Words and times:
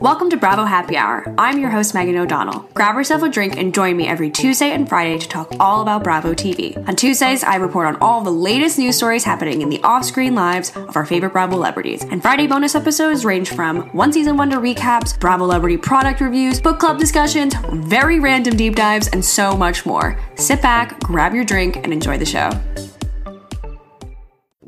Welcome 0.00 0.28
to 0.28 0.36
Bravo 0.36 0.64
Happy 0.64 0.94
Hour. 0.94 1.34
I'm 1.38 1.58
your 1.58 1.70
host, 1.70 1.94
Megan 1.94 2.18
O'Donnell. 2.18 2.68
Grab 2.74 2.96
yourself 2.96 3.22
a 3.22 3.30
drink 3.30 3.56
and 3.56 3.72
join 3.72 3.96
me 3.96 4.06
every 4.06 4.28
Tuesday 4.30 4.72
and 4.72 4.86
Friday 4.86 5.16
to 5.16 5.26
talk 5.26 5.54
all 5.58 5.80
about 5.80 6.04
Bravo 6.04 6.34
TV. 6.34 6.76
On 6.86 6.94
Tuesdays, 6.94 7.42
I 7.42 7.56
report 7.56 7.86
on 7.86 7.96
all 8.02 8.20
the 8.20 8.30
latest 8.30 8.78
news 8.78 8.96
stories 8.96 9.24
happening 9.24 9.62
in 9.62 9.70
the 9.70 9.82
off 9.82 10.04
screen 10.04 10.34
lives 10.34 10.76
of 10.76 10.96
our 10.96 11.06
favorite 11.06 11.32
Bravo 11.32 11.54
celebrities. 11.54 12.04
And 12.04 12.20
Friday 12.20 12.46
bonus 12.46 12.74
episodes 12.74 13.24
range 13.24 13.48
from 13.48 13.88
one 13.94 14.12
season 14.12 14.36
wonder 14.36 14.58
recaps, 14.58 15.18
Bravo 15.18 15.46
celebrity 15.46 15.78
product 15.78 16.20
reviews, 16.20 16.60
book 16.60 16.78
club 16.78 16.98
discussions, 16.98 17.54
very 17.72 18.20
random 18.20 18.54
deep 18.54 18.74
dives, 18.74 19.08
and 19.08 19.24
so 19.24 19.56
much 19.56 19.86
more. 19.86 20.20
Sit 20.34 20.60
back, 20.60 21.00
grab 21.00 21.32
your 21.32 21.44
drink, 21.44 21.76
and 21.76 21.90
enjoy 21.90 22.18
the 22.18 22.26
show 22.26 22.50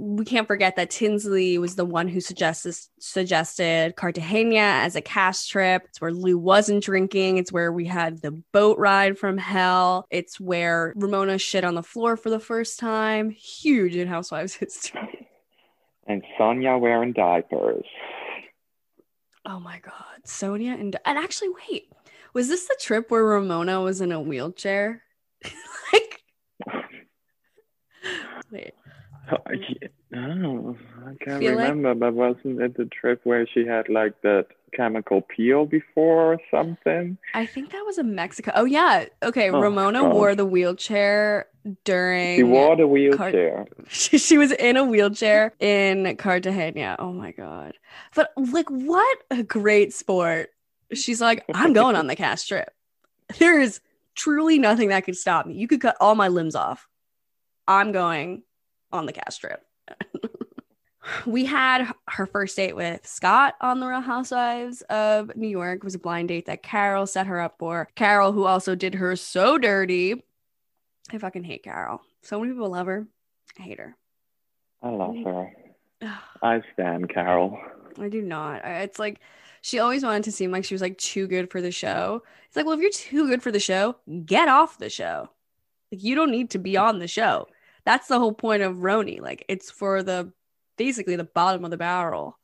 we 0.00 0.24
can't 0.24 0.46
forget 0.46 0.76
that 0.76 0.90
Tinsley 0.90 1.58
was 1.58 1.74
the 1.74 1.84
one 1.84 2.06
who 2.06 2.20
suggested 2.20 2.76
suggested 3.00 3.96
Cartagena 3.96 4.56
as 4.56 4.94
a 4.94 5.00
cast 5.00 5.50
trip. 5.50 5.82
It's 5.86 6.00
where 6.00 6.12
Lou 6.12 6.38
wasn't 6.38 6.84
drinking. 6.84 7.38
It's 7.38 7.50
where 7.50 7.72
we 7.72 7.84
had 7.84 8.22
the 8.22 8.30
boat 8.52 8.78
ride 8.78 9.18
from 9.18 9.36
hell. 9.36 10.06
It's 10.08 10.38
where 10.38 10.92
Ramona 10.94 11.36
shit 11.38 11.64
on 11.64 11.74
the 11.74 11.82
floor 11.82 12.16
for 12.16 12.30
the 12.30 12.38
first 12.38 12.78
time. 12.78 13.30
Huge 13.30 13.96
in 13.96 14.06
Housewives 14.06 14.54
history. 14.54 15.28
And 16.06 16.22
Sonja 16.38 16.80
wearing 16.80 17.12
diapers. 17.12 17.84
Oh 19.44 19.58
my 19.58 19.80
god, 19.80 20.22
Sonja 20.24 20.80
and 20.80 20.96
and 21.04 21.18
actually, 21.18 21.48
wait, 21.68 21.92
was 22.34 22.46
this 22.46 22.68
the 22.68 22.76
trip 22.80 23.10
where 23.10 23.24
Ramona 23.24 23.80
was 23.80 24.00
in 24.00 24.12
a 24.12 24.20
wheelchair? 24.20 25.02
like, 25.92 26.22
wait. 28.52 28.74
Oh, 29.30 29.36
oh, 30.14 30.76
I 31.06 31.24
can't 31.24 31.44
remember, 31.44 31.90
like... 31.90 31.98
but 31.98 32.14
wasn't 32.14 32.60
it 32.62 32.76
the 32.76 32.86
trip 32.86 33.20
where 33.24 33.46
she 33.46 33.66
had 33.66 33.88
like 33.88 34.20
that 34.22 34.46
chemical 34.72 35.22
peel 35.22 35.66
before 35.66 36.34
or 36.34 36.38
something? 36.50 37.18
I 37.34 37.46
think 37.46 37.70
that 37.72 37.84
was 37.84 37.98
in 37.98 38.14
Mexico. 38.14 38.52
Oh 38.54 38.64
yeah. 38.64 39.06
Okay, 39.22 39.50
oh, 39.50 39.60
Ramona 39.60 40.00
God. 40.00 40.14
wore 40.14 40.34
the 40.34 40.46
wheelchair 40.46 41.46
during 41.84 42.36
She 42.36 42.42
wore 42.42 42.76
the 42.76 42.86
wheelchair. 42.86 43.66
Car- 43.66 43.66
she, 43.88 44.18
she 44.18 44.38
was 44.38 44.52
in 44.52 44.76
a 44.76 44.84
wheelchair 44.84 45.54
in 45.60 46.16
Cartagena. 46.16 46.96
Oh 46.98 47.12
my 47.12 47.32
God. 47.32 47.74
But 48.14 48.32
like 48.36 48.70
what 48.70 49.18
a 49.30 49.42
great 49.42 49.92
sport. 49.92 50.50
She's 50.94 51.20
like, 51.20 51.44
I'm 51.52 51.72
going 51.74 51.96
on 51.96 52.06
the 52.06 52.16
cast 52.16 52.48
trip. 52.48 52.72
There 53.38 53.60
is 53.60 53.80
truly 54.14 54.58
nothing 54.58 54.88
that 54.88 55.04
could 55.04 55.16
stop 55.16 55.46
me. 55.46 55.54
You 55.54 55.68
could 55.68 55.82
cut 55.82 55.96
all 56.00 56.14
my 56.14 56.28
limbs 56.28 56.54
off. 56.54 56.88
I'm 57.66 57.92
going 57.92 58.42
on 58.92 59.06
the 59.06 59.12
cast 59.12 59.40
trip. 59.40 59.64
we 61.26 61.44
had 61.44 61.90
her 62.08 62.26
first 62.26 62.56
date 62.56 62.76
with 62.76 63.06
Scott 63.06 63.54
on 63.60 63.80
the 63.80 63.86
Real 63.86 64.00
Housewives 64.00 64.82
of 64.82 65.34
New 65.36 65.48
York. 65.48 65.78
It 65.78 65.84
was 65.84 65.94
a 65.94 65.98
blind 65.98 66.28
date 66.28 66.46
that 66.46 66.62
Carol 66.62 67.06
set 67.06 67.26
her 67.26 67.40
up 67.40 67.56
for. 67.58 67.88
Carol, 67.94 68.32
who 68.32 68.44
also 68.44 68.74
did 68.74 68.94
her 68.94 69.16
so 69.16 69.58
dirty. 69.58 70.22
I 71.10 71.18
fucking 71.18 71.44
hate 71.44 71.62
Carol. 71.62 72.02
So 72.22 72.40
many 72.40 72.52
people 72.52 72.70
love 72.70 72.86
her. 72.86 73.06
I 73.58 73.62
hate 73.62 73.78
her. 73.78 73.96
I 74.82 74.90
love 74.90 75.14
mm-hmm. 75.14 76.06
her. 76.06 76.18
I 76.42 76.62
stand 76.74 77.08
Carol. 77.08 77.58
I 77.98 78.08
do 78.08 78.22
not. 78.22 78.62
It's 78.64 78.98
like 78.98 79.20
she 79.62 79.78
always 79.78 80.04
wanted 80.04 80.24
to 80.24 80.32
seem 80.32 80.52
like 80.52 80.64
she 80.64 80.74
was 80.74 80.82
like 80.82 80.98
too 80.98 81.26
good 81.26 81.50
for 81.50 81.60
the 81.60 81.72
show. 81.72 82.22
It's 82.46 82.56
like, 82.56 82.66
well, 82.66 82.76
if 82.76 82.80
you're 82.80 82.90
too 82.90 83.28
good 83.28 83.42
for 83.42 83.50
the 83.50 83.58
show, 83.58 83.96
get 84.24 84.48
off 84.48 84.78
the 84.78 84.90
show. 84.90 85.30
Like 85.90 86.02
you 86.02 86.14
don't 86.14 86.30
need 86.30 86.50
to 86.50 86.58
be 86.58 86.76
on 86.76 86.98
the 86.98 87.08
show 87.08 87.48
that's 87.88 88.08
the 88.08 88.18
whole 88.18 88.34
point 88.34 88.62
of 88.62 88.76
RHONY. 88.76 89.22
Like 89.22 89.46
it's 89.48 89.70
for 89.70 90.02
the 90.02 90.30
basically 90.76 91.16
the 91.16 91.24
bottom 91.24 91.64
of 91.64 91.70
the 91.70 91.78
barrel. 91.78 92.38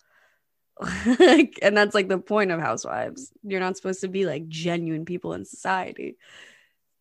like, 1.19 1.59
and 1.61 1.77
that's 1.77 1.95
like 1.95 2.09
the 2.09 2.17
point 2.17 2.51
of 2.51 2.61
housewives. 2.61 3.31
You're 3.43 3.61
not 3.61 3.77
supposed 3.77 4.01
to 4.01 4.09
be 4.09 4.25
like 4.25 4.49
genuine 4.49 5.05
people 5.05 5.35
in 5.35 5.45
society. 5.45 6.17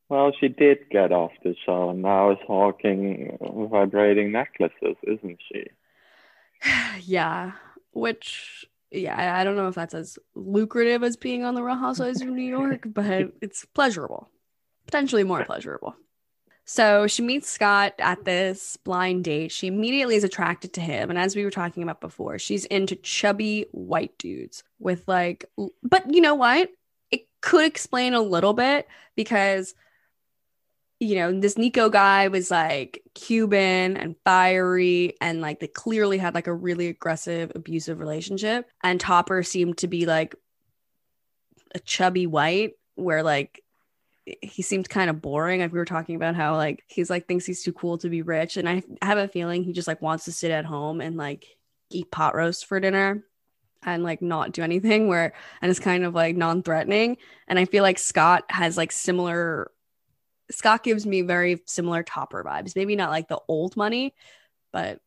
Well, 0.09 0.34
she 0.38 0.50
did 0.50 0.90
get 0.92 1.14
off 1.14 1.31
the 1.42 1.56
show 1.66 1.92
and 1.92 2.02
now 2.02 2.31
is 2.31 2.38
hawking 2.46 3.38
vibrating 3.72 4.34
necklaces, 4.34 4.98
isn't 5.04 5.40
she? 5.50 5.64
yeah. 7.00 7.54
Which 7.94 8.66
yeah, 8.92 9.40
I 9.40 9.46
don't 9.46 9.56
know 9.56 9.70
if 9.70 9.75
that's 9.75 9.94
as 9.94 10.20
lucrative 10.36 11.02
as 11.02 11.16
being 11.16 11.46
on 11.46 11.56
the 11.56 11.64
Real 11.64 11.78
Housewives 11.78 12.22
of 12.22 12.28
New 12.28 12.44
York, 12.44 12.84
but 12.94 13.31
it's 13.42 13.64
pleasurable. 13.64 14.30
Potentially 14.86 15.24
more 15.24 15.46
pleasurable. 15.46 15.96
So 16.66 17.07
she 17.07 17.22
meets 17.22 17.50
Scott 17.50 17.94
at 18.00 18.24
this 18.24 18.78
blind 18.78 19.25
date. 19.25 19.51
She 19.51 19.68
immediately 19.68 20.16
is 20.16 20.24
attracted 20.24 20.74
to 20.74 20.81
him. 20.81 21.09
And 21.09 21.19
as 21.19 21.35
we 21.35 21.44
were 21.44 21.51
talking 21.51 21.84
about 21.84 22.00
before, 22.00 22.40
she's 22.40 22.66
into 22.66 22.96
chubby 22.96 23.66
white 23.72 24.18
dudes 24.18 24.63
with 24.79 25.07
like, 25.07 25.46
but 25.84 26.13
you 26.13 26.22
know 26.22 26.35
what? 26.35 26.69
It 27.12 27.28
could 27.41 27.66
explain 27.66 28.13
a 28.13 28.22
little 28.22 28.53
bit 28.53 28.88
because, 29.16 29.75
you 31.01 31.16
know, 31.16 31.38
this 31.38 31.57
Nico 31.57 31.90
guy 31.90 32.29
was 32.29 32.50
like 32.50 33.03
Cuban 33.13 33.97
and 33.97 34.16
fiery 34.24 35.16
and 35.19 35.41
like 35.41 35.59
they 35.59 35.68
clearly 35.68 36.18
had 36.18 36.34
like 36.34 36.47
a 36.47 36.53
really 36.53 36.88
aggressive, 36.88 37.51
abusive 37.56 38.00
relationship. 38.00 38.69
And 38.81 39.01
Topper 39.01 39.44
seemed 39.44 39.80
to 39.80 39.88
be 39.88 40.06
like 40.06 40.34
a 41.75 41.80
chubby 41.80 42.25
white 42.25 42.74
where 42.95 43.22
like 43.22 43.62
he 44.26 44.62
seemed 44.62 44.90
kind 44.90 45.10
of 45.10 45.22
boring. 45.22 45.62
Like 45.62 45.72
we 45.72 45.80
were 45.80 45.86
talking 45.86 46.16
about 46.16 46.36
how 46.36 46.56
like 46.56 46.84
he's 46.88 47.10
like 47.10 47.28
thinks 47.28 47.46
he's 47.46 47.64
too 47.64 47.74
cool 47.74 47.98
to 48.00 48.10
be 48.10 48.22
rich, 48.22 48.58
and 48.58 48.68
I 48.70 48.84
have 49.02 49.18
a 49.18 49.28
feeling 49.28 49.64
he 49.64 49.74
just 49.74 49.88
like 49.88 50.02
wants 50.02 50.26
to 50.26 50.32
sit 50.32 50.52
at 50.52 50.66
home 50.66 51.02
and 51.02 51.18
like 51.18 51.46
eat 51.90 52.12
pot 52.12 52.36
roast 52.36 52.66
for 52.66 52.80
dinner 52.80 53.24
and 53.86 54.04
like 54.04 54.22
not 54.22 54.54
do 54.54 54.62
anything. 54.62 55.08
Where 55.08 55.34
and 55.62 55.70
it's 55.70 55.80
kind 55.80 56.06
of 56.06 56.14
like 56.16 56.36
non-threatening. 56.38 57.18
And 57.48 57.60
I 57.60 57.66
feel 57.66 57.84
like 57.84 58.00
Scott 58.00 58.46
has 58.50 58.78
like 58.78 58.92
similar. 58.92 59.72
Scott 60.52 60.84
gives 60.84 61.06
me 61.06 61.22
very 61.22 61.62
similar 61.66 62.04
Topper 62.04 62.44
vibes. 62.44 62.76
Maybe 62.76 62.96
not 62.96 63.12
like 63.12 63.28
the 63.28 63.40
old 63.48 63.76
money, 63.76 64.14
but 64.72 65.00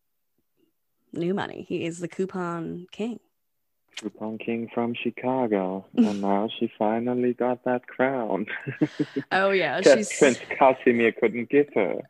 new 1.12 1.35
money. 1.35 1.65
He 1.69 1.85
is 1.85 1.99
the 2.01 2.09
coupon 2.09 2.87
king. 2.91 3.21
Coupon 4.01 4.39
King 4.39 4.69
from 4.73 4.95
Chicago, 4.95 5.87
and 5.97 6.21
now 6.21 6.49
she 6.59 6.71
finally 6.79 7.35
got 7.35 7.65
that 7.65 7.87
crown. 7.87 8.47
oh 9.33 9.51
yeah, 9.51 9.81
she's 9.85 10.13
Prince 10.19 10.39
Casimir 10.59 11.13
couldn't 11.13 11.49
give 11.49 11.69
her. 11.75 12.01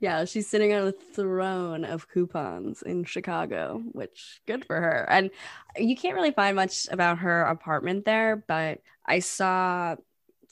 yeah, 0.00 0.24
she's 0.24 0.48
sitting 0.48 0.72
on 0.72 0.88
a 0.88 0.92
throne 0.92 1.84
of 1.84 2.08
coupons 2.08 2.82
in 2.82 3.04
Chicago, 3.04 3.82
which 3.92 4.40
good 4.46 4.64
for 4.64 4.80
her. 4.80 5.06
And 5.08 5.30
you 5.76 5.96
can't 5.96 6.14
really 6.14 6.30
find 6.30 6.54
much 6.56 6.86
about 6.90 7.18
her 7.18 7.42
apartment 7.42 8.04
there, 8.04 8.44
but 8.46 8.80
I 9.06 9.18
saw 9.18 9.96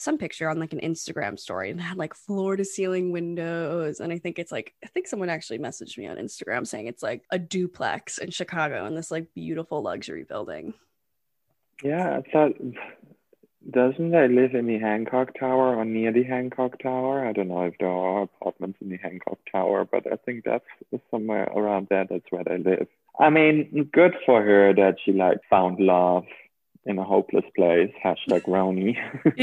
some 0.03 0.19
picture 0.19 0.49
on 0.49 0.59
like 0.59 0.73
an 0.73 0.81
Instagram 0.81 1.39
story 1.39 1.71
and 1.71 1.81
had 1.81 1.97
like 1.97 2.15
floor 2.15 2.57
to 2.57 2.65
ceiling 2.65 3.13
windows. 3.13 4.01
And 4.01 4.13
I 4.13 4.19
think 4.19 4.39
it's 4.39 4.53
like, 4.53 4.75
I 4.85 4.89
think 4.89 5.07
someone 5.07 5.31
actually 5.31 5.59
messaged 5.59 5.97
me 5.97 6.07
on 6.07 6.17
Instagram 6.17 6.67
saying 6.67 6.87
it's 6.87 7.03
like 7.03 7.23
a 7.31 7.39
duplex 7.39 8.19
in 8.19 8.31
Chicago 8.31 8.87
in 8.87 8.95
this 8.95 9.11
like 9.11 9.33
beautiful 9.35 9.83
luxury 9.83 10.25
building. 10.25 10.75
Yeah, 11.83 12.19
I 12.19 12.31
thought, 12.31 12.53
doesn't 13.71 14.15
I 14.15 14.27
live 14.27 14.55
in 14.55 14.67
the 14.67 14.79
Hancock 14.79 15.39
Tower 15.39 15.77
or 15.77 15.85
near 15.85 16.13
the 16.13 16.25
Hancock 16.25 16.81
Tower? 16.83 17.27
I 17.27 17.33
don't 17.33 17.49
know 17.49 17.63
if 17.63 17.75
there 17.79 17.89
are 17.89 18.23
apartments 18.23 18.79
in 18.81 18.89
the 18.89 18.97
Hancock 18.97 19.39
Tower, 19.51 19.85
but 19.85 20.07
I 20.13 20.17
think 20.17 20.45
that's 20.45 20.65
somewhere 21.11 21.45
around 21.45 21.87
there. 21.89 22.07
That's 22.09 22.31
where 22.31 22.45
they 22.45 22.59
live. 22.59 22.89
I 23.19 23.31
mean, 23.31 23.89
good 23.93 24.15
for 24.27 24.43
her 24.43 24.75
that 24.75 24.97
she 25.05 25.13
like 25.13 25.39
found 25.49 25.79
love 25.79 26.25
in 26.84 26.99
a 26.99 27.05
hopeless 27.05 27.44
place. 27.55 27.90
Hashtag 28.05 28.43
RHONY. 28.43 28.96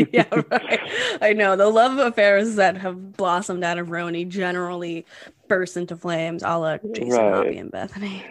yeah, 0.14 0.26
right. 0.52 0.80
I 1.22 1.34
know 1.34 1.56
the 1.56 1.70
love 1.70 1.98
affairs 1.98 2.56
that 2.56 2.78
have 2.78 3.16
blossomed 3.16 3.64
out 3.64 3.78
of 3.78 3.88
RHONY 3.88 4.28
generally 4.28 5.06
burst 5.48 5.78
into 5.78 5.96
flames, 5.96 6.44
a 6.44 6.58
la 6.58 6.78
Jason 6.94 7.10
right. 7.10 7.58
and 7.58 7.72
Bethany. 7.72 8.24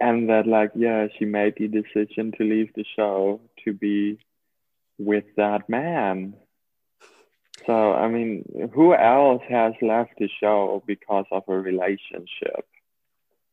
And 0.00 0.28
that, 0.28 0.46
like, 0.46 0.72
yeah, 0.74 1.06
she 1.18 1.24
made 1.24 1.54
the 1.56 1.68
decision 1.68 2.32
to 2.38 2.44
leave 2.44 2.72
the 2.74 2.84
show 2.96 3.40
to 3.64 3.72
be 3.72 4.18
with 4.98 5.24
that 5.36 5.68
man. 5.68 6.34
So, 7.66 7.92
I 7.92 8.08
mean, 8.08 8.70
who 8.74 8.94
else 8.94 9.42
has 9.48 9.74
left 9.80 10.12
the 10.18 10.28
show 10.40 10.82
because 10.86 11.26
of 11.30 11.44
a 11.46 11.58
relationship? 11.58 12.66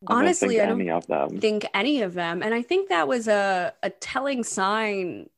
Honestly, 0.08 0.62
I 0.62 0.66
don't, 0.66 0.78
think, 0.78 0.90
I 0.90 0.92
don't 0.92 0.92
any 0.92 0.98
of 0.98 1.08
them. 1.08 1.42
think 1.42 1.66
any 1.74 2.02
of 2.02 2.14
them. 2.14 2.42
And 2.42 2.54
I 2.54 2.62
think 2.62 2.90
that 2.90 3.08
was 3.08 3.28
a, 3.28 3.74
a 3.84 3.90
telling 3.90 4.44
sign 4.44 5.30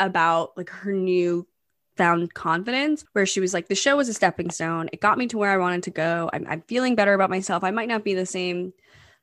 about 0.00 0.56
like 0.56 0.70
her 0.70 0.92
new 0.92 1.46
found 1.96 2.32
confidence 2.32 3.04
where 3.12 3.26
she 3.26 3.40
was 3.40 3.52
like 3.52 3.68
the 3.68 3.74
show 3.74 3.96
was 3.96 4.08
a 4.08 4.14
stepping 4.14 4.50
stone. 4.50 4.88
It 4.92 5.00
got 5.00 5.18
me 5.18 5.26
to 5.28 5.38
where 5.38 5.50
i 5.50 5.58
wanted 5.58 5.84
to 5.84 5.90
go. 5.90 6.30
I'm, 6.32 6.46
I'm 6.48 6.62
feeling 6.62 6.94
better 6.94 7.14
about 7.14 7.30
myself. 7.30 7.62
I 7.62 7.70
might 7.70 7.88
not 7.88 8.04
be 8.04 8.14
the 8.14 8.26
same 8.26 8.72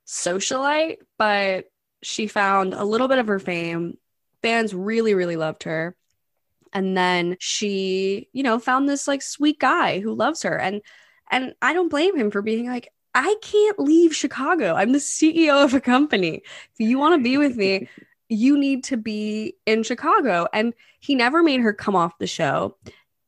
socialite 0.05 0.97
but 1.17 1.65
she 2.01 2.27
found 2.27 2.73
a 2.73 2.85
little 2.85 3.09
bit 3.09 3.19
of 3.19 3.27
her 3.27 3.39
fame. 3.39 3.97
Fans 4.41 4.73
really 4.73 5.15
really 5.15 5.35
loved 5.35 5.63
her. 5.63 5.95
And 6.71 6.95
then 6.95 7.35
she 7.39 8.29
you 8.31 8.43
know 8.43 8.59
found 8.59 8.87
this 8.87 9.07
like 9.07 9.21
sweet 9.21 9.59
guy 9.59 9.99
who 9.99 10.13
loves 10.13 10.43
her. 10.43 10.57
And 10.57 10.81
and 11.29 11.53
i 11.61 11.73
don't 11.73 11.89
blame 11.89 12.15
him 12.15 12.31
for 12.31 12.41
being 12.41 12.67
like 12.67 12.89
I 13.13 13.35
can't 13.41 13.79
leave 13.79 14.15
Chicago. 14.15 14.75
I'm 14.75 14.91
the 14.91 14.99
CEO 14.99 15.63
of 15.63 15.73
a 15.73 15.81
company. 15.81 16.43
If 16.73 16.79
you 16.79 16.97
want 16.97 17.19
to 17.19 17.23
be 17.23 17.37
with 17.37 17.55
me, 17.55 17.89
you 18.29 18.57
need 18.57 18.83
to 18.85 18.97
be 18.97 19.55
in 19.65 19.83
Chicago. 19.83 20.47
And 20.53 20.73
he 20.99 21.15
never 21.15 21.41
made 21.43 21.61
her 21.61 21.73
come 21.73 21.95
off 21.95 22.17
the 22.19 22.27
show 22.27 22.75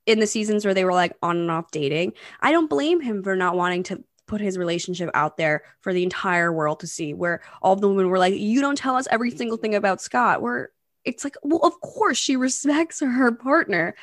in 0.05 0.19
the 0.19 0.27
seasons 0.27 0.65
where 0.65 0.73
they 0.73 0.85
were 0.85 0.93
like 0.93 1.15
on 1.21 1.37
and 1.37 1.51
off 1.51 1.71
dating. 1.71 2.13
I 2.41 2.51
don't 2.51 2.69
blame 2.69 2.99
him 2.99 3.23
for 3.23 3.35
not 3.35 3.55
wanting 3.55 3.83
to 3.83 4.03
put 4.29 4.41
his 4.41 4.57
relationship 4.57 5.09
out 5.13 5.37
there 5.37 5.63
for 5.81 5.91
the 5.93 6.03
entire 6.03 6.53
world 6.53 6.79
to 6.79 6.87
see, 6.87 7.13
where 7.13 7.41
all 7.61 7.75
the 7.75 7.87
women 7.87 8.09
were 8.09 8.19
like, 8.19 8.33
You 8.35 8.61
don't 8.61 8.77
tell 8.77 8.95
us 8.95 9.07
every 9.11 9.31
single 9.31 9.57
thing 9.57 9.75
about 9.75 10.01
Scott. 10.01 10.41
Where 10.41 10.69
it's 11.03 11.23
like, 11.23 11.35
Well, 11.43 11.59
of 11.63 11.79
course, 11.81 12.17
she 12.17 12.35
respects 12.35 13.01
her 13.01 13.31
partner, 13.31 13.95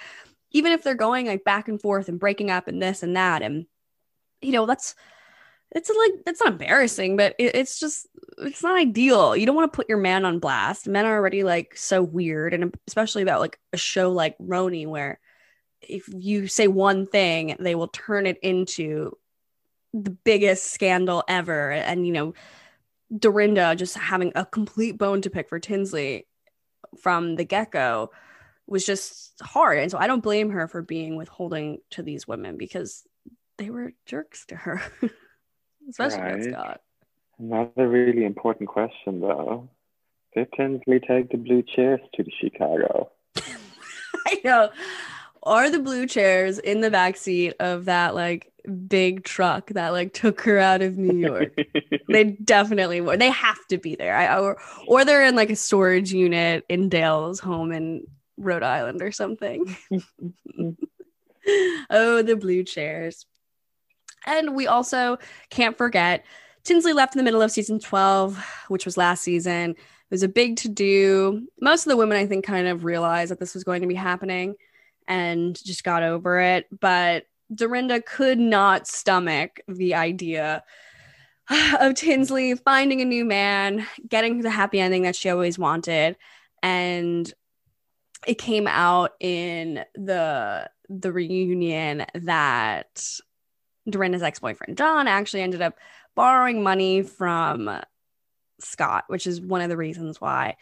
even 0.50 0.72
if 0.72 0.82
they're 0.82 0.94
going 0.94 1.26
like 1.26 1.44
back 1.44 1.68
and 1.68 1.80
forth 1.80 2.08
and 2.08 2.20
breaking 2.20 2.50
up 2.50 2.68
and 2.68 2.82
this 2.82 3.02
and 3.02 3.16
that. 3.16 3.42
And, 3.42 3.66
you 4.42 4.52
know, 4.52 4.66
that's 4.66 4.94
it's 5.72 5.90
like 5.90 6.22
it's 6.26 6.40
not 6.40 6.52
embarrassing, 6.52 7.16
but 7.16 7.34
it, 7.38 7.54
it's 7.54 7.78
just 7.78 8.06
it's 8.38 8.62
not 8.62 8.78
ideal. 8.78 9.36
You 9.36 9.46
don't 9.46 9.56
want 9.56 9.72
to 9.72 9.76
put 9.76 9.88
your 9.88 9.98
man 9.98 10.24
on 10.24 10.38
blast. 10.38 10.88
Men 10.88 11.06
are 11.06 11.16
already 11.16 11.42
like 11.42 11.76
so 11.76 12.02
weird, 12.02 12.54
and 12.54 12.74
especially 12.86 13.22
about 13.22 13.40
like 13.40 13.58
a 13.72 13.76
show 13.76 14.12
like 14.12 14.38
RHONY, 14.38 14.86
where 14.86 15.18
if 15.80 16.08
you 16.08 16.46
say 16.46 16.68
one 16.68 17.06
thing, 17.06 17.56
they 17.58 17.74
will 17.74 17.88
turn 17.88 18.26
it 18.26 18.38
into 18.42 19.12
the 19.92 20.10
biggest 20.10 20.72
scandal 20.72 21.24
ever. 21.28 21.72
And 21.72 22.06
you 22.06 22.12
know, 22.12 22.34
Dorinda 23.16 23.74
just 23.76 23.96
having 23.96 24.32
a 24.34 24.46
complete 24.46 24.98
bone 24.98 25.22
to 25.22 25.30
pick 25.30 25.48
for 25.48 25.58
Tinsley 25.58 26.26
from 27.00 27.36
the 27.36 27.44
get 27.44 27.70
go 27.72 28.10
was 28.66 28.84
just 28.84 29.34
hard. 29.40 29.78
And 29.78 29.90
so 29.90 29.98
I 29.98 30.06
don't 30.06 30.22
blame 30.22 30.50
her 30.50 30.68
for 30.68 30.82
being 30.82 31.16
withholding 31.16 31.78
to 31.90 32.02
these 32.02 32.26
women 32.26 32.56
because 32.56 33.04
they 33.58 33.70
were 33.70 33.92
jerks 34.06 34.46
to 34.46 34.56
her. 34.56 34.82
especially 35.88 36.20
right. 36.20 36.44
Scott. 36.44 36.80
Another 37.38 37.88
really 37.88 38.24
important 38.24 38.68
question, 38.68 39.20
though. 39.20 39.68
Did 40.34 40.48
Tinsley 40.56 41.00
take 41.00 41.30
the 41.30 41.38
blue 41.38 41.62
chairs 41.62 42.00
to 42.14 42.22
the 42.22 42.32
Chicago? 42.40 43.10
I 44.26 44.40
know. 44.44 44.70
Are 45.42 45.70
the 45.70 45.78
blue 45.78 46.06
chairs 46.06 46.58
in 46.58 46.80
the 46.80 46.90
back 46.90 47.16
seat 47.16 47.54
of 47.60 47.84
that 47.84 48.14
like 48.14 48.52
big 48.88 49.22
truck 49.22 49.68
that 49.70 49.90
like 49.90 50.12
took 50.12 50.40
her 50.42 50.58
out 50.58 50.82
of 50.82 50.98
New 50.98 51.18
York? 51.18 51.56
they 52.08 52.24
definitely 52.24 53.00
were. 53.00 53.16
They 53.16 53.30
have 53.30 53.64
to 53.68 53.78
be 53.78 53.94
there. 53.94 54.16
I, 54.16 54.38
or 54.38 54.58
or 54.88 55.04
they're 55.04 55.24
in 55.24 55.36
like 55.36 55.50
a 55.50 55.56
storage 55.56 56.12
unit 56.12 56.64
in 56.68 56.88
Dale's 56.88 57.38
home 57.38 57.70
in 57.70 58.06
Rhode 58.36 58.62
Island 58.64 59.02
or 59.02 59.12
something. 59.12 59.76
oh, 61.90 62.22
the 62.22 62.36
blue 62.36 62.64
chairs. 62.64 63.24
And 64.26 64.54
we 64.54 64.66
also 64.66 65.18
can't 65.50 65.76
forget 65.76 66.24
Tinsley 66.64 66.92
left 66.92 67.14
in 67.14 67.18
the 67.18 67.24
middle 67.24 67.42
of 67.42 67.52
season 67.52 67.78
12, 67.78 68.44
which 68.68 68.84
was 68.84 68.96
last 68.96 69.22
season. 69.22 69.70
It 69.70 69.76
was 70.10 70.24
a 70.24 70.28
big 70.28 70.56
to 70.58 70.68
do. 70.68 71.46
Most 71.60 71.86
of 71.86 71.90
the 71.90 71.96
women, 71.96 72.16
I 72.16 72.26
think, 72.26 72.44
kind 72.44 72.66
of 72.66 72.84
realized 72.84 73.30
that 73.30 73.38
this 73.38 73.54
was 73.54 73.64
going 73.64 73.82
to 73.82 73.88
be 73.88 73.94
happening 73.94 74.56
and 75.06 75.56
just 75.64 75.84
got 75.84 76.02
over 76.02 76.40
it. 76.40 76.66
But 76.80 77.26
Dorinda 77.54 78.02
could 78.02 78.38
not 78.38 78.88
stomach 78.88 79.60
the 79.68 79.94
idea 79.94 80.64
of 81.80 81.94
Tinsley 81.94 82.56
finding 82.56 83.00
a 83.00 83.04
new 83.04 83.24
man, 83.24 83.86
getting 84.08 84.40
the 84.40 84.50
happy 84.50 84.80
ending 84.80 85.02
that 85.02 85.16
she 85.16 85.30
always 85.30 85.58
wanted. 85.58 86.16
And 86.62 87.32
it 88.26 88.38
came 88.38 88.66
out 88.66 89.12
in 89.20 89.84
the 89.94 90.68
the 90.88 91.12
reunion 91.12 92.06
that 92.14 93.18
Dorinda's 93.88 94.22
ex 94.22 94.38
boyfriend, 94.38 94.76
John, 94.76 95.08
actually 95.08 95.42
ended 95.42 95.62
up 95.62 95.76
borrowing 96.14 96.62
money 96.62 97.02
from 97.02 97.80
Scott, 98.58 99.04
which 99.08 99.26
is 99.26 99.40
one 99.40 99.60
of 99.60 99.68
the 99.68 99.76
reasons 99.76 100.20
why 100.20 100.56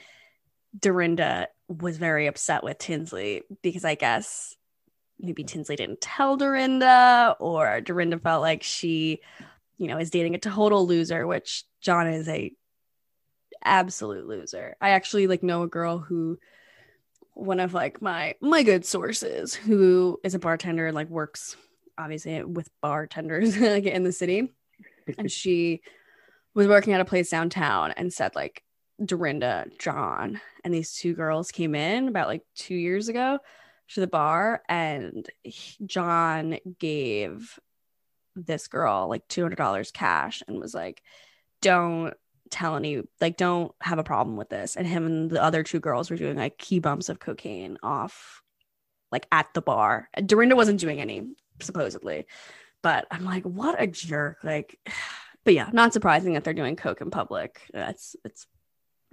Dorinda 0.78 1.48
was 1.68 1.96
very 1.96 2.26
upset 2.26 2.64
with 2.64 2.78
Tinsley 2.78 3.42
because 3.62 3.84
I 3.84 3.94
guess 3.94 4.54
maybe 5.18 5.44
Tinsley 5.44 5.76
didn't 5.76 6.00
tell 6.00 6.36
Dorinda 6.36 7.36
or 7.38 7.80
Dorinda 7.80 8.18
felt 8.18 8.42
like 8.42 8.62
she, 8.62 9.20
you 9.78 9.86
know, 9.88 9.98
is 9.98 10.10
dating 10.10 10.34
a 10.34 10.38
total 10.38 10.86
loser, 10.86 11.26
which 11.26 11.64
John 11.80 12.08
is 12.08 12.28
a 12.28 12.52
absolute 13.64 14.26
loser. 14.26 14.76
I 14.80 14.90
actually 14.90 15.26
like 15.26 15.42
know 15.42 15.62
a 15.62 15.68
girl 15.68 15.98
who 15.98 16.38
one 17.32 17.60
of 17.60 17.74
like 17.74 18.00
my 18.00 18.34
my 18.40 18.62
good 18.62 18.84
sources 18.84 19.54
who 19.54 20.20
is 20.22 20.34
a 20.34 20.38
bartender 20.38 20.86
and 20.86 20.94
like 20.94 21.08
works 21.08 21.56
obviously 21.98 22.42
with 22.42 22.68
bartenders 22.82 23.56
like 23.60 23.84
in 23.84 24.02
the 24.02 24.12
city 24.12 24.52
and 25.18 25.30
she 25.30 25.82
was 26.54 26.66
working 26.66 26.92
at 26.92 27.00
a 27.00 27.04
place 27.04 27.30
downtown 27.30 27.92
and 27.92 28.12
said 28.12 28.34
like 28.34 28.62
Dorinda, 29.04 29.66
John, 29.78 30.40
and 30.62 30.72
these 30.72 30.94
two 30.94 31.14
girls 31.14 31.50
came 31.50 31.74
in 31.74 32.08
about 32.08 32.28
like 32.28 32.42
two 32.54 32.74
years 32.74 33.08
ago 33.08 33.38
to 33.88 34.00
the 34.00 34.06
bar, 34.06 34.62
and 34.68 35.28
John 35.84 36.58
gave 36.78 37.58
this 38.36 38.68
girl 38.68 39.08
like 39.08 39.26
two 39.28 39.42
hundred 39.42 39.56
dollars 39.56 39.90
cash 39.90 40.42
and 40.46 40.60
was 40.60 40.74
like, 40.74 41.02
"Don't 41.60 42.14
tell 42.50 42.76
any, 42.76 43.02
like, 43.20 43.36
don't 43.36 43.72
have 43.80 43.98
a 43.98 44.04
problem 44.04 44.36
with 44.36 44.48
this." 44.48 44.76
And 44.76 44.86
him 44.86 45.06
and 45.06 45.30
the 45.30 45.42
other 45.42 45.62
two 45.64 45.80
girls 45.80 46.10
were 46.10 46.16
doing 46.16 46.36
like 46.36 46.58
key 46.58 46.78
bumps 46.78 47.08
of 47.08 47.18
cocaine 47.18 47.78
off, 47.82 48.42
like 49.10 49.26
at 49.32 49.52
the 49.54 49.62
bar. 49.62 50.08
Dorinda 50.24 50.54
wasn't 50.56 50.80
doing 50.80 51.00
any 51.00 51.34
supposedly. 51.60 52.26
But 52.82 53.06
I'm 53.10 53.24
like, 53.24 53.44
what 53.44 53.80
a 53.80 53.86
jerk. 53.86 54.38
Like, 54.42 54.78
but 55.44 55.54
yeah, 55.54 55.70
not 55.72 55.92
surprising 55.92 56.34
that 56.34 56.44
they're 56.44 56.54
doing 56.54 56.76
coke 56.76 57.00
in 57.00 57.10
public. 57.10 57.60
That's 57.72 58.16
it's 58.24 58.46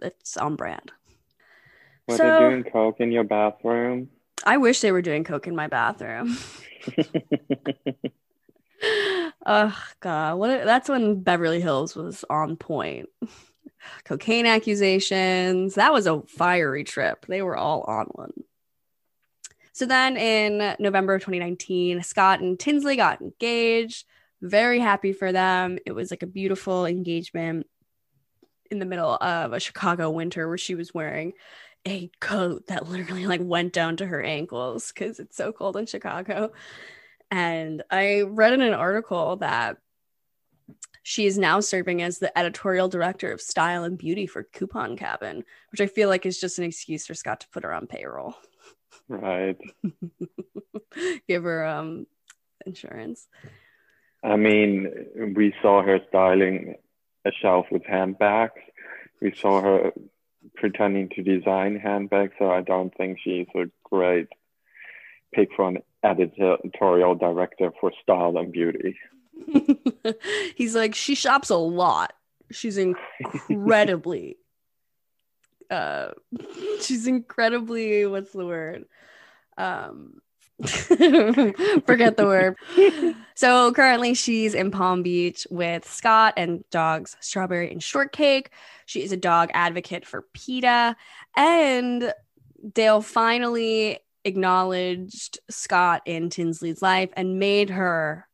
it's 0.01 0.37
on 0.37 0.55
brand. 0.55 0.91
Were 2.07 2.17
so, 2.17 2.23
they 2.23 2.39
doing 2.39 2.63
coke 2.63 2.99
in 2.99 3.11
your 3.11 3.23
bathroom? 3.23 4.09
I 4.43 4.57
wish 4.57 4.81
they 4.81 4.91
were 4.91 5.01
doing 5.01 5.23
coke 5.23 5.47
in 5.47 5.55
my 5.55 5.67
bathroom. 5.67 6.37
oh 9.45 9.77
god, 9.99 10.35
what 10.35 10.65
that's 10.65 10.89
when 10.89 11.21
Beverly 11.21 11.61
Hills 11.61 11.95
was 11.95 12.25
on 12.29 12.57
point. 12.57 13.09
Cocaine 14.05 14.45
accusations. 14.45 15.75
That 15.75 15.91
was 15.93 16.05
a 16.05 16.21
fiery 16.23 16.83
trip. 16.83 17.25
They 17.27 17.41
were 17.41 17.57
all 17.57 17.81
on 17.81 18.05
one. 18.11 18.33
So 19.81 19.87
then 19.87 20.15
in 20.15 20.75
November 20.77 21.15
of 21.15 21.21
2019, 21.21 22.03
Scott 22.03 22.39
and 22.39 22.59
Tinsley 22.59 22.95
got 22.95 23.19
engaged. 23.19 24.05
Very 24.39 24.77
happy 24.77 25.11
for 25.11 25.31
them. 25.31 25.79
It 25.87 25.93
was 25.93 26.11
like 26.11 26.21
a 26.21 26.27
beautiful 26.27 26.85
engagement. 26.85 27.65
in 28.69 28.77
the 28.77 28.85
middle 28.85 29.15
of 29.15 29.53
a 29.53 29.59
Chicago 29.59 30.11
winter 30.11 30.47
where 30.47 30.59
she 30.59 30.75
was 30.75 30.93
wearing 30.93 31.33
a 31.87 32.11
coat 32.19 32.67
that 32.67 32.89
literally 32.89 33.25
like 33.25 33.41
went 33.43 33.73
down 33.73 33.97
to 33.97 34.05
her 34.05 34.21
ankles 34.21 34.91
because 34.91 35.19
it's 35.19 35.35
so 35.35 35.51
cold 35.51 35.75
in 35.75 35.87
Chicago. 35.87 36.51
And 37.31 37.81
I 37.89 38.21
read 38.21 38.53
in 38.53 38.61
an 38.61 38.75
article 38.75 39.37
that 39.37 39.77
she 41.01 41.25
is 41.25 41.39
now 41.39 41.59
serving 41.59 42.03
as 42.03 42.19
the 42.19 42.37
editorial 42.37 42.87
director 42.87 43.31
of 43.31 43.41
style 43.41 43.83
and 43.83 43.97
beauty 43.97 44.27
for 44.27 44.43
Coupon 44.43 44.95
Cabin, 44.95 45.43
which 45.71 45.81
I 45.81 45.87
feel 45.87 46.07
like 46.07 46.27
is 46.27 46.39
just 46.39 46.59
an 46.59 46.65
excuse 46.65 47.07
for 47.07 47.15
Scott 47.15 47.39
to 47.39 47.49
put 47.49 47.63
her 47.63 47.73
on 47.73 47.87
payroll. 47.87 48.35
Right. 49.11 49.57
Give 51.27 51.43
her 51.43 51.65
um 51.65 52.07
insurance. 52.65 53.27
I 54.23 54.37
mean, 54.37 55.33
we 55.35 55.53
saw 55.61 55.83
her 55.83 55.99
styling 56.07 56.75
a 57.25 57.31
shelf 57.41 57.65
with 57.71 57.83
handbags. 57.85 58.61
We 59.21 59.33
saw 59.35 59.61
her 59.61 59.91
pretending 60.55 61.09
to 61.09 61.23
design 61.23 61.75
handbags, 61.75 62.33
so 62.39 62.49
I 62.51 62.61
don't 62.61 62.95
think 62.95 63.19
she's 63.21 63.47
a 63.53 63.65
great 63.83 64.29
pick 65.33 65.49
for 65.55 65.67
an 65.67 65.79
editorial 66.03 67.15
director 67.15 67.71
for 67.81 67.91
style 68.01 68.37
and 68.37 68.53
beauty. 68.53 68.97
He's 70.55 70.73
like, 70.73 70.95
she 70.95 71.15
shops 71.15 71.49
a 71.49 71.57
lot. 71.57 72.13
She's 72.49 72.77
incredibly 73.49 74.37
uh 75.71 76.09
she's 76.81 77.07
incredibly 77.07 78.05
what's 78.05 78.31
the 78.31 78.45
word? 78.45 78.85
Um 79.57 80.21
forget 80.63 82.17
the 82.17 82.25
word. 82.25 82.55
So 83.33 83.71
currently 83.73 84.13
she's 84.13 84.53
in 84.53 84.69
Palm 84.69 85.01
Beach 85.01 85.47
with 85.49 85.89
Scott 85.89 86.35
and 86.37 86.63
dogs 86.69 87.17
Strawberry 87.21 87.71
and 87.71 87.81
Shortcake. 87.81 88.51
She 88.85 89.01
is 89.01 89.11
a 89.11 89.17
dog 89.17 89.49
advocate 89.55 90.05
for 90.05 90.27
PETA. 90.33 90.95
And 91.35 92.13
Dale 92.73 93.01
finally 93.01 93.97
acknowledged 94.25 95.39
Scott 95.49 96.03
in 96.05 96.29
Tinsley's 96.29 96.83
life 96.83 97.09
and 97.13 97.39
made 97.39 97.71
her 97.71 98.27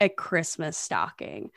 a 0.00 0.08
Christmas 0.08 0.78
stocking, 0.78 1.50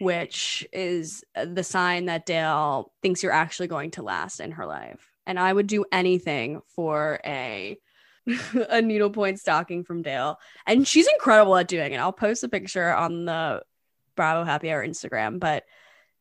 which 0.00 0.66
is 0.72 1.24
the 1.34 1.62
sign 1.62 2.06
that 2.06 2.26
Dale 2.26 2.90
thinks 3.02 3.22
you're 3.22 3.32
actually 3.32 3.68
going 3.68 3.90
to 3.92 4.02
last 4.02 4.40
in 4.40 4.52
her 4.52 4.66
life. 4.66 5.10
And 5.26 5.38
I 5.38 5.52
would 5.52 5.66
do 5.66 5.84
anything 5.92 6.62
for 6.74 7.20
a 7.24 7.78
a 8.68 8.80
needlepoint 8.80 9.40
stocking 9.40 9.84
from 9.84 10.02
Dale. 10.02 10.38
And 10.66 10.86
she's 10.86 11.08
incredible 11.08 11.56
at 11.56 11.68
doing 11.68 11.92
it. 11.92 11.98
I'll 11.98 12.12
post 12.12 12.44
a 12.44 12.48
picture 12.48 12.94
on 12.94 13.24
the 13.24 13.62
Bravo 14.16 14.44
Happy 14.44 14.70
Hour 14.70 14.86
Instagram, 14.86 15.38
but 15.38 15.64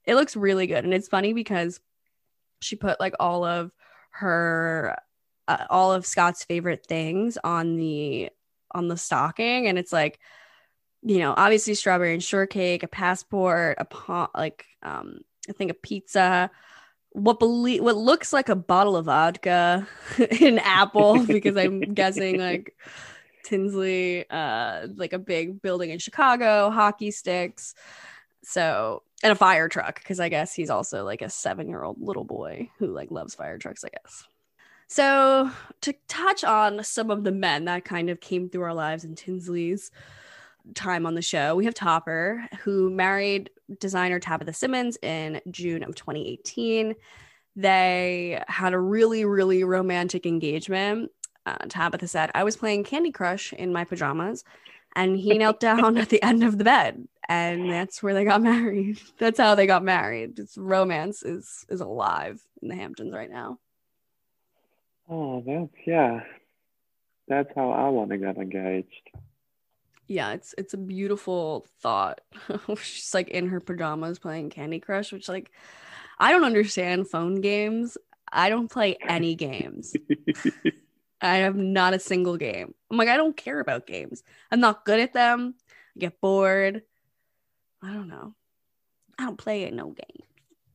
it 0.06 0.16
looks 0.16 0.36
really 0.36 0.68
good. 0.68 0.84
And 0.84 0.94
it's 0.94 1.08
funny 1.08 1.34
because 1.34 1.80
she 2.62 2.76
put 2.76 3.00
like 3.00 3.14
all 3.20 3.46
of 3.46 3.72
her 4.12 4.98
uh, 5.48 5.66
all 5.70 5.94
of 5.94 6.06
Scott's 6.06 6.44
favorite 6.44 6.86
things 6.86 7.38
on 7.44 7.78
the 7.78 8.30
on 8.72 8.88
the 8.88 8.98
stocking 8.98 9.68
and 9.68 9.80
it's 9.80 9.94
like 9.94 10.20
you 11.02 11.20
know, 11.20 11.34
obviously 11.36 11.74
strawberry 11.76 12.14
and 12.14 12.24
shortcake, 12.24 12.84
a 12.84 12.88
passport, 12.88 13.78
a 13.80 13.86
pot, 13.86 14.32
like 14.36 14.66
um, 14.84 15.20
I 15.50 15.54
think 15.54 15.72
a 15.72 15.76
pizza, 15.76 16.52
what 17.12 17.40
believe 17.40 17.84
what 17.84 17.98
looks 17.98 18.34
like 18.34 18.50
a 18.50 18.56
bottle 18.56 18.96
of 18.96 19.06
vodka, 19.06 19.88
an 20.42 20.60
apple, 20.60 21.26
because 21.26 21.58
I'm 21.58 21.80
guessing 21.80 22.40
like 22.40 22.76
Tinsley, 23.44 24.30
uh, 24.30 24.88
like 24.96 25.14
a 25.14 25.20
big 25.20 25.62
building 25.62 25.90
in 25.90 26.00
Chicago, 26.00 26.70
hockey 26.70 27.12
sticks, 27.12 27.74
so 28.44 29.04
and 29.24 29.32
a 29.32 29.36
fire 29.36 29.68
truck 29.68 29.96
because 29.96 30.20
I 30.20 30.30
guess 30.30 30.54
he's 30.54 30.70
also 30.70 31.04
like 31.04 31.22
a 31.22 31.30
seven 31.30 31.68
year 31.68 31.84
old 31.84 32.02
little 32.02 32.24
boy 32.24 32.70
who 32.78 32.88
like 32.88 33.12
loves 33.12 33.36
fire 33.36 33.58
trucks, 33.58 33.84
I 33.84 33.90
guess. 33.90 34.26
So 34.88 35.52
to 35.82 35.94
touch 36.08 36.44
on 36.44 36.84
some 36.84 37.12
of 37.12 37.24
the 37.24 37.32
men 37.32 37.66
that 37.66 37.86
kind 37.86 38.10
of 38.10 38.20
came 38.20 38.50
through 38.50 38.64
our 38.64 38.74
lives 38.74 39.04
in 39.04 39.16
Tinsley's 39.16 39.92
time 40.76 41.06
on 41.06 41.16
the 41.16 41.22
show, 41.22 41.56
we 41.56 41.66
have 41.66 41.74
Topper, 41.74 42.46
who 42.62 42.90
married 42.90 43.50
designer 43.80 44.20
Tabitha 44.20 44.54
Simmons 44.54 44.98
in 45.02 45.42
June 45.52 45.84
of 45.84 45.96
2018. 45.96 46.96
They 47.56 48.42
had 48.48 48.74
a 48.74 48.80
really, 48.80 49.26
really 49.26 49.64
romantic 49.64 50.26
engagement. 50.26 51.12
Uh, 51.46 51.58
Tabitha 51.68 52.08
said, 52.08 52.32
I 52.36 52.44
was 52.44 52.58
playing 52.58 52.84
Candy 52.84 53.12
Crush 53.12 53.54
in 53.54 53.74
my 53.74 53.84
pajamas, 53.84 54.44
and 54.96 55.18
he 55.18 55.38
knelt 55.38 55.60
down 55.60 55.98
at 55.98 56.10
the 56.10 56.22
end 56.24 56.44
of 56.44 56.58
the 56.58 56.64
bed. 56.64 57.08
And 57.28 57.70
that's 57.70 58.02
where 58.02 58.14
they 58.14 58.26
got 58.26 58.42
married. 58.54 59.00
That's 59.18 59.40
how 59.40 59.56
they 59.56 59.68
got 59.68 59.84
married. 59.84 60.40
It's 60.40 60.58
romance 60.58 61.24
is 61.24 61.66
is 61.70 61.82
alive 61.82 62.42
in 62.62 62.70
the 62.70 62.76
Hamptons 62.76 63.14
right 63.14 63.30
now. 63.30 63.60
Oh, 65.08 65.44
that's 65.46 65.88
yeah. 65.88 66.22
That's 67.28 67.50
how 67.56 67.72
I 67.72 67.90
want 67.90 68.10
to 68.10 68.18
get 68.18 68.38
engaged 68.38 69.12
yeah, 70.10 70.32
it's 70.32 70.56
it's 70.58 70.74
a 70.74 70.78
beautiful 70.78 71.68
thought. 71.82 72.22
She's 72.82 73.14
like 73.14 73.30
in 73.30 73.48
her 73.50 73.60
pajamas 73.60 74.18
playing 74.18 74.50
Candy 74.50 74.80
Crush, 74.80 75.14
which 75.14 75.30
like 75.30 75.52
I 76.18 76.32
don't 76.32 76.44
understand 76.44 77.08
phone 77.08 77.42
games. 77.42 77.96
I 78.32 78.50
don't 78.50 78.70
play 78.70 78.98
any 79.08 79.36
games. 79.36 79.96
I 81.22 81.38
have 81.38 81.56
not 81.56 81.94
a 81.94 82.00
single 82.00 82.38
game. 82.38 82.74
I'm 82.90 82.98
like, 82.98 83.08
I 83.08 83.18
don't 83.18 83.38
care 83.38 83.60
about 83.60 83.86
games. 83.86 84.24
I'm 84.52 84.60
not 84.60 84.84
good 84.84 85.00
at 85.00 85.14
them. 85.14 85.56
I 85.96 86.00
get 86.00 86.20
bored. 86.22 86.82
I 87.84 87.94
don't 87.94 88.08
know. 88.08 88.34
I 89.18 89.26
don't 89.26 89.38
play 89.38 89.70
no 89.70 89.94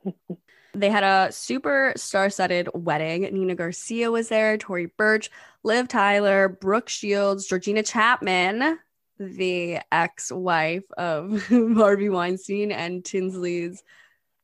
games. 0.05 0.17
they 0.75 0.91
had 0.91 1.03
a 1.03 1.33
super 1.33 1.93
star-studded 1.97 2.69
wedding. 2.75 3.23
Nina 3.23 3.55
Garcia 3.55 4.11
was 4.11 4.29
there, 4.29 4.59
Tory 4.59 4.87
Burch, 4.87 5.31
Liv 5.63 5.89
Tyler, 5.89 6.49
Brooke 6.49 6.89
Shields, 6.89 7.47
Georgina 7.47 7.83
Chapman, 7.83 8.79
the 9.19 9.79
ex-wife 9.93 10.91
of 10.97 11.47
Harvey 11.49 12.09
Weinstein 12.09 12.73
and 12.73 13.05
Tinsley's 13.05 13.83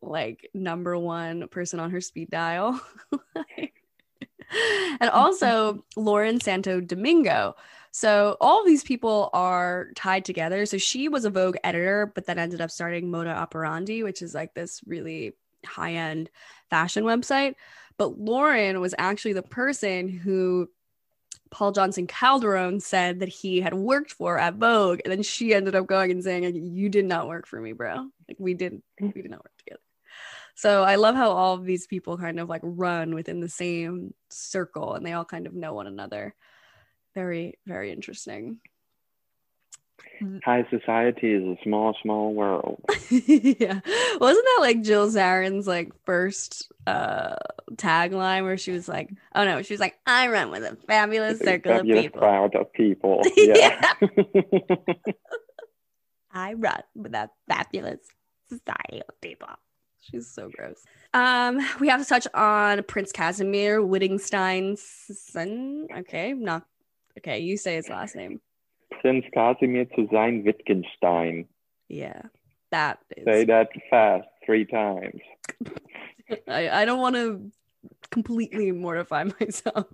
like 0.02 0.48
number 0.54 0.96
one 0.96 1.48
person 1.48 1.80
on 1.80 1.90
her 1.90 2.00
speed 2.00 2.30
dial. 2.30 2.80
and 3.30 3.70
mm-hmm. 5.00 5.08
also 5.12 5.84
Lauren 5.96 6.40
Santo 6.40 6.80
Domingo. 6.80 7.54
So 7.92 8.36
all 8.40 8.64
these 8.64 8.84
people 8.84 9.30
are 9.32 9.88
tied 9.96 10.24
together. 10.24 10.64
So 10.64 10.78
she 10.78 11.08
was 11.08 11.24
a 11.24 11.30
Vogue 11.30 11.56
editor, 11.64 12.12
but 12.14 12.26
then 12.26 12.38
ended 12.38 12.60
up 12.60 12.70
starting 12.70 13.10
Moda 13.10 13.34
Operandi, 13.34 14.02
which 14.02 14.22
is 14.22 14.34
like 14.34 14.54
this 14.54 14.80
really 14.86 15.34
high-end 15.66 16.30
fashion 16.70 17.04
website. 17.04 17.54
But 17.96 18.18
Lauren 18.18 18.80
was 18.80 18.94
actually 18.96 19.32
the 19.34 19.42
person 19.42 20.08
who 20.08 20.70
Paul 21.50 21.72
Johnson 21.72 22.06
Calderon 22.06 22.80
said 22.80 23.20
that 23.20 23.28
he 23.28 23.60
had 23.60 23.74
worked 23.74 24.12
for 24.12 24.38
at 24.38 24.54
Vogue, 24.54 25.00
and 25.04 25.12
then 25.12 25.22
she 25.22 25.52
ended 25.52 25.74
up 25.74 25.86
going 25.86 26.10
and 26.10 26.22
saying, 26.22 26.54
"You 26.54 26.88
did 26.88 27.04
not 27.04 27.28
work 27.28 27.46
for 27.46 27.60
me, 27.60 27.72
bro. 27.72 28.08
Like 28.28 28.36
we 28.38 28.54
didn't, 28.54 28.84
we 29.00 29.10
did 29.10 29.30
not 29.30 29.44
work 29.44 29.56
together." 29.58 29.80
So 30.54 30.82
I 30.82 30.96
love 30.96 31.14
how 31.14 31.30
all 31.30 31.54
of 31.54 31.64
these 31.64 31.86
people 31.86 32.18
kind 32.18 32.38
of 32.38 32.48
like 32.48 32.60
run 32.62 33.14
within 33.14 33.40
the 33.40 33.48
same 33.48 34.14
circle, 34.30 34.94
and 34.94 35.04
they 35.04 35.12
all 35.12 35.24
kind 35.24 35.46
of 35.46 35.54
know 35.54 35.74
one 35.74 35.86
another. 35.86 36.34
Very, 37.14 37.58
very 37.66 37.90
interesting. 37.90 38.60
High 40.44 40.66
society 40.70 41.32
is 41.32 41.42
a 41.42 41.56
small, 41.62 41.96
small 42.02 42.34
world. 42.34 42.82
yeah. 43.10 43.80
Wasn't 44.20 44.44
that 44.44 44.58
like 44.60 44.82
Jill 44.82 45.08
Zarin's 45.08 45.66
like 45.66 45.92
first 46.04 46.70
uh 46.86 47.36
tagline 47.76 48.44
where 48.44 48.58
she 48.58 48.72
was 48.72 48.88
like, 48.88 49.10
oh 49.34 49.44
no, 49.44 49.62
she 49.62 49.72
was 49.72 49.80
like, 49.80 49.98
I 50.06 50.28
run 50.28 50.50
with 50.50 50.62
a 50.62 50.76
fabulous 50.86 51.38
circle 51.38 51.72
fabulous 51.72 51.98
of 51.98 52.04
people. 52.04 52.20
crowd 52.20 52.54
of 52.54 52.72
people. 52.72 53.22
Yeah. 53.36 53.92
I 56.32 56.52
run 56.52 56.82
with 56.94 57.14
a 57.14 57.28
fabulous 57.48 58.00
society 58.48 59.02
of 59.08 59.20
people. 59.20 59.48
She's 60.00 60.28
so 60.28 60.48
gross. 60.48 60.82
Um, 61.12 61.60
we 61.80 61.88
have 61.88 62.00
to 62.00 62.06
touch 62.06 62.26
on 62.34 62.82
Prince 62.84 63.12
Casimir 63.12 63.82
Wittgenstein's 63.82 64.82
son. 65.12 65.88
Okay, 65.98 66.32
not 66.32 66.64
okay. 67.18 67.40
You 67.40 67.56
say 67.56 67.76
his 67.76 67.88
last 67.88 68.14
name. 68.14 68.40
Prinz 68.90 69.24
Casimir 69.32 69.86
zu 69.94 70.08
Sayn-Wittgenstein. 70.08 71.46
Yeah, 71.88 72.22
that 72.70 72.98
is. 73.16 73.24
Say 73.24 73.44
that 73.44 73.68
fast 73.88 74.28
three 74.44 74.64
times. 74.64 75.20
I, 76.48 76.68
I 76.70 76.84
don't 76.84 77.00
want 77.00 77.16
to 77.16 77.50
completely 78.10 78.72
mortify 78.72 79.24
myself. 79.40 79.86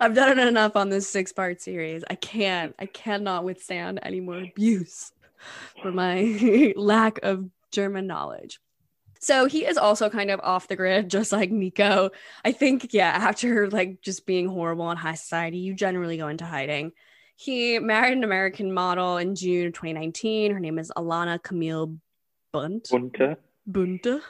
I've 0.00 0.14
done 0.14 0.38
it 0.38 0.46
enough 0.46 0.76
on 0.76 0.90
this 0.90 1.08
six 1.08 1.32
part 1.32 1.60
series. 1.60 2.04
I 2.08 2.14
can't, 2.14 2.74
I 2.78 2.86
cannot 2.86 3.44
withstand 3.44 4.00
any 4.02 4.20
more 4.20 4.38
abuse 4.38 5.12
for 5.82 5.92
my 5.92 6.72
lack 6.76 7.20
of 7.22 7.48
German 7.70 8.06
knowledge. 8.06 8.60
So 9.20 9.46
he 9.46 9.64
is 9.64 9.78
also 9.78 10.10
kind 10.10 10.30
of 10.30 10.38
off 10.40 10.68
the 10.68 10.76
grid, 10.76 11.08
just 11.08 11.32
like 11.32 11.50
Nico. 11.50 12.10
I 12.44 12.52
think, 12.52 12.92
yeah, 12.92 13.08
after 13.08 13.70
like 13.70 14.02
just 14.02 14.26
being 14.26 14.48
horrible 14.48 14.90
in 14.90 14.98
high 14.98 15.14
society, 15.14 15.58
you 15.58 15.72
generally 15.72 16.18
go 16.18 16.28
into 16.28 16.44
hiding. 16.44 16.92
He 17.36 17.78
married 17.78 18.16
an 18.16 18.24
American 18.24 18.72
model 18.72 19.16
in 19.16 19.34
June 19.34 19.66
of 19.66 19.72
2019. 19.72 20.52
Her 20.52 20.60
name 20.60 20.78
is 20.78 20.92
Alana 20.96 21.42
Camille 21.42 21.98
Bunt. 22.52 22.88
Bunte. 22.90 23.36
Bunte. 23.68 24.20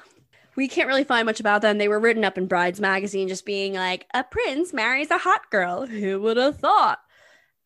we 0.57 0.69
can't 0.69 0.89
really 0.89 1.05
find 1.05 1.27
much 1.27 1.41
about 1.41 1.61
them. 1.63 1.79
They 1.79 1.89
were 1.89 2.01
written 2.01 2.25
up 2.25 2.39
in 2.39 2.47
Brides 2.47 2.81
magazine, 2.81 3.29
just 3.29 3.45
being 3.45 3.75
like, 3.75 4.07
a 4.15 4.25
prince 4.25 4.73
marries 4.73 5.11
a 5.11 5.19
hot 5.19 5.51
girl. 5.51 5.87
Who 5.87 6.21
would 6.23 6.39
have 6.39 6.59
thought? 6.59 7.01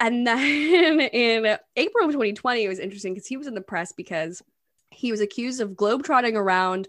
And 0.00 0.26
then 0.26 1.00
in 1.12 1.58
April 1.76 2.06
of 2.06 2.12
2020, 2.12 2.64
it 2.64 2.68
was 2.68 2.78
interesting 2.78 3.14
because 3.14 3.26
he 3.26 3.36
was 3.36 3.46
in 3.46 3.54
the 3.54 3.60
press 3.60 3.92
because 3.92 4.42
he 4.90 5.10
was 5.10 5.20
accused 5.20 5.60
of 5.60 5.70
globetrotting 5.72 6.34
around 6.34 6.88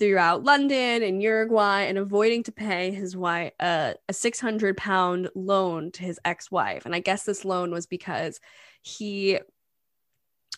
throughout 0.00 0.42
London 0.42 1.02
and 1.02 1.22
Uruguay 1.22 1.82
and 1.82 1.98
avoiding 1.98 2.42
to 2.44 2.52
pay 2.52 2.90
his 2.90 3.14
wife 3.14 3.52
uh, 3.60 3.92
a 4.08 4.12
600 4.12 4.76
pound 4.76 5.28
loan 5.36 5.92
to 5.92 6.02
his 6.02 6.18
ex 6.24 6.50
wife. 6.50 6.86
And 6.86 6.94
I 6.94 7.00
guess 7.00 7.24
this 7.24 7.44
loan 7.44 7.70
was 7.70 7.86
because 7.86 8.40
he 8.82 9.38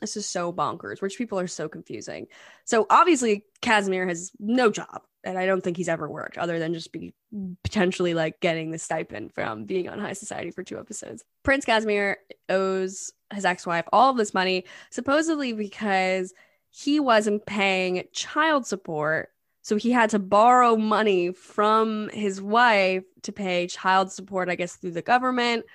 this 0.01 0.17
is 0.17 0.27
so 0.27 0.53
bonkers. 0.53 1.03
Rich 1.03 1.19
people 1.19 1.39
are 1.39 1.47
so 1.47 1.69
confusing. 1.69 2.27
So 2.65 2.87
obviously, 2.91 3.45
Casimir 3.61 4.07
has 4.09 4.33
no 4.41 4.69
job, 4.69 5.03
and 5.23 5.39
I 5.39 5.47
don't 5.47 5.63
think 5.63 5.77
he's 5.77 5.89
ever 5.89 6.09
worked 6.09 6.39
other 6.39 6.59
than 6.59 6.75
just 6.75 6.91
be 6.91 7.15
potentially 7.63 8.13
like 8.13 8.41
getting 8.41 8.71
the 8.71 8.79
stipend 8.79 9.33
from 9.33 9.65
being 9.65 9.89
on 9.89 10.01
High 10.01 10.15
Society 10.15 10.51
for 10.51 10.65
two 10.65 10.79
episodes. 10.79 11.25
Prince 11.45 11.65
Casimir 11.65 12.19
owes 12.49 13.13
his 13.33 13.45
ex-wife 13.45 13.85
all 13.93 14.11
of 14.11 14.17
this 14.17 14.35
money, 14.35 14.65
supposedly 14.91 15.53
because 15.53 16.33
he 16.73 16.99
wasn't 16.99 17.47
paying 17.47 18.05
child 18.13 18.67
support. 18.67 19.29
So 19.61 19.77
he 19.77 19.93
had 19.93 20.11
to 20.11 20.19
borrow 20.19 20.77
money 20.77 21.33
from 21.33 22.09
his 22.09 22.43
wife 22.43 23.05
to 23.23 23.33
pay 23.33 23.69
child 23.69 24.11
support, 24.11 24.49
I 24.49 24.57
guess, 24.57 24.75
through 24.75 24.93
the 24.93 25.03
government. 25.03 25.67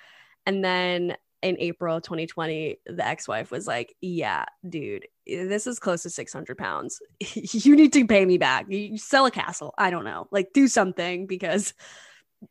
And 0.44 0.62
then 0.62 1.16
in 1.40 1.56
April 1.58 2.00
2020, 2.00 2.80
the 2.84 3.06
ex 3.06 3.28
wife 3.28 3.50
was 3.50 3.66
like, 3.66 3.94
Yeah, 4.00 4.44
dude, 4.68 5.06
this 5.26 5.66
is 5.66 5.78
close 5.78 6.02
to 6.02 6.10
600 6.10 6.58
pounds. 6.58 7.00
you 7.34 7.76
need 7.76 7.92
to 7.94 8.06
pay 8.06 8.26
me 8.26 8.36
back. 8.36 8.66
You 8.68 8.98
sell 8.98 9.24
a 9.24 9.30
castle. 9.30 9.72
I 9.78 9.90
don't 9.90 10.04
know. 10.04 10.26
Like, 10.30 10.52
do 10.52 10.66
something 10.68 11.26
because, 11.26 11.72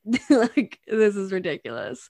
like, 0.30 0.80
this 0.88 1.16
is 1.16 1.32
ridiculous. 1.32 2.10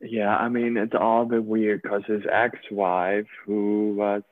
Yeah, 0.00 0.36
I 0.36 0.50
mean, 0.50 0.76
it's 0.76 0.94
all 0.94 1.22
a 1.22 1.26
bit 1.26 1.44
weird 1.44 1.82
because 1.82 2.02
his 2.06 2.22
ex 2.30 2.58
wife, 2.70 3.26
who 3.46 3.94
was, 3.96 4.22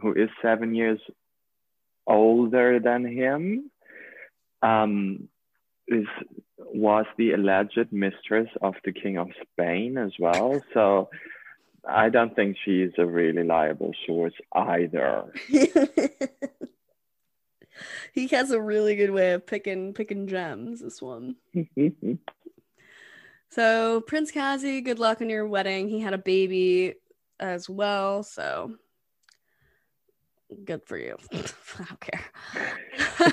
who 0.00 0.12
is 0.12 0.30
seven 0.42 0.74
years 0.74 1.00
older 2.06 2.80
than 2.80 3.04
him, 3.04 3.70
um, 4.62 5.28
is 5.86 6.06
was 6.58 7.06
the 7.16 7.32
alleged 7.32 7.92
mistress 7.92 8.48
of 8.60 8.74
the 8.84 8.92
king 8.92 9.16
of 9.16 9.28
Spain 9.52 9.96
as 9.96 10.12
well. 10.18 10.60
So 10.74 11.08
I 11.88 12.08
don't 12.08 12.34
think 12.34 12.56
she's 12.64 12.90
a 12.98 13.06
really 13.06 13.44
liable 13.44 13.92
source 14.06 14.34
either. 14.52 15.32
he 18.12 18.26
has 18.28 18.50
a 18.50 18.60
really 18.60 18.96
good 18.96 19.10
way 19.10 19.32
of 19.32 19.46
picking 19.46 19.94
picking 19.94 20.26
gems. 20.26 20.80
This 20.80 21.00
one. 21.00 21.36
so 23.50 24.00
Prince 24.02 24.30
Kazi, 24.30 24.80
good 24.80 24.98
luck 24.98 25.20
on 25.22 25.30
your 25.30 25.46
wedding. 25.46 25.88
He 25.88 26.00
had 26.00 26.14
a 26.14 26.18
baby 26.18 26.94
as 27.40 27.68
well. 27.68 28.22
So 28.22 28.74
good 30.64 30.84
for 30.84 30.96
you. 30.96 31.16
I 31.32 31.44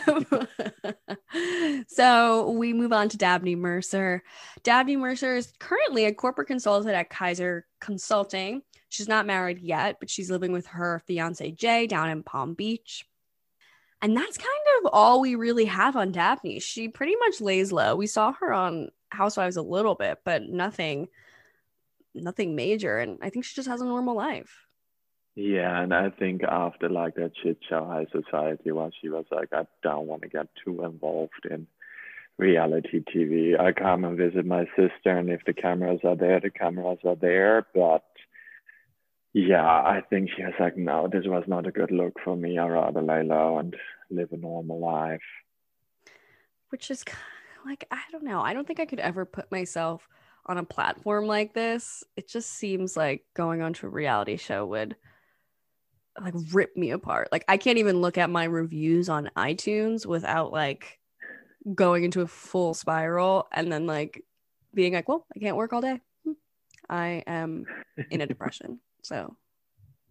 don't 0.05 0.27
care. 0.67 1.85
so 1.87 2.51
we 2.51 2.73
move 2.73 2.93
on 2.93 3.09
to 3.09 3.17
Dabney 3.17 3.55
Mercer. 3.55 4.23
Dabney 4.63 4.97
Mercer 4.97 5.35
is 5.35 5.53
currently 5.59 6.05
a 6.05 6.13
corporate 6.13 6.47
consultant 6.47 6.95
at 6.95 7.09
Kaiser 7.09 7.65
Consulting. 7.79 8.61
She's 8.89 9.07
not 9.07 9.25
married 9.25 9.59
yet, 9.59 9.97
but 9.99 10.09
she's 10.09 10.31
living 10.31 10.51
with 10.51 10.67
her 10.67 11.01
fiance 11.07 11.51
Jay 11.51 11.87
down 11.87 12.09
in 12.09 12.23
Palm 12.23 12.53
Beach. 12.53 13.05
And 14.01 14.15
that's 14.15 14.37
kind 14.37 14.49
of 14.79 14.89
all 14.93 15.21
we 15.21 15.35
really 15.35 15.65
have 15.65 15.95
on 15.95 16.11
Dabney. 16.11 16.59
She 16.59 16.89
pretty 16.89 17.15
much 17.15 17.41
lays 17.41 17.71
low. 17.71 17.95
We 17.95 18.07
saw 18.07 18.33
her 18.33 18.53
on 18.53 18.89
Housewives 19.09 19.57
a 19.57 19.61
little 19.61 19.95
bit, 19.95 20.19
but 20.23 20.43
nothing 20.43 21.07
nothing 22.17 22.55
major 22.55 22.97
and 22.97 23.19
I 23.21 23.29
think 23.29 23.43
she 23.43 23.55
just 23.55 23.67
has 23.67 23.81
a 23.81 23.85
normal 23.85 24.15
life. 24.15 24.64
Yeah, 25.35 25.81
and 25.81 25.93
I 25.93 26.11
think 26.11 26.43
after 26.43 26.87
like 26.89 27.15
that 27.15 27.33
shit 27.43 27.57
High 27.69 28.07
Society, 28.11 28.71
where 28.71 28.89
she 29.01 29.09
was 29.09 29.25
like, 29.31 29.49
I 29.51 29.67
don't 29.83 30.07
want 30.07 30.21
to 30.21 30.29
get 30.29 30.47
too 30.63 30.83
involved 30.83 31.45
in 31.49 31.67
reality 32.37 33.03
TV. 33.03 33.59
I 33.59 33.73
come 33.73 34.05
and 34.05 34.17
visit 34.17 34.45
my 34.45 34.65
sister, 34.77 35.17
and 35.17 35.29
if 35.29 35.41
the 35.45 35.53
cameras 35.53 35.99
are 36.05 36.15
there, 36.15 36.39
the 36.39 36.49
cameras 36.49 36.99
are 37.03 37.17
there. 37.17 37.67
But 37.73 38.05
yeah, 39.33 39.65
I 39.65 40.01
think 40.09 40.29
she 40.35 40.43
was 40.43 40.53
like, 40.57 40.77
no, 40.77 41.09
this 41.11 41.25
was 41.25 41.43
not 41.47 41.67
a 41.67 41.71
good 41.71 41.91
look 41.91 42.13
for 42.23 42.37
me. 42.37 42.57
I'd 42.57 42.69
rather 42.69 43.01
lay 43.01 43.23
low 43.23 43.57
and 43.57 43.75
live 44.09 44.31
a 44.31 44.37
normal 44.37 44.79
life. 44.79 45.19
Which 46.69 46.89
is 46.89 47.03
kind 47.03 47.19
of 47.59 47.65
like, 47.69 47.85
I 47.91 47.99
don't 48.13 48.23
know. 48.23 48.39
I 48.39 48.53
don't 48.53 48.65
think 48.65 48.79
I 48.79 48.85
could 48.85 49.01
ever 49.01 49.25
put 49.25 49.51
myself 49.51 50.07
on 50.45 50.57
a 50.57 50.63
platform 50.63 51.27
like 51.27 51.53
this. 51.53 52.05
It 52.15 52.29
just 52.29 52.51
seems 52.51 52.95
like 52.95 53.25
going 53.33 53.61
onto 53.61 53.87
a 53.87 53.89
reality 53.89 54.37
show 54.37 54.65
would 54.67 54.95
like 56.21 56.33
rip 56.51 56.75
me 56.75 56.91
apart. 56.91 57.29
Like 57.31 57.45
I 57.47 57.57
can't 57.57 57.77
even 57.77 58.01
look 58.01 58.17
at 58.17 58.29
my 58.29 58.45
reviews 58.45 59.09
on 59.09 59.31
iTunes 59.35 60.05
without 60.05 60.51
like 60.51 60.99
going 61.73 62.03
into 62.03 62.21
a 62.21 62.27
full 62.27 62.73
spiral 62.73 63.47
and 63.51 63.71
then 63.71 63.87
like 63.87 64.23
being 64.73 64.93
like, 64.93 65.09
well, 65.09 65.25
I 65.35 65.39
can't 65.39 65.57
work 65.57 65.73
all 65.73 65.81
day. 65.81 66.01
Hmm. 66.23 66.31
I 66.89 67.23
am 67.27 67.65
in 68.11 68.21
a 68.21 68.27
depression. 68.27 68.79
So 69.03 69.35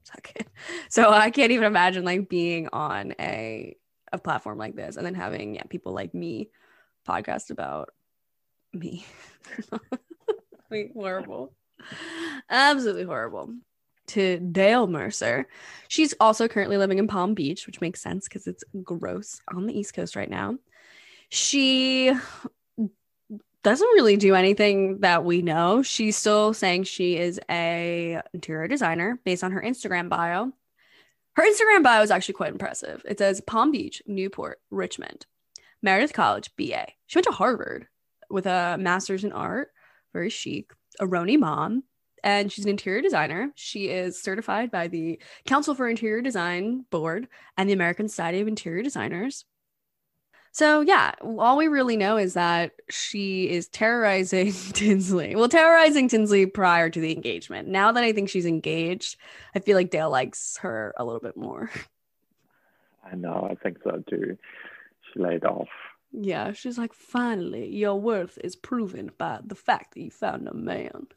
suck 0.04 0.32
it. 0.36 0.48
So 0.88 1.10
I 1.10 1.30
can't 1.30 1.52
even 1.52 1.64
imagine 1.64 2.04
like 2.04 2.28
being 2.28 2.68
on 2.72 3.14
a 3.18 3.76
a 4.12 4.18
platform 4.18 4.58
like 4.58 4.76
this 4.76 4.96
and 4.96 5.04
then 5.04 5.14
having 5.14 5.56
yeah, 5.56 5.64
people 5.68 5.92
like 5.92 6.14
me 6.14 6.50
podcast 7.08 7.50
about 7.50 7.90
me. 8.72 9.04
I 9.72 9.78
mean, 10.70 10.92
horrible. 10.94 11.52
Absolutely 12.48 13.04
horrible 13.04 13.54
to 14.08 14.38
Dale 14.38 14.86
Mercer. 14.86 15.46
She's 15.88 16.14
also 16.20 16.48
currently 16.48 16.76
living 16.76 16.98
in 16.98 17.08
Palm 17.08 17.34
Beach, 17.34 17.66
which 17.66 17.80
makes 17.80 18.00
sense 18.00 18.28
because 18.28 18.46
it's 18.46 18.64
gross 18.82 19.40
on 19.52 19.66
the 19.66 19.78
East 19.78 19.94
Coast 19.94 20.16
right 20.16 20.30
now. 20.30 20.58
She 21.28 22.12
doesn't 23.64 23.88
really 23.94 24.16
do 24.16 24.34
anything 24.34 24.98
that 25.00 25.24
we 25.24 25.40
know. 25.40 25.82
She's 25.82 26.16
still 26.16 26.52
saying 26.52 26.84
she 26.84 27.16
is 27.16 27.40
a 27.50 28.20
interior 28.34 28.68
designer 28.68 29.18
based 29.24 29.42
on 29.42 29.52
her 29.52 29.62
Instagram 29.62 30.08
bio. 30.08 30.52
Her 31.36 31.42
Instagram 31.42 31.82
bio 31.82 32.02
is 32.02 32.10
actually 32.10 32.34
quite 32.34 32.52
impressive. 32.52 33.02
It 33.08 33.18
says 33.18 33.40
Palm 33.40 33.72
Beach, 33.72 34.02
Newport, 34.06 34.60
Richmond, 34.70 35.26
Meredith 35.82 36.12
College, 36.12 36.50
BA. 36.56 36.88
She 37.06 37.18
went 37.18 37.26
to 37.26 37.32
Harvard 37.32 37.88
with 38.30 38.46
a 38.46 38.76
master's 38.78 39.24
in 39.24 39.32
art, 39.32 39.70
very 40.12 40.30
chic, 40.30 40.70
a 41.00 41.06
RHONY 41.06 41.38
mom, 41.38 41.84
and 42.24 42.50
she's 42.50 42.64
an 42.64 42.70
interior 42.70 43.02
designer. 43.02 43.52
She 43.54 43.90
is 43.90 44.20
certified 44.20 44.70
by 44.70 44.88
the 44.88 45.20
Council 45.46 45.74
for 45.74 45.86
Interior 45.88 46.22
Design 46.22 46.86
Board 46.90 47.28
and 47.58 47.68
the 47.68 47.74
American 47.74 48.08
Society 48.08 48.40
of 48.40 48.48
Interior 48.48 48.82
Designers. 48.82 49.44
So, 50.50 50.80
yeah, 50.80 51.12
all 51.20 51.58
we 51.58 51.68
really 51.68 51.98
know 51.98 52.16
is 52.16 52.34
that 52.34 52.72
she 52.88 53.50
is 53.50 53.68
terrorizing 53.68 54.52
Tinsley. 54.72 55.36
Well, 55.36 55.48
terrorizing 55.50 56.08
Tinsley 56.08 56.46
prior 56.46 56.88
to 56.88 57.00
the 57.00 57.12
engagement. 57.12 57.68
Now 57.68 57.92
that 57.92 58.02
I 58.02 58.12
think 58.12 58.30
she's 58.30 58.46
engaged, 58.46 59.16
I 59.54 59.58
feel 59.58 59.76
like 59.76 59.90
Dale 59.90 60.10
likes 60.10 60.56
her 60.58 60.94
a 60.96 61.04
little 61.04 61.20
bit 61.20 61.36
more. 61.36 61.70
I 63.04 63.16
know, 63.16 63.46
I 63.50 63.54
think 63.56 63.78
so 63.84 64.02
too. 64.08 64.38
She 65.12 65.20
laid 65.20 65.44
off. 65.44 65.68
Yeah, 66.10 66.52
she's 66.52 66.78
like, 66.78 66.94
finally, 66.94 67.68
your 67.68 68.00
worth 68.00 68.38
is 68.42 68.56
proven 68.56 69.10
by 69.18 69.40
the 69.44 69.56
fact 69.56 69.92
that 69.92 70.00
you 70.00 70.10
found 70.10 70.48
a 70.48 70.54
man. 70.54 71.08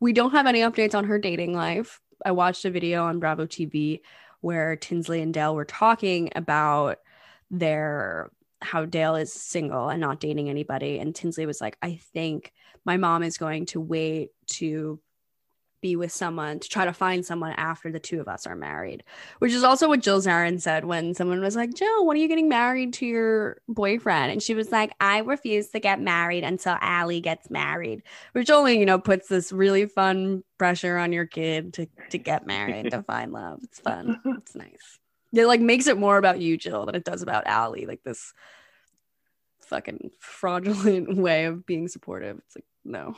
We 0.00 0.12
don't 0.12 0.32
have 0.32 0.46
any 0.46 0.60
updates 0.60 0.94
on 0.94 1.04
her 1.04 1.18
dating 1.18 1.54
life. 1.54 2.00
I 2.24 2.32
watched 2.32 2.64
a 2.64 2.70
video 2.70 3.04
on 3.04 3.20
Bravo 3.20 3.46
TV 3.46 4.00
where 4.40 4.76
Tinsley 4.76 5.22
and 5.22 5.34
Dale 5.34 5.54
were 5.54 5.64
talking 5.64 6.30
about 6.34 6.98
their 7.50 8.30
how 8.60 8.84
Dale 8.84 9.14
is 9.16 9.32
single 9.32 9.88
and 9.88 10.00
not 10.00 10.20
dating 10.20 10.48
anybody. 10.48 10.98
And 10.98 11.14
Tinsley 11.14 11.46
was 11.46 11.60
like, 11.60 11.76
I 11.80 12.00
think 12.12 12.52
my 12.84 12.96
mom 12.96 13.22
is 13.22 13.38
going 13.38 13.66
to 13.66 13.80
wait 13.80 14.30
to 14.46 15.00
be 15.80 15.96
with 15.96 16.12
someone 16.12 16.58
to 16.58 16.68
try 16.68 16.84
to 16.84 16.92
find 16.92 17.24
someone 17.24 17.52
after 17.52 17.90
the 17.90 18.00
two 18.00 18.20
of 18.20 18.28
us 18.28 18.46
are 18.46 18.56
married, 18.56 19.04
which 19.38 19.52
is 19.52 19.64
also 19.64 19.88
what 19.88 20.00
Jill 20.00 20.20
Zarin 20.20 20.60
said 20.60 20.84
when 20.84 21.14
someone 21.14 21.40
was 21.40 21.56
like, 21.56 21.74
Jill, 21.74 22.06
when 22.06 22.16
are 22.16 22.20
you 22.20 22.28
getting 22.28 22.48
married 22.48 22.94
to 22.94 23.06
your 23.06 23.60
boyfriend? 23.68 24.32
And 24.32 24.42
she 24.42 24.54
was 24.54 24.70
like, 24.72 24.92
I 25.00 25.18
refuse 25.18 25.68
to 25.68 25.80
get 25.80 26.00
married 26.00 26.44
until 26.44 26.76
Ali 26.80 27.20
gets 27.20 27.50
married, 27.50 28.02
which 28.32 28.50
only, 28.50 28.78
you 28.78 28.86
know, 28.86 28.98
puts 28.98 29.28
this 29.28 29.52
really 29.52 29.86
fun 29.86 30.42
pressure 30.58 30.96
on 30.96 31.12
your 31.12 31.26
kid 31.26 31.74
to, 31.74 31.86
to 32.10 32.18
get 32.18 32.46
married, 32.46 32.90
to 32.90 33.02
find 33.06 33.32
love. 33.32 33.60
It's 33.62 33.80
fun. 33.80 34.20
It's 34.38 34.54
nice. 34.54 34.98
It 35.32 35.46
like 35.46 35.60
makes 35.60 35.86
it 35.86 35.98
more 35.98 36.18
about 36.18 36.40
you, 36.40 36.56
Jill, 36.56 36.86
than 36.86 36.94
it 36.94 37.04
does 37.04 37.22
about 37.22 37.46
Ali. 37.46 37.86
Like 37.86 38.02
this 38.02 38.32
fucking 39.60 40.10
fraudulent 40.18 41.16
way 41.16 41.44
of 41.44 41.66
being 41.66 41.88
supportive. 41.88 42.38
It's 42.38 42.56
like, 42.56 42.64
no 42.84 43.14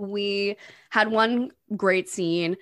we 0.00 0.56
had 0.90 1.08
one 1.10 1.50
great 1.76 2.08
scene 2.08 2.56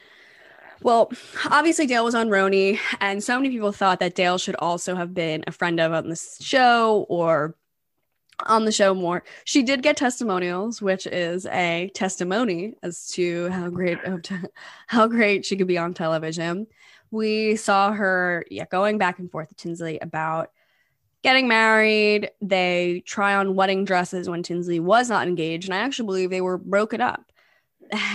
Well, 0.82 1.10
obviously 1.50 1.86
Dale 1.86 2.04
was 2.04 2.14
on 2.14 2.28
RHONY, 2.28 2.78
and 3.00 3.22
so 3.22 3.36
many 3.36 3.50
people 3.50 3.72
thought 3.72 3.98
that 4.00 4.14
Dale 4.14 4.38
should 4.38 4.54
also 4.56 4.94
have 4.94 5.12
been 5.12 5.42
a 5.46 5.52
friend 5.52 5.80
of 5.80 5.92
on 5.92 6.08
the 6.08 6.16
show 6.40 7.06
or 7.08 7.56
on 8.46 8.64
the 8.64 8.72
show 8.72 8.94
more. 8.94 9.24
She 9.44 9.62
did 9.64 9.82
get 9.82 9.96
testimonials, 9.96 10.80
which 10.80 11.06
is 11.06 11.46
a 11.46 11.90
testimony 11.94 12.74
as 12.82 13.08
to 13.08 13.48
how 13.50 13.68
great 13.70 14.02
of 14.04 14.22
how 14.86 15.08
great 15.08 15.44
she 15.44 15.56
could 15.56 15.66
be 15.66 15.78
on 15.78 15.94
television. 15.94 16.68
We 17.10 17.56
saw 17.56 17.92
her 17.92 18.44
yeah 18.50 18.66
going 18.70 18.98
back 18.98 19.18
and 19.18 19.30
forth 19.30 19.48
with 19.48 19.58
Tinsley 19.58 19.98
about 20.00 20.52
getting 21.22 21.48
married. 21.48 22.30
They 22.40 23.02
try 23.06 23.34
on 23.34 23.54
wedding 23.54 23.84
dresses 23.84 24.28
when 24.28 24.42
Tinsley 24.42 24.80
was 24.80 25.08
not 25.08 25.26
engaged, 25.26 25.68
and 25.68 25.74
I 25.74 25.78
actually 25.78 26.06
believe 26.06 26.30
they 26.30 26.40
were 26.40 26.58
broken 26.58 27.00
up. 27.00 27.32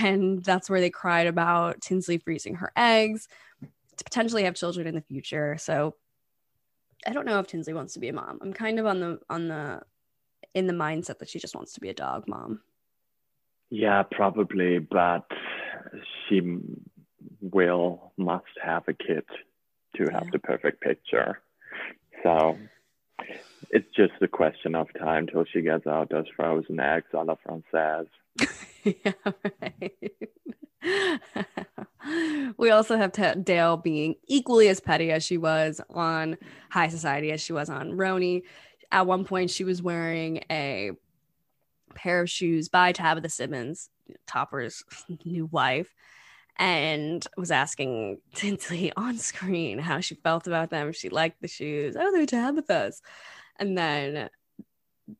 And 0.02 0.44
that's 0.44 0.70
where 0.70 0.80
they 0.80 0.90
cried 0.90 1.26
about 1.26 1.80
Tinsley 1.80 2.18
freezing 2.18 2.54
her 2.56 2.70
eggs 2.76 3.26
to 3.96 4.04
potentially 4.04 4.44
have 4.44 4.54
children 4.54 4.86
in 4.86 4.94
the 4.94 5.00
future. 5.00 5.56
So 5.58 5.96
I 7.06 7.12
don't 7.12 7.26
know 7.26 7.40
if 7.40 7.48
Tinsley 7.48 7.74
wants 7.74 7.94
to 7.94 8.00
be 8.00 8.08
a 8.08 8.12
mom. 8.12 8.38
I'm 8.40 8.52
kind 8.52 8.78
of 8.78 8.86
on 8.86 9.00
the 9.00 9.18
on 9.28 9.48
the 9.48 9.82
in 10.54 10.66
the 10.68 10.72
mindset 10.72 11.18
that 11.18 11.28
she 11.28 11.40
just 11.40 11.56
wants 11.56 11.72
to 11.72 11.80
be 11.80 11.88
a 11.88 11.94
dog 11.94 12.28
mom. 12.28 12.60
Yeah, 13.70 14.04
probably, 14.04 14.78
but 14.78 15.26
she 16.28 16.40
will 17.40 18.12
must 18.16 18.44
have 18.62 18.84
a 18.86 18.94
kid 18.94 19.24
to 19.96 20.04
have 20.12 20.24
Yeah. 20.24 20.30
the 20.32 20.38
perfect 20.38 20.80
picture. 20.80 21.40
So 22.22 22.56
it's 23.70 23.88
just 23.94 24.12
a 24.20 24.28
question 24.28 24.74
of 24.74 24.88
time 24.98 25.26
till 25.26 25.44
she 25.44 25.62
gets 25.62 25.86
out 25.86 26.10
those 26.10 26.26
frozen 26.36 26.80
eggs 26.80 27.06
a 27.12 27.24
la 27.24 27.34
Francaise. 27.42 28.06
yeah, 28.84 29.12
right. 29.62 30.12
we 32.56 32.70
also 32.70 32.96
have 32.96 33.12
Dale 33.44 33.76
being 33.76 34.16
equally 34.26 34.68
as 34.68 34.80
petty 34.80 35.10
as 35.10 35.24
she 35.24 35.38
was 35.38 35.80
on 35.90 36.36
High 36.70 36.88
Society 36.88 37.32
as 37.32 37.40
she 37.40 37.52
was 37.52 37.70
on 37.70 37.92
RHONY. 37.92 38.42
At 38.92 39.06
one 39.06 39.24
point, 39.24 39.50
she 39.50 39.64
was 39.64 39.82
wearing 39.82 40.44
a 40.50 40.92
pair 41.94 42.20
of 42.20 42.30
shoes 42.30 42.68
by 42.68 42.92
Tabitha 42.92 43.28
Simmons, 43.28 43.88
Topper's 44.26 44.84
new 45.24 45.46
wife, 45.46 45.94
and 46.56 47.26
was 47.36 47.50
asking 47.50 48.18
Tinsley 48.34 48.92
on 48.96 49.18
screen 49.18 49.78
how 49.78 50.00
she 50.00 50.14
felt 50.16 50.46
about 50.46 50.70
them. 50.70 50.92
She 50.92 51.08
liked 51.08 51.40
the 51.40 51.48
shoes. 51.48 51.96
Oh, 51.98 52.12
they're 52.12 52.26
Tabitha's. 52.26 53.02
And 53.58 53.76
then 53.76 54.28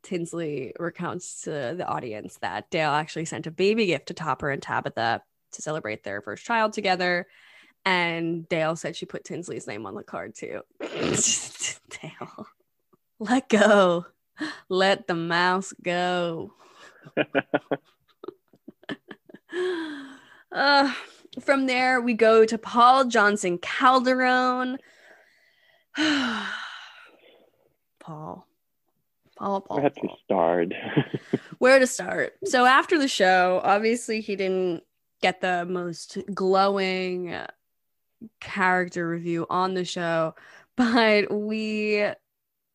Tinsley 0.03 0.73
recounts 0.79 1.43
to 1.43 1.75
the 1.77 1.87
audience 1.87 2.39
that 2.39 2.71
Dale 2.71 2.91
actually 2.91 3.27
sent 3.27 3.47
a 3.47 3.51
baby 3.51 3.87
gift 3.87 4.07
to 4.07 4.15
Topper 4.15 4.51
and 4.51 4.63
Tabitha 4.63 5.23
to 5.53 5.63
celebrate 5.63 6.03
their 6.05 6.21
first 6.21 6.45
child 6.45 6.73
together. 6.73 7.27
And 7.85 8.49
Dale 8.49 8.77
said 8.77 8.97
she 8.97 9.07
put 9.07 9.25
Tinsley's 9.25 9.67
name 9.67 9.85
on 9.87 9.95
the 9.95 10.03
card 10.03 10.35
too. 10.35 10.63
Dale, 10.81 12.47
let 13.19 13.49
go. 13.49 14.07
Let 14.69 15.07
the 15.07 15.15
mouse 15.15 15.73
go. 15.83 16.53
uh, 20.53 20.93
from 21.41 21.67
there, 21.67 22.01
we 22.01 22.15
go 22.15 22.45
to 22.45 22.59
Paul 22.59 23.07
Johnson 23.07 23.59
Calderon. 23.59 24.79
Paul. 25.97 26.47
Paul, 29.37 29.63
Paul, 29.63 29.81
Where 29.81 29.91
to 29.91 30.09
start? 30.25 30.73
Where 31.59 31.79
to 31.81 31.87
start? 31.87 32.35
So 32.45 32.65
after 32.67 32.99
the 32.99 33.09
show, 33.09 33.61
obviously 33.65 34.21
he 34.21 34.37
didn't 34.37 34.85
get 35.23 35.41
the 35.41 35.67
most 35.69 36.19
glowing 36.33 37.35
character 38.41 39.09
review 39.09 39.47
on 39.51 39.75
the 39.75 39.85
show, 39.85 40.35
but 40.77 41.33
we 41.33 42.07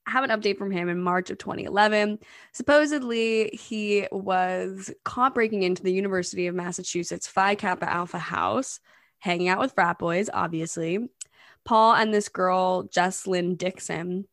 have 0.10 0.24
an 0.24 0.30
update 0.30 0.58
from 0.58 0.72
him 0.72 0.90
in 0.90 1.02
March 1.02 1.30
of 1.30 1.38
2011. 1.38 2.20
Supposedly, 2.52 3.50
he 3.54 4.08
was 4.12 4.92
caught 5.04 5.36
breaking 5.36 5.64
into 5.64 5.84
the 5.84 5.94
University 5.94 6.48
of 6.48 6.56
Massachusetts 6.56 7.28
Phi 7.28 7.56
Kappa 7.56 7.90
Alpha 7.90 8.20
house, 8.20 8.80
hanging 9.20 9.48
out 9.48 9.60
with 9.60 9.74
frat 9.74 10.00
boys, 10.00 10.30
obviously. 10.34 11.10
Paul 11.66 11.94
and 11.94 12.14
this 12.14 12.30
girl, 12.30 12.88
Jesslyn 12.88 13.58
Dixon, 13.58 14.26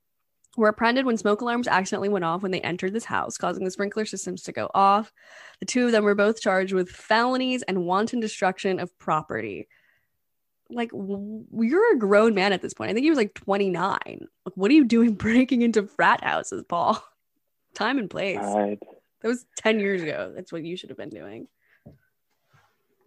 were 0.57 0.69
apprehended 0.69 1.05
when 1.05 1.19
smoke 1.19 1.43
alarms 1.43 1.69
accidentally 1.69 2.09
went 2.09 2.25
off 2.25 2.43
when 2.43 2.51
they 2.53 2.61
entered 2.61 2.93
this 2.93 3.05
house, 3.05 3.37
causing 3.37 3.65
the 3.65 3.71
sprinkler 3.71 4.07
systems 4.07 4.43
to 4.45 4.53
go 4.53 4.71
off. 4.75 5.13
The 5.61 5.67
two 5.67 5.87
of 5.87 5.93
them 5.93 6.05
were 6.05 6.15
both 6.15 6.41
charged 6.41 6.73
with 6.73 6.89
felonies 6.89 7.63
and 7.63 7.85
wanton 7.85 8.21
destruction 8.21 8.81
of 8.81 8.97
property. 8.99 9.69
Like, 10.71 10.91
you're 10.93 11.95
a 11.95 11.99
grown 11.99 12.35
man 12.35 12.53
at 12.53 12.63
this 12.63 12.75
point. 12.75 12.91
I 12.91 12.95
think 12.95 13.05
he 13.05 13.11
was 13.11 13.17
like 13.17 13.35
29. 13.35 13.99
Like, 14.05 14.29
what 14.55 14.71
are 14.71 14.75
you 14.75 14.85
doing 14.85 15.13
breaking 15.15 15.63
into 15.63 15.87
frat 15.87 16.23
houses, 16.23 16.65
Paul? 16.69 17.03
Time 17.75 17.99
and 17.99 18.09
place. 18.09 18.39
right. 18.39 18.79
that 19.21 19.29
was 19.29 19.45
10 19.57 19.81
years 19.81 20.03
ago. 20.03 20.33
That's 20.35 20.51
what 20.51 20.65
you 20.65 20.77
should 20.77 20.91
have 20.91 20.97
been 20.97 21.11
doing. 21.11 21.49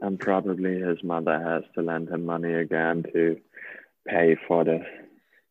And 0.01 0.19
probably 0.19 0.79
his 0.79 1.03
mother 1.03 1.39
has 1.39 1.63
to 1.75 1.81
lend 1.81 2.09
him 2.09 2.25
money 2.25 2.53
again 2.53 3.03
to 3.13 3.37
pay 4.07 4.37
for 4.47 4.63
the 4.63 4.85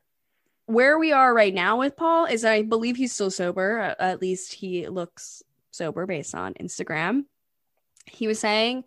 where 0.66 0.98
we 0.98 1.12
are 1.12 1.34
right 1.34 1.54
now 1.54 1.78
with 1.78 1.96
Paul 1.96 2.26
is 2.26 2.44
I 2.44 2.62
believe 2.62 2.96
he's 2.96 3.12
still 3.12 3.30
sober. 3.30 3.78
At- 3.78 4.00
At 4.00 4.20
least 4.22 4.54
he 4.54 4.88
looks 4.88 5.42
sober 5.70 6.06
based 6.06 6.34
on 6.34 6.54
Instagram 6.54 7.24
he 8.06 8.26
was 8.26 8.38
saying 8.38 8.84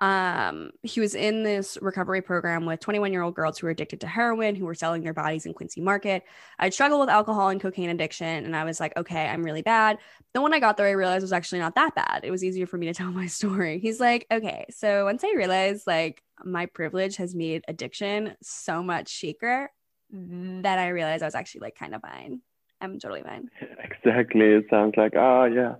um, 0.00 0.70
he 0.82 1.00
was 1.00 1.14
in 1.14 1.44
this 1.44 1.78
recovery 1.80 2.20
program 2.20 2.66
with 2.66 2.80
21 2.80 3.12
year 3.12 3.22
old 3.22 3.34
girls 3.34 3.58
who 3.58 3.66
were 3.66 3.70
addicted 3.70 4.00
to 4.00 4.06
heroin 4.06 4.54
who 4.54 4.64
were 4.64 4.74
selling 4.74 5.02
their 5.02 5.14
bodies 5.14 5.46
in 5.46 5.54
quincy 5.54 5.80
market. 5.80 6.24
I'd 6.58 6.74
struggled 6.74 7.00
with 7.00 7.08
alcohol 7.08 7.48
and 7.48 7.60
cocaine 7.60 7.90
addiction 7.90 8.44
and 8.44 8.56
i 8.56 8.64
was 8.64 8.80
like 8.80 8.96
okay 8.96 9.28
i'm 9.28 9.44
really 9.44 9.62
bad. 9.62 9.98
Then 10.32 10.42
when 10.42 10.52
i 10.52 10.58
got 10.58 10.76
there 10.76 10.86
i 10.86 10.92
realized 10.92 11.22
it 11.22 11.24
was 11.24 11.32
actually 11.32 11.60
not 11.60 11.76
that 11.76 11.94
bad. 11.94 12.20
It 12.24 12.30
was 12.30 12.42
easier 12.42 12.66
for 12.66 12.76
me 12.76 12.86
to 12.86 12.94
tell 12.94 13.10
my 13.12 13.26
story. 13.38 13.78
He's 13.78 14.00
like 14.00 14.26
okay. 14.30 14.66
So 14.70 15.04
once 15.04 15.22
i 15.22 15.32
realized 15.36 15.86
like 15.86 16.22
my 16.44 16.66
privilege 16.66 17.16
has 17.16 17.34
made 17.34 17.64
addiction 17.68 18.36
so 18.42 18.82
much 18.82 19.08
shaker 19.08 19.70
that 20.10 20.78
i 20.78 20.88
realized 20.88 21.22
i 21.22 21.26
was 21.26 21.34
actually 21.34 21.60
like 21.62 21.76
kind 21.76 21.94
of 21.94 22.02
fine. 22.02 22.40
I'm 22.80 22.98
totally 22.98 23.22
fine. 23.22 23.50
Exactly. 23.82 24.46
It 24.46 24.66
sounds 24.68 24.94
like, 24.96 25.14
oh, 25.16 25.44
yeah. 25.44 25.76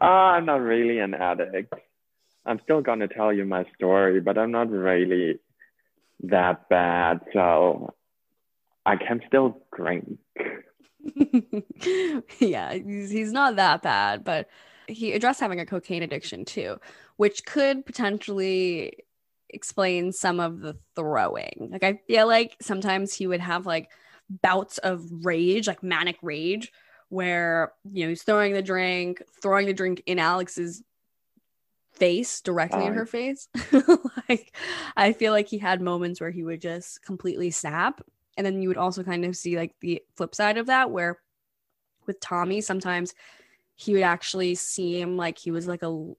Oh, 0.00 0.06
I'm 0.06 0.44
not 0.44 0.60
really 0.60 0.98
an 0.98 1.14
addict. 1.14 1.72
I'm 2.48 2.60
still 2.64 2.80
going 2.80 3.00
to 3.00 3.08
tell 3.08 3.32
you 3.32 3.44
my 3.44 3.64
story, 3.76 4.20
but 4.20 4.38
I'm 4.38 4.50
not 4.50 4.70
really 4.70 5.38
that 6.24 6.68
bad. 6.68 7.20
So 7.32 7.94
I 8.86 8.96
can 8.96 9.20
still 9.26 9.60
drink. 9.76 10.18
yeah, 12.38 12.72
he's, 12.72 13.10
he's 13.10 13.32
not 13.32 13.56
that 13.56 13.82
bad, 13.82 14.24
but 14.24 14.48
he 14.86 15.12
addressed 15.12 15.40
having 15.40 15.60
a 15.60 15.66
cocaine 15.66 16.02
addiction 16.02 16.44
too, 16.44 16.78
which 17.16 17.44
could 17.44 17.84
potentially 17.84 19.04
explain 19.50 20.12
some 20.12 20.40
of 20.40 20.60
the 20.60 20.76
throwing. 20.96 21.68
Like, 21.70 21.84
I 21.84 22.00
feel 22.06 22.26
like 22.26 22.56
sometimes 22.62 23.14
he 23.14 23.26
would 23.26 23.40
have 23.40 23.66
like 23.66 23.90
bouts 24.42 24.78
of 24.78 25.04
rage, 25.24 25.66
like 25.66 25.82
manic 25.82 26.16
rage, 26.22 26.72
where 27.10 27.72
you 27.92 28.04
know 28.04 28.08
he's 28.10 28.22
throwing 28.22 28.52
the 28.52 28.62
drink, 28.62 29.22
throwing 29.42 29.66
the 29.66 29.72
drink 29.72 30.02
in 30.06 30.18
Alex's 30.18 30.82
face 31.98 32.40
directly 32.40 32.84
in 32.84 32.92
Oh. 32.92 32.96
her 32.96 33.06
face. 33.06 33.48
like 34.28 34.54
I 34.96 35.12
feel 35.12 35.32
like 35.32 35.48
he 35.48 35.58
had 35.58 35.80
moments 35.80 36.20
where 36.20 36.30
he 36.30 36.44
would 36.44 36.60
just 36.60 37.02
completely 37.02 37.50
snap. 37.50 38.00
And 38.36 38.46
then 38.46 38.62
you 38.62 38.68
would 38.68 38.76
also 38.76 39.02
kind 39.02 39.24
of 39.24 39.36
see 39.36 39.56
like 39.56 39.74
the 39.80 40.02
flip 40.16 40.34
side 40.34 40.58
of 40.58 40.66
that 40.66 40.90
where 40.90 41.18
with 42.06 42.20
Tommy 42.20 42.60
sometimes 42.60 43.14
he 43.76 43.92
would 43.94 44.02
actually 44.02 44.54
seem 44.54 45.16
like 45.16 45.38
he 45.38 45.50
was 45.50 45.66
like 45.66 45.82
a 45.82 46.12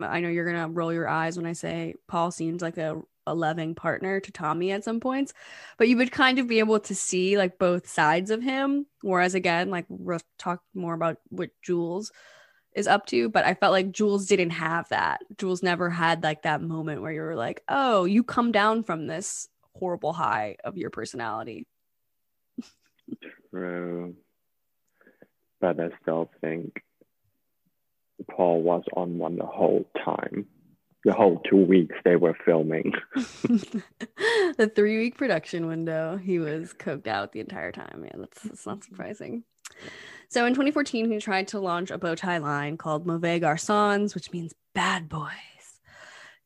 I 0.00 0.20
know 0.20 0.28
you're 0.28 0.50
gonna 0.50 0.68
roll 0.68 0.92
your 0.92 1.08
eyes 1.08 1.36
when 1.36 1.46
I 1.46 1.52
say 1.52 1.94
Paul 2.08 2.30
seems 2.32 2.60
like 2.62 2.76
a, 2.78 3.00
a 3.26 3.34
loving 3.34 3.74
partner 3.76 4.18
to 4.18 4.32
Tommy 4.32 4.72
at 4.72 4.82
some 4.82 4.98
points, 4.98 5.32
but 5.78 5.88
you 5.88 5.96
would 5.98 6.10
kind 6.10 6.40
of 6.40 6.48
be 6.48 6.58
able 6.58 6.80
to 6.80 6.94
see 6.94 7.38
like 7.38 7.58
both 7.58 7.88
sides 7.88 8.30
of 8.32 8.42
him. 8.42 8.86
Whereas 9.02 9.34
again, 9.36 9.70
like 9.70 9.86
we'll 9.88 10.18
talk 10.38 10.62
more 10.74 10.94
about 10.94 11.18
what 11.28 11.50
Jules 11.62 12.10
is 12.74 12.86
up 12.86 13.06
to, 13.06 13.28
but 13.28 13.44
I 13.44 13.54
felt 13.54 13.72
like 13.72 13.92
Jules 13.92 14.26
didn't 14.26 14.50
have 14.50 14.88
that. 14.88 15.20
Jules 15.38 15.62
never 15.62 15.90
had 15.90 16.22
like 16.22 16.42
that 16.42 16.62
moment 16.62 17.02
where 17.02 17.12
you 17.12 17.20
were 17.20 17.36
like, 17.36 17.62
oh, 17.68 18.04
you 18.04 18.22
come 18.22 18.52
down 18.52 18.82
from 18.82 19.06
this 19.06 19.48
horrible 19.74 20.12
high 20.12 20.56
of 20.64 20.76
your 20.76 20.90
personality. 20.90 21.66
True. 23.50 24.14
But 25.60 25.78
I 25.78 25.90
still 26.02 26.30
think 26.40 26.82
Paul 28.30 28.62
was 28.62 28.82
on 28.96 29.18
one 29.18 29.36
the 29.36 29.46
whole 29.46 29.88
time. 30.04 30.46
The 31.04 31.12
whole 31.12 31.40
two 31.50 31.56
weeks 31.56 31.96
they 32.04 32.16
were 32.16 32.36
filming. 32.44 32.92
the 33.16 34.70
three 34.74 34.98
week 34.98 35.16
production 35.16 35.66
window, 35.66 36.16
he 36.16 36.38
was 36.38 36.72
coked 36.72 37.08
out 37.08 37.32
the 37.32 37.40
entire 37.40 37.72
time. 37.72 38.04
Yeah, 38.04 38.16
that's, 38.18 38.42
that's 38.42 38.66
not 38.66 38.84
surprising. 38.84 39.44
So 40.28 40.46
in 40.46 40.54
2014, 40.54 41.10
he 41.10 41.18
tried 41.18 41.48
to 41.48 41.60
launch 41.60 41.90
a 41.90 41.98
bow 41.98 42.14
tie 42.14 42.38
line 42.38 42.78
called 42.78 43.06
Mauvais 43.06 43.40
Garçons, 43.40 44.14
which 44.14 44.32
means 44.32 44.54
bad 44.74 45.08
boys. 45.08 45.28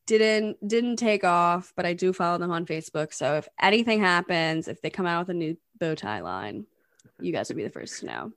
Didn't 0.06 0.56
didn't 0.66 0.96
take 0.96 1.24
off, 1.24 1.72
but 1.76 1.86
I 1.86 1.92
do 1.92 2.12
follow 2.12 2.38
them 2.38 2.50
on 2.50 2.66
Facebook. 2.66 3.12
So 3.12 3.36
if 3.36 3.48
anything 3.60 4.00
happens, 4.00 4.68
if 4.68 4.80
they 4.82 4.90
come 4.90 5.06
out 5.06 5.26
with 5.26 5.34
a 5.34 5.38
new 5.38 5.56
bow 5.78 5.94
tie 5.94 6.20
line, 6.20 6.66
you 7.20 7.32
guys 7.32 7.48
would 7.48 7.56
be 7.56 7.64
the 7.64 7.70
first 7.70 8.00
to 8.00 8.06
know. 8.06 8.32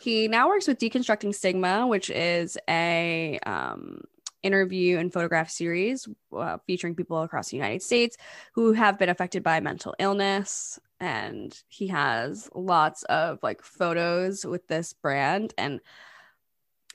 He 0.00 0.28
now 0.28 0.48
works 0.48 0.68
with 0.68 0.78
Deconstructing 0.78 1.34
Stigma, 1.34 1.86
which 1.86 2.10
is 2.10 2.58
a 2.68 3.38
um, 3.46 4.02
interview 4.46 4.98
and 4.98 5.12
photograph 5.12 5.50
series 5.50 6.08
uh, 6.36 6.58
featuring 6.66 6.94
people 6.94 7.22
across 7.22 7.50
the 7.50 7.56
United 7.56 7.82
States 7.82 8.16
who 8.54 8.72
have 8.72 8.98
been 8.98 9.08
affected 9.08 9.42
by 9.42 9.60
mental 9.60 9.94
illness. 9.98 10.78
And 11.00 11.58
he 11.68 11.88
has 11.88 12.48
lots 12.54 13.02
of 13.04 13.38
like 13.42 13.62
photos 13.62 14.46
with 14.46 14.66
this 14.68 14.92
brand. 14.92 15.52
And 15.58 15.80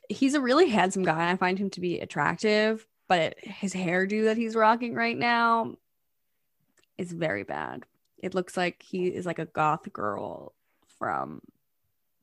he's 0.09 0.33
a 0.33 0.41
really 0.41 0.69
handsome 0.69 1.03
guy. 1.03 1.29
I 1.29 1.35
find 1.35 1.59
him 1.59 1.69
to 1.71 1.81
be 1.81 1.99
attractive, 1.99 2.87
but 3.07 3.35
his 3.39 3.73
hairdo 3.73 4.25
that 4.25 4.37
he's 4.37 4.55
rocking 4.55 4.95
right 4.95 5.17
now 5.17 5.75
is 6.97 7.11
very 7.11 7.43
bad. 7.43 7.83
It 8.17 8.33
looks 8.33 8.55
like 8.55 8.81
he 8.81 9.07
is 9.07 9.25
like 9.25 9.39
a 9.39 9.45
goth 9.45 9.91
girl 9.91 10.53
from 10.99 11.41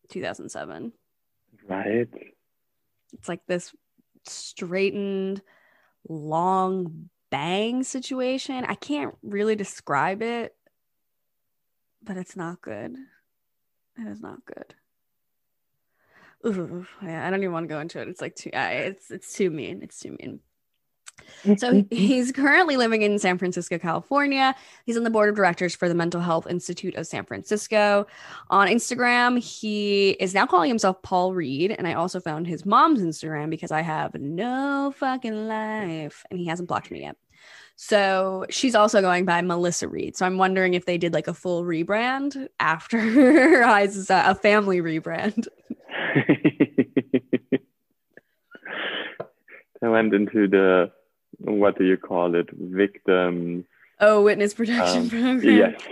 2007. 0.08 0.92
Right? 1.66 2.08
It's 3.12 3.28
like 3.28 3.40
this 3.46 3.74
straightened, 4.26 5.42
long 6.08 7.10
bang 7.30 7.82
situation. 7.84 8.64
I 8.64 8.74
can't 8.74 9.14
really 9.22 9.56
describe 9.56 10.22
it, 10.22 10.54
but 12.02 12.16
it's 12.16 12.36
not 12.36 12.60
good. 12.60 12.96
It 13.98 14.06
is 14.06 14.20
not 14.20 14.44
good. 14.44 14.74
Ooh, 16.46 16.86
yeah, 17.02 17.26
I 17.26 17.30
don't 17.30 17.40
even 17.42 17.52
want 17.52 17.68
to 17.68 17.74
go 17.74 17.80
into 17.80 18.00
it. 18.00 18.08
It's 18.08 18.20
like 18.20 18.36
too, 18.36 18.50
it's 18.52 19.10
it's 19.10 19.32
too 19.32 19.50
mean. 19.50 19.82
It's 19.82 19.98
too 19.98 20.16
mean. 20.18 20.40
So 21.56 21.72
mm-hmm. 21.72 21.94
he's 21.94 22.32
currently 22.32 22.76
living 22.76 23.02
in 23.02 23.18
San 23.18 23.38
Francisco, 23.38 23.78
California. 23.78 24.54
He's 24.84 24.96
on 24.96 25.04
the 25.04 25.10
board 25.10 25.28
of 25.28 25.36
directors 25.36 25.74
for 25.74 25.88
the 25.88 25.94
Mental 25.94 26.20
Health 26.20 26.46
Institute 26.48 26.94
of 26.96 27.06
San 27.06 27.24
Francisco. 27.24 28.06
On 28.50 28.68
Instagram, 28.68 29.38
he 29.38 30.10
is 30.20 30.34
now 30.34 30.46
calling 30.46 30.68
himself 30.68 31.00
Paul 31.02 31.34
Reed. 31.34 31.70
And 31.70 31.86
I 31.86 31.94
also 31.94 32.20
found 32.20 32.46
his 32.46 32.66
mom's 32.66 33.00
Instagram 33.00 33.50
because 33.50 33.70
I 33.70 33.82
have 33.82 34.14
no 34.14 34.92
fucking 34.96 35.48
life. 35.48 36.24
And 36.30 36.38
he 36.38 36.46
hasn't 36.46 36.68
blocked 36.68 36.90
me 36.90 37.02
yet. 37.02 37.16
So 37.76 38.44
she's 38.50 38.74
also 38.74 39.00
going 39.00 39.24
by 39.24 39.40
Melissa 39.40 39.86
Reed. 39.86 40.16
So 40.16 40.26
I'm 40.26 40.36
wondering 40.36 40.74
if 40.74 40.84
they 40.84 40.98
did 40.98 41.14
like 41.14 41.28
a 41.28 41.34
full 41.34 41.62
rebrand 41.62 42.48
after 42.58 43.62
I's 43.64 44.10
uh, 44.10 44.24
a 44.26 44.34
family 44.34 44.80
rebrand. 44.80 45.46
they 49.80 49.88
went 49.88 50.12
into 50.12 50.48
the 50.48 50.90
what 51.38 51.78
do 51.78 51.84
you 51.84 51.96
call 51.96 52.34
it? 52.34 52.48
Victim 52.52 53.64
Oh, 54.00 54.22
witness 54.22 54.54
protection 54.54 55.02
um, 55.02 55.10
program. 55.10 55.42
yes. 55.42 55.82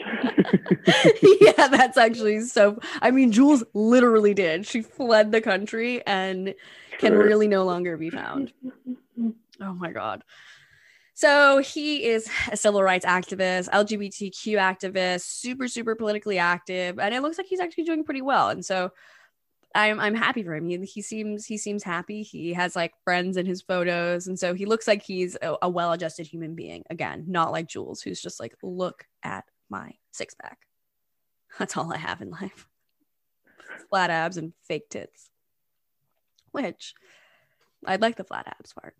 yeah, 1.41 1.67
that's 1.67 1.97
actually 1.97 2.41
so. 2.43 2.79
I 3.03 3.11
mean, 3.11 3.33
Jules 3.33 3.65
literally 3.75 4.33
did. 4.33 4.65
She 4.65 4.83
fled 4.83 5.33
the 5.33 5.41
country 5.41 6.07
and 6.07 6.55
can 6.99 7.15
really 7.15 7.49
no 7.49 7.65
longer 7.65 7.97
be 7.97 8.11
found. 8.11 8.53
Oh 9.61 9.75
my 9.75 9.91
God. 9.91 10.23
So 11.15 11.59
he 11.59 12.05
is 12.05 12.29
a 12.53 12.57
civil 12.57 12.83
rights 12.83 13.07
activist, 13.07 13.71
LGBTQ 13.71 14.57
activist, 14.59 15.23
super, 15.23 15.67
super 15.67 15.95
politically 15.97 16.39
active, 16.39 16.99
and 16.99 17.15
it 17.15 17.23
looks 17.23 17.39
like 17.39 17.47
he's 17.47 17.61
actually 17.61 17.85
doing 17.85 18.05
pretty 18.05 18.23
well. 18.23 18.51
And 18.51 18.65
so 18.65 18.91
I'm 19.77 20.01
I'm 20.01 20.15
happy 20.15 20.43
for 20.43 20.55
him. 20.55 20.67
He, 20.69 20.79
he 20.79 21.03
seems 21.03 21.45
he 21.45 21.59
seems 21.59 21.83
happy. 21.83 22.23
He 22.23 22.55
has 22.55 22.75
like 22.75 22.95
friends 23.05 23.37
in 23.37 23.45
his 23.45 23.63
photos, 23.63 24.27
and 24.27 24.39
so 24.39 24.55
he 24.55 24.65
looks 24.65 24.89
like 24.89 25.03
he's 25.03 25.37
a, 25.43 25.57
a 25.63 25.69
well-adjusted 25.69 26.27
human 26.27 26.55
being. 26.55 26.85
Again, 26.89 27.25
not 27.29 27.53
like 27.53 27.69
Jules, 27.69 28.01
who's 28.01 28.21
just 28.21 28.41
like, 28.41 28.55
look 28.63 29.05
at 29.23 29.45
my 29.69 29.93
six 30.13 30.35
pack. 30.35 30.59
That's 31.59 31.77
all 31.77 31.93
I 31.93 31.99
have 31.99 32.23
in 32.23 32.31
life. 32.31 32.67
Flat 33.91 34.11
abs 34.11 34.39
and 34.39 34.55
fake 34.67 34.89
tits. 34.89 35.31
Which 36.53 36.95
I'd 37.85 38.01
like 38.01 38.17
the 38.17 38.25
flat 38.25 38.47
abs 38.59 38.73
part. 38.73 38.95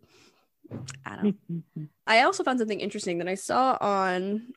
I 1.05 1.17
don't. 1.17 1.89
I 2.07 2.23
also 2.23 2.45
found 2.45 2.59
something 2.59 2.81
interesting 2.81 3.19
that 3.19 3.29
I 3.29 3.35
saw 3.35 3.79
on 3.81 4.53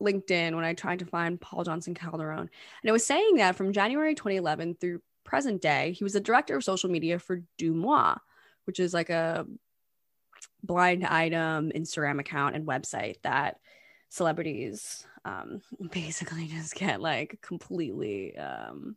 LinkedIn 0.00 0.54
when 0.54 0.64
I 0.64 0.74
tried 0.74 1.00
to 1.00 1.06
find 1.06 1.40
Paul 1.40 1.64
Johnson 1.64 1.94
Calderon. 1.94 2.38
And 2.38 2.48
it 2.84 2.92
was 2.92 3.04
saying 3.06 3.36
that 3.36 3.56
from 3.56 3.72
January 3.72 4.14
2011 4.14 4.76
through 4.80 5.00
present 5.28 5.60
day, 5.60 5.92
he 5.92 6.04
was 6.04 6.14
the 6.14 6.20
director 6.20 6.56
of 6.56 6.64
social 6.64 6.90
media 6.90 7.18
for 7.18 7.42
DeuxMoi, 7.58 8.16
which 8.64 8.80
is 8.80 8.94
like 8.94 9.10
a 9.10 9.46
blind 10.62 11.04
item 11.04 11.70
Instagram 11.74 12.18
account 12.18 12.56
and 12.56 12.66
website 12.66 13.16
that 13.22 13.58
celebrities 14.08 15.06
um, 15.26 15.60
basically 15.92 16.46
just 16.46 16.74
get 16.74 17.02
like 17.02 17.38
completely 17.42 18.38
um, 18.38 18.96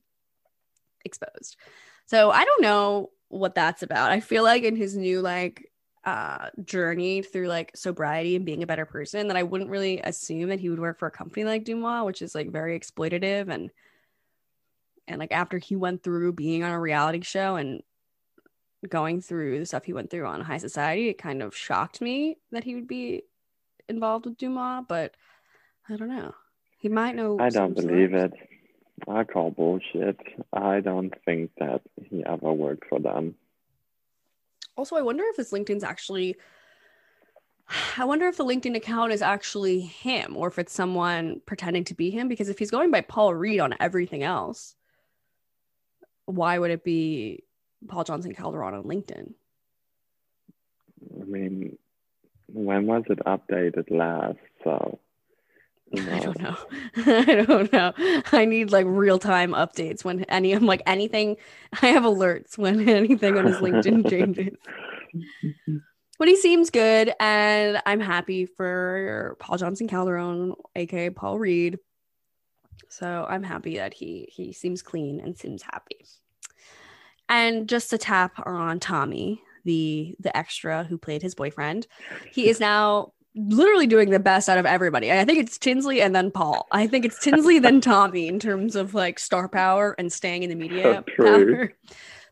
exposed. 1.04 1.58
So 2.06 2.32
I 2.32 2.46
don't 2.46 2.62
know 2.62 3.10
what 3.28 3.54
that's 3.56 3.84
about. 3.84 4.12
I 4.12 4.22
feel 4.22 4.44
like 4.44 4.64
in 4.64 4.76
his 4.78 4.96
new 4.96 5.22
like 5.22 5.68
uh 6.04 6.50
journey 6.66 7.22
through 7.22 7.48
like 7.48 7.78
sobriety 7.78 8.36
and 8.36 8.44
being 8.44 8.64
a 8.64 8.68
better 8.68 8.88
person 8.88 9.28
that 9.28 9.38
I 9.38 9.44
wouldn't 9.44 9.70
really 9.70 10.00
assume 10.00 10.50
that 10.50 10.60
he 10.60 10.68
would 10.68 10.80
work 10.80 10.98
for 10.98 11.08
a 11.08 11.12
company 11.12 11.44
like 11.44 11.66
DeuxMoi, 11.66 12.06
which 12.06 12.22
is 12.22 12.34
like 12.34 12.52
very 12.52 12.80
exploitative 12.80 13.50
and 13.50 13.70
and 15.08 15.20
like 15.20 15.32
after 15.32 15.58
he 15.58 15.76
went 15.76 16.04
through 16.04 16.34
being 16.34 16.64
on 16.64 16.72
a 16.72 16.80
reality 16.80 17.22
show 17.22 17.56
and 17.56 17.82
going 18.90 19.22
through 19.22 19.60
the 19.60 19.66
stuff 19.66 19.86
he 19.86 19.94
went 19.94 20.10
through 20.10 20.26
on 20.26 20.42
high 20.42 20.58
society, 20.58 21.10
it 21.10 21.18
kind 21.18 21.42
of 21.42 21.56
shocked 21.56 22.02
me 22.02 22.38
that 22.52 22.64
he 22.64 22.76
would 22.76 22.88
be 22.88 23.24
involved 23.88 24.26
with 24.26 24.38
DeuxMoi, 24.38 24.88
but 24.88 25.16
I 25.90 25.96
don't 25.96 26.10
know. 26.10 26.34
He 26.78 26.90
might 26.90 27.16
know. 27.16 27.38
I 27.40 27.50
don't 27.50 27.76
believe 27.76 28.14
it. 28.14 28.34
I 29.08 29.24
call 29.24 29.52
bullshit. 29.52 30.18
I 30.54 30.80
don't 30.80 31.14
think 31.26 31.52
that 31.60 31.82
he 32.04 32.24
ever 32.26 32.52
worked 32.52 32.88
for 32.88 33.00
them. 33.00 33.36
Also, 34.78 34.96
I 34.96 35.02
wonder 35.02 35.24
if 35.28 35.38
this 35.38 35.52
LinkedIn's 35.52 35.84
actually. 35.84 36.38
I 37.98 38.04
wonder 38.04 38.28
if 38.28 38.36
the 38.36 38.44
LinkedIn 38.44 38.76
account 38.76 39.14
is 39.14 39.22
actually 39.22 39.80
him 39.80 40.36
or 40.36 40.48
if 40.48 40.60
it's 40.60 40.74
someone 40.74 41.42
pretending 41.46 41.86
to 41.86 41.94
be 41.94 42.10
him. 42.10 42.28
Because 42.28 42.50
if 42.50 42.60
he's 42.60 42.72
going 42.72 42.92
by 42.92 43.02
Paul 43.02 43.34
Reed 43.34 43.60
on 43.60 43.76
everything 43.80 44.24
else, 44.24 44.76
why 46.26 46.60
would 46.60 46.72
it 46.72 46.84
be 46.84 47.44
Paul 47.88 48.04
Johnson 48.04 48.34
Calderon 48.34 48.74
on 48.74 48.84
LinkedIn? 48.84 49.34
I 51.20 51.24
mean, 51.26 51.78
when 52.48 52.86
was 52.86 53.04
it 53.10 53.20
updated 53.26 53.90
last? 53.90 54.38
So, 54.64 55.00
I 55.98 56.20
don't 56.20 56.40
know. 56.40 56.58
I 57.06 57.44
don't 57.46 57.74
know. 57.74 57.94
I 58.32 58.46
need 58.46 58.72
like 58.72 58.86
real 58.88 59.20
time 59.20 59.52
updates 59.52 60.04
when 60.04 60.24
any 60.26 60.54
I'm 60.54 60.66
like 60.66 60.84
anything. 60.86 61.38
I 61.82 61.88
have 61.88 62.04
alerts 62.04 62.58
when 62.58 62.88
anything 62.90 63.38
on 63.38 63.46
his 63.46 63.58
LinkedIn 63.58 64.10
changes. 64.10 64.54
But 66.18 66.28
he 66.28 66.36
seems 66.36 66.70
good, 66.70 67.14
and 67.20 67.82
I'm 67.86 68.00
happy 68.00 68.46
for 68.46 69.36
Paul 69.40 69.58
Johnson 69.58 69.88
Calderon, 69.88 70.54
aka 70.76 71.10
Paul 71.10 71.40
Reed. 71.40 71.80
So 72.90 73.26
I'm 73.30 73.44
happy 73.44 73.78
that 73.78 73.94
he 73.94 74.28
he 74.32 74.54
seems 74.54 74.82
clean 74.82 75.20
and 75.20 75.38
seems 75.38 75.64
happy. 75.64 76.06
And 77.30 77.70
just 77.70 77.90
to 77.92 77.98
tap 77.98 78.34
on 78.46 78.80
Tommy, 78.80 79.42
the 79.64 80.16
the 80.20 80.36
extra 80.36 80.84
who 80.84 80.98
played 80.98 81.22
his 81.22 81.36
boyfriend, 81.36 81.88
he 82.32 82.50
is 82.50 82.60
now 82.60 83.14
literally 83.36 83.88
doing 83.88 84.10
the 84.10 84.20
best 84.20 84.50
out 84.50 84.58
of 84.58 84.66
everybody. 84.66 85.12
I 85.12 85.24
think 85.24 85.40
it's 85.40 85.58
Tinsley 85.58 86.02
and 86.02 86.14
then 86.14 86.32
Paul. 86.32 86.68
I 86.72 86.88
think 86.88 87.06
it's 87.06 87.20
Tinsley 87.20 87.60
then 87.60 87.80
Tommy 87.80 88.28
in 88.28 88.40
terms 88.40 88.76
of 88.76 88.94
like 88.94 89.20
star 89.20 89.48
power 89.48 89.96
and 89.98 90.12
staying 90.12 90.44
in 90.44 90.50
the 90.50 90.56
media 90.56 91.04
oh, 91.08 91.24
power. 91.24 91.74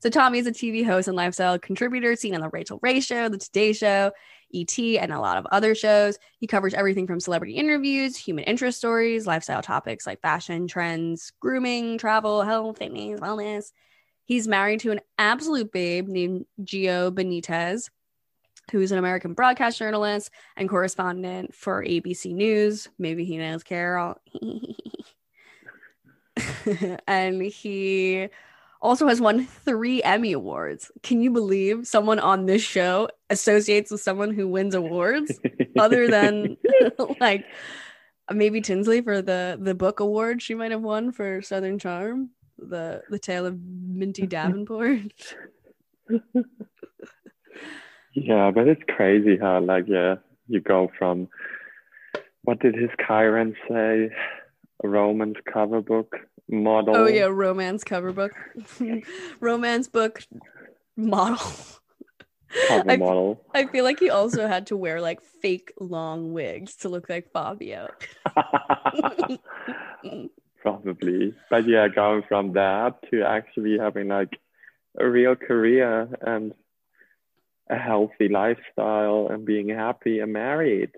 So 0.02 0.10
Tommy 0.10 0.40
is 0.40 0.48
a 0.48 0.52
TV 0.54 0.86
host 0.86 1.10
and 1.10 1.18
lifestyle 1.18 1.60
contributor 1.60 2.16
seen 2.16 2.34
on 2.34 2.40
the 2.40 2.48
Rachael 2.48 2.80
Ray 2.82 3.02
Show, 3.02 3.28
the 3.28 3.38
Today 3.38 3.74
Show, 3.74 4.12
ET, 4.54 4.78
and 4.80 5.12
a 5.12 5.20
lot 5.20 5.38
of 5.38 5.46
other 5.52 5.76
shows. 5.76 6.18
He 6.40 6.48
covers 6.48 6.74
everything 6.74 7.08
from 7.08 7.20
celebrity 7.20 7.54
interviews, 7.54 8.18
human 8.18 8.44
interest 8.46 8.78
stories, 8.78 9.28
lifestyle 9.28 9.62
topics 9.62 10.08
like 10.08 10.22
fashion, 10.22 10.68
trends, 10.68 11.32
grooming, 11.40 11.98
travel, 11.98 12.42
health, 12.42 12.80
fitness, 12.80 13.20
wellness. 13.20 13.72
He's 14.26 14.48
married 14.48 14.80
to 14.82 14.92
an 14.92 15.02
absolute 15.18 15.72
babe 15.72 16.08
named 16.08 16.46
Gio 16.62 17.12
Benitez, 17.12 17.90
who's 18.72 18.92
an 18.92 19.00
American 19.00 19.34
broadcast 19.34 19.80
journalist 19.80 20.30
and 20.56 20.70
correspondent 20.70 21.56
for 21.56 21.84
ABC 21.84 22.34
News. 22.34 22.88
Maybe 23.00 23.26
he 23.26 23.38
knows 23.38 23.64
Carol. 23.64 24.20
and 27.08 27.42
he 27.42 28.30
also 28.82 29.08
has 29.08 29.20
won 29.20 29.46
three 29.46 30.02
Emmy 30.04 30.32
Awards. 30.34 30.92
Can 31.04 31.22
you 31.22 31.32
believe 31.32 31.86
someone 31.88 32.20
on 32.20 32.46
this 32.46 32.62
show 32.62 33.10
associates 33.30 33.92
with 33.92 34.02
someone 34.02 34.34
who 34.34 34.48
wins 34.48 34.76
awards 34.76 35.40
other 35.78 36.08
than 36.08 36.58
like 37.20 37.46
maybe 38.32 38.62
Tinsley 38.62 39.02
for 39.02 39.22
the 39.22 39.58
the 39.60 39.76
book 39.76 40.00
award 40.00 40.42
she 40.42 40.56
might 40.56 40.72
have 40.72 40.82
won 40.82 41.12
for 41.12 41.42
Southern 41.42 41.78
Charm, 41.80 42.30
the 42.58 43.02
the 43.10 43.20
tale 43.20 43.46
of 43.46 43.60
Minty 43.62 44.26
Davenport. 44.28 45.36
yeah, 48.14 48.52
but 48.52 48.68
it's 48.68 48.84
crazy 48.88 49.38
how 49.38 49.60
like 49.60 49.86
yeah, 49.88 50.16
you 50.48 50.62
go 50.62 50.92
from 50.98 51.28
what 52.44 52.60
did 52.60 52.76
his 52.76 52.90
Chiron 53.06 53.56
say? 53.68 54.10
Romance 54.84 55.38
cover 55.52 55.82
book 55.82 56.16
model. 56.48 56.96
Oh 56.96 57.08
yeah, 57.08 57.26
romance 57.26 57.84
cover 57.84 58.14
book, 58.14 58.32
romance 59.40 59.88
book 59.88 60.24
model. 60.96 61.40
Cover 62.68 62.92
I, 62.92 62.98
model. 62.98 63.46
I 63.54 63.66
feel 63.66 63.84
like 63.84 64.00
he 64.00 64.10
also 64.10 64.48
had 64.48 64.68
to 64.68 64.78
wear 64.78 65.02
like 65.02 65.22
fake 65.22 65.74
long 65.80 66.34
wigs 66.34 66.76
to 66.78 66.90
look 66.90 67.10
like 67.10 67.32
Fabio. 67.32 67.90
Probably, 70.62 71.36
but 71.50 71.68
yeah, 71.68 71.88
going 71.88 72.24
from 72.28 72.54
that 72.54 72.96
to 73.12 73.24
actually 73.24 73.78
having 73.78 74.08
like 74.08 74.40
a 74.98 75.08
real 75.08 75.36
career 75.36 76.10
and 76.22 76.54
a 77.70 77.78
healthy 77.78 78.28
lifestyle 78.28 79.28
and 79.30 79.46
being 79.46 79.70
happy 79.70 80.20
and 80.20 80.34
married. 80.34 80.92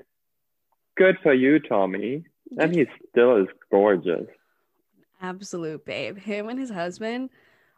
Good 0.95 1.17
for 1.21 1.33
you, 1.33 1.59
Tommy. 1.59 2.25
And 2.57 2.75
he 2.75 2.85
still 3.11 3.37
is 3.37 3.47
gorgeous 3.71 4.27
absolute 5.21 5.85
babe. 5.85 6.17
Him 6.17 6.49
and 6.49 6.59
his 6.59 6.69
husband 6.69 7.29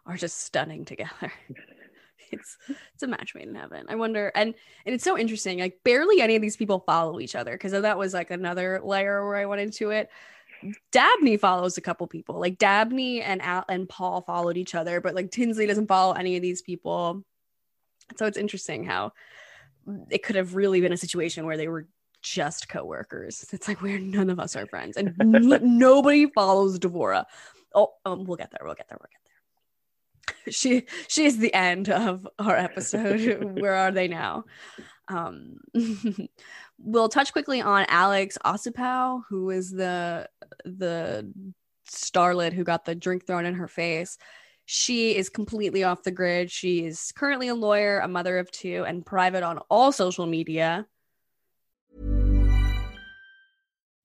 are 0.05 0.17
just 0.17 0.39
stunning 0.39 0.86
together. 0.86 1.31
it's 2.31 2.57
it's 2.93 3.03
a 3.03 3.07
match 3.07 3.36
made 3.36 3.47
in 3.47 3.55
heaven. 3.55 3.86
I 3.89 3.95
wonder, 3.95 4.31
and 4.36 4.53
and 4.86 4.95
it's 4.95 5.03
so 5.03 5.17
interesting. 5.17 5.59
Like 5.59 5.79
barely 5.83 6.21
any 6.21 6.36
of 6.36 6.41
these 6.41 6.57
people 6.57 6.79
follow 6.79 7.19
each 7.19 7.36
other 7.36 7.51
because 7.51 7.73
that 7.73 7.97
was 7.97 8.13
like 8.13 8.31
another 8.31 8.81
layer 8.83 9.25
where 9.25 9.36
I 9.36 9.45
went 9.45 9.62
into 9.62 9.91
it. 9.91 10.09
Dabney 10.91 11.36
follows 11.38 11.77
a 11.77 11.81
couple 11.81 12.07
people. 12.07 12.39
Like 12.39 12.57
Dabney 12.57 13.21
and 13.21 13.41
Al 13.41 13.65
and 13.67 13.88
Paul 13.88 14.21
followed 14.21 14.57
each 14.57 14.75
other, 14.75 15.01
but 15.01 15.13
like 15.13 15.29
Tinsley 15.29 15.65
doesn't 15.65 15.88
follow 15.88 16.13
any 16.13 16.38
of 16.38 16.41
these 16.41 16.62
people. 16.62 17.23
So 18.17 18.25
it's 18.25 18.38
interesting 18.38 18.86
how 18.86 19.12
it 20.09 20.23
could 20.23 20.38
have 20.38 20.55
really 20.55 20.79
been 20.79 20.93
a 20.93 20.97
situation 20.97 21.45
where 21.45 21.57
they 21.57 21.67
were 21.67 21.88
just 22.23 22.69
coworkers. 22.69 23.45
It's 23.51 23.67
like 23.67 23.81
we're 23.81 23.99
none 23.99 24.29
of 24.29 24.39
us 24.39 24.55
are 24.55 24.65
friends, 24.71 24.97
and 24.97 25.13
n- 25.19 25.77
nobody 25.77 26.25
follows 26.27 26.79
Devorah. 26.79 27.25
Oh, 27.75 27.93
um, 28.05 28.23
we'll 28.23 28.38
get 28.38 28.51
there. 28.51 28.62
We'll 28.63 28.75
get 28.75 28.88
there. 28.89 28.97
We'll 28.99 29.09
get 29.12 29.17
there. 29.17 29.19
She 30.53 30.86
she 31.07 31.25
is 31.25 31.38
the 31.38 31.53
end 31.53 31.89
of 31.89 32.27
our 32.39 32.55
episode. 32.55 33.43
Where 33.59 33.75
are 33.75 33.91
they 33.91 34.07
now? 34.07 34.45
Um, 35.09 35.57
we'll 36.79 37.09
touch 37.09 37.33
quickly 37.33 37.62
on 37.62 37.86
Alex 37.89 38.38
Osupow, 38.45 39.23
who 39.29 39.49
is 39.49 39.71
the 39.71 40.29
the 40.63 41.31
starlet 41.89 42.53
who 42.53 42.63
got 42.63 42.86
the 42.86 42.95
drink 42.95 43.27
thrown 43.27 43.45
in 43.45 43.55
her 43.55 43.67
face. 43.67 44.17
She 44.65 45.15
is 45.15 45.29
completely 45.29 45.83
off 45.83 46.03
the 46.03 46.12
grid. 46.12 46.49
She 46.49 46.86
is 46.86 47.12
currently 47.13 47.49
a 47.49 47.55
lawyer, 47.55 47.99
a 47.99 48.07
mother 48.07 48.38
of 48.38 48.49
two, 48.49 48.86
and 48.88 49.05
private 49.05 49.43
on 49.43 49.59
all 49.69 49.91
social 49.91 50.25
media. 50.25 50.86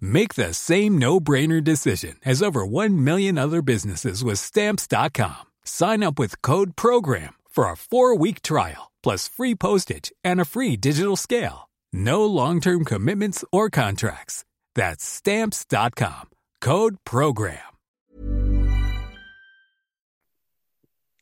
Make 0.00 0.34
the 0.34 0.52
same 0.52 0.98
no-brainer 0.98 1.62
decision 1.64 2.16
as 2.26 2.42
over 2.42 2.66
1 2.66 3.02
million 3.02 3.38
other 3.38 3.62
businesses 3.62 4.22
with 4.22 4.38
stamps.com. 4.38 5.42
Sign 5.64 6.02
up 6.02 6.18
with 6.18 6.42
code 6.42 6.76
program 6.76 7.34
for 7.48 7.64
a 7.64 7.74
4-week 7.74 8.42
trial 8.42 8.90
plus 9.02 9.28
free 9.28 9.54
postage 9.54 10.12
and 10.22 10.40
a 10.40 10.44
free 10.44 10.76
digital 10.76 11.16
scale. 11.16 11.70
No 11.92 12.26
long-term 12.26 12.84
commitments 12.84 13.44
or 13.50 13.70
contracts. 13.70 14.44
That's 14.74 15.04
stamps.com. 15.04 16.28
Code 16.60 16.96
program. 17.04 17.58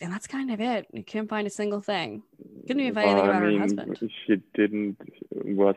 And 0.00 0.12
that's 0.12 0.26
kind 0.28 0.50
of 0.52 0.60
it. 0.60 0.86
You 0.92 1.02
can't 1.02 1.28
find 1.28 1.46
a 1.46 1.50
single 1.50 1.80
thing. 1.80 2.22
Couldn't 2.66 2.80
even 2.82 2.94
find 2.94 3.08
anything 3.08 3.26
Well, 3.26 3.30
about 3.30 3.42
I 3.42 3.46
mean, 3.46 3.56
her 3.56 3.62
husband. 3.62 3.98
She 4.26 4.36
didn't 4.54 4.96
was 5.32 5.74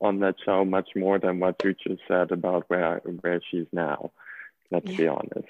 on 0.00 0.20
that 0.20 0.36
show 0.44 0.64
much 0.64 0.90
more 0.94 1.18
than 1.18 1.40
what 1.40 1.56
you 1.64 1.74
just 1.74 2.02
said 2.06 2.30
about 2.30 2.64
where 2.68 3.00
where 3.20 3.40
she's 3.50 3.66
now. 3.72 4.12
Let's 4.70 4.86
be 4.94 5.08
honest. 5.08 5.48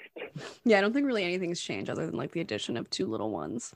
Yeah, 0.63 0.77
I 0.77 0.81
don't 0.81 0.93
think 0.93 1.05
really 1.05 1.25
anything's 1.25 1.59
changed 1.59 1.89
other 1.89 2.05
than 2.05 2.15
like 2.15 2.31
the 2.31 2.39
addition 2.39 2.77
of 2.77 2.89
two 2.89 3.05
little 3.05 3.31
ones. 3.31 3.75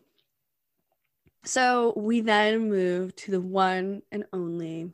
So 1.44 1.94
we 1.98 2.22
then 2.22 2.70
move 2.70 3.16
to 3.18 3.32
the 3.32 3.42
one 3.42 4.02
and 4.12 4.26
only 4.32 4.92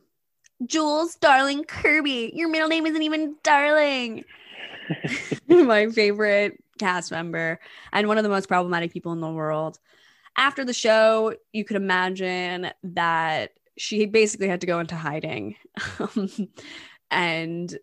Jules 0.65 1.15
Darling 1.15 1.63
Kirby. 1.63 2.31
Your 2.33 2.49
middle 2.49 2.67
name 2.67 2.87
isn't 2.87 3.01
even 3.01 3.35
Darling. 3.43 4.25
My 5.47 5.87
favorite 5.89 6.63
cast 6.79 7.11
member 7.11 7.59
and 7.93 8.07
one 8.07 8.17
of 8.17 8.23
the 8.23 8.29
most 8.29 8.47
problematic 8.47 8.91
people 8.91 9.11
in 9.11 9.21
the 9.21 9.29
world. 9.29 9.77
After 10.35 10.65
the 10.65 10.73
show, 10.73 11.35
you 11.53 11.65
could 11.65 11.75
imagine 11.75 12.71
that 12.83 13.51
she 13.79 14.05
basically 14.05 14.49
had 14.49 14.61
to 14.61 14.67
go 14.67 14.79
into 14.79 14.95
hiding. 14.95 15.55
Um, 15.99 16.29
and 17.11 17.75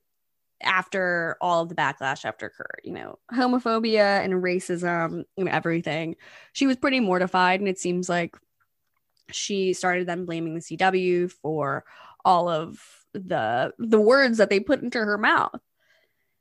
after 0.63 1.37
all 1.41 1.63
of 1.63 1.69
the 1.69 1.75
backlash 1.75 2.25
after 2.25 2.53
her, 2.57 2.79
you 2.85 2.93
know, 2.93 3.19
homophobia 3.33 4.25
and 4.25 4.35
racism 4.35 5.25
and 5.37 5.49
everything, 5.49 6.15
she 6.53 6.67
was 6.67 6.77
pretty 6.77 7.01
mortified. 7.01 7.61
And 7.61 7.69
it 7.69 7.79
seems 7.79 8.09
like 8.09 8.37
she 9.33 9.73
started 9.73 10.07
then 10.07 10.27
blaming 10.27 10.55
the 10.55 10.61
CW 10.61 11.33
for 11.43 11.85
all 12.25 12.49
of 12.49 12.81
the 13.13 13.73
the 13.79 14.01
words 14.01 14.39
that 14.39 14.49
they 14.49 14.61
put 14.61 14.83
into 14.83 14.99
her 14.99 15.19
mouth. 15.19 15.61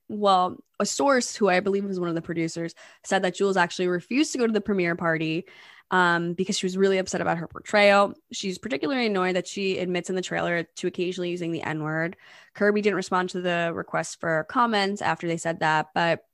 Well, 0.07 0.57
a 0.79 0.85
source 0.85 1.35
who 1.35 1.49
I 1.49 1.59
believe 1.61 1.85
was 1.85 1.99
one 1.99 2.09
of 2.09 2.15
the 2.15 2.21
producers 2.21 2.75
said 3.03 3.23
that 3.23 3.35
Jules 3.35 3.57
actually 3.57 3.87
refused 3.87 4.31
to 4.33 4.37
go 4.37 4.45
to 4.45 4.53
the 4.53 4.61
premiere 4.61 4.95
party 4.95 5.45
um, 5.91 6.33
because 6.33 6.57
she 6.57 6.65
was 6.65 6.77
really 6.77 6.97
upset 6.97 7.21
about 7.21 7.37
her 7.37 7.47
portrayal. 7.47 8.13
She's 8.31 8.57
particularly 8.57 9.05
annoyed 9.05 9.35
that 9.35 9.47
she 9.47 9.77
admits 9.77 10.09
in 10.09 10.15
the 10.15 10.21
trailer 10.21 10.63
to 10.63 10.87
occasionally 10.87 11.29
using 11.29 11.51
the 11.51 11.61
N 11.61 11.83
word. 11.83 12.15
Kirby 12.53 12.81
didn't 12.81 12.95
respond 12.95 13.29
to 13.29 13.41
the 13.41 13.71
request 13.73 14.19
for 14.19 14.45
comments 14.49 15.01
after 15.01 15.27
they 15.27 15.37
said 15.37 15.59
that, 15.59 15.87
but 15.93 16.25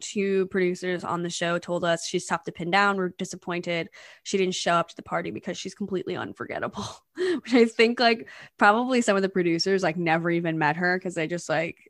two 0.00 0.46
producers 0.46 1.04
on 1.04 1.22
the 1.22 1.30
show 1.30 1.58
told 1.58 1.84
us 1.84 2.06
she's 2.06 2.26
tough 2.26 2.44
to 2.44 2.52
pin 2.52 2.70
down. 2.70 2.96
We're 2.96 3.10
disappointed 3.10 3.90
she 4.22 4.38
didn't 4.38 4.54
show 4.54 4.72
up 4.72 4.88
to 4.88 4.96
the 4.96 5.02
party 5.02 5.30
because 5.30 5.58
she's 5.58 5.74
completely 5.74 6.16
unforgettable. 6.16 6.84
Which 7.16 7.54
I 7.54 7.66
think 7.66 8.00
like 8.00 8.28
probably 8.58 9.02
some 9.02 9.16
of 9.16 9.22
the 9.22 9.28
producers 9.28 9.82
like 9.82 9.96
never 9.96 10.30
even 10.30 10.58
met 10.58 10.76
her 10.76 10.98
because 10.98 11.14
they 11.14 11.26
just 11.26 11.48
like 11.48 11.89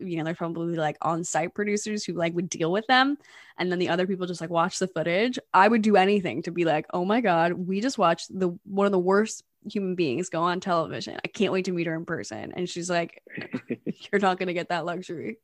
you 0.00 0.16
know, 0.16 0.24
there's 0.24 0.36
probably 0.36 0.76
like 0.76 0.96
on 1.02 1.24
site 1.24 1.54
producers 1.54 2.04
who 2.04 2.14
like 2.14 2.34
would 2.34 2.48
deal 2.48 2.72
with 2.72 2.86
them. 2.86 3.16
And 3.58 3.70
then 3.70 3.78
the 3.78 3.88
other 3.88 4.06
people 4.06 4.26
just 4.26 4.40
like 4.40 4.50
watch 4.50 4.78
the 4.78 4.88
footage. 4.88 5.38
I 5.52 5.68
would 5.68 5.82
do 5.82 5.96
anything 5.96 6.42
to 6.42 6.50
be 6.50 6.64
like, 6.64 6.86
oh 6.92 7.04
my 7.04 7.20
God, 7.20 7.52
we 7.52 7.80
just 7.80 7.98
watched 7.98 8.28
the 8.36 8.58
one 8.64 8.86
of 8.86 8.92
the 8.92 8.98
worst 8.98 9.44
human 9.70 9.94
beings 9.94 10.30
go 10.30 10.42
on 10.42 10.60
television. 10.60 11.18
I 11.22 11.28
can't 11.28 11.52
wait 11.52 11.66
to 11.66 11.72
meet 11.72 11.86
her 11.86 11.94
in 11.94 12.04
person. 12.04 12.52
And 12.56 12.68
she's 12.68 12.88
like, 12.88 13.22
You're 14.12 14.20
not 14.20 14.38
gonna 14.38 14.54
get 14.54 14.70
that 14.70 14.86
luxury. 14.86 15.38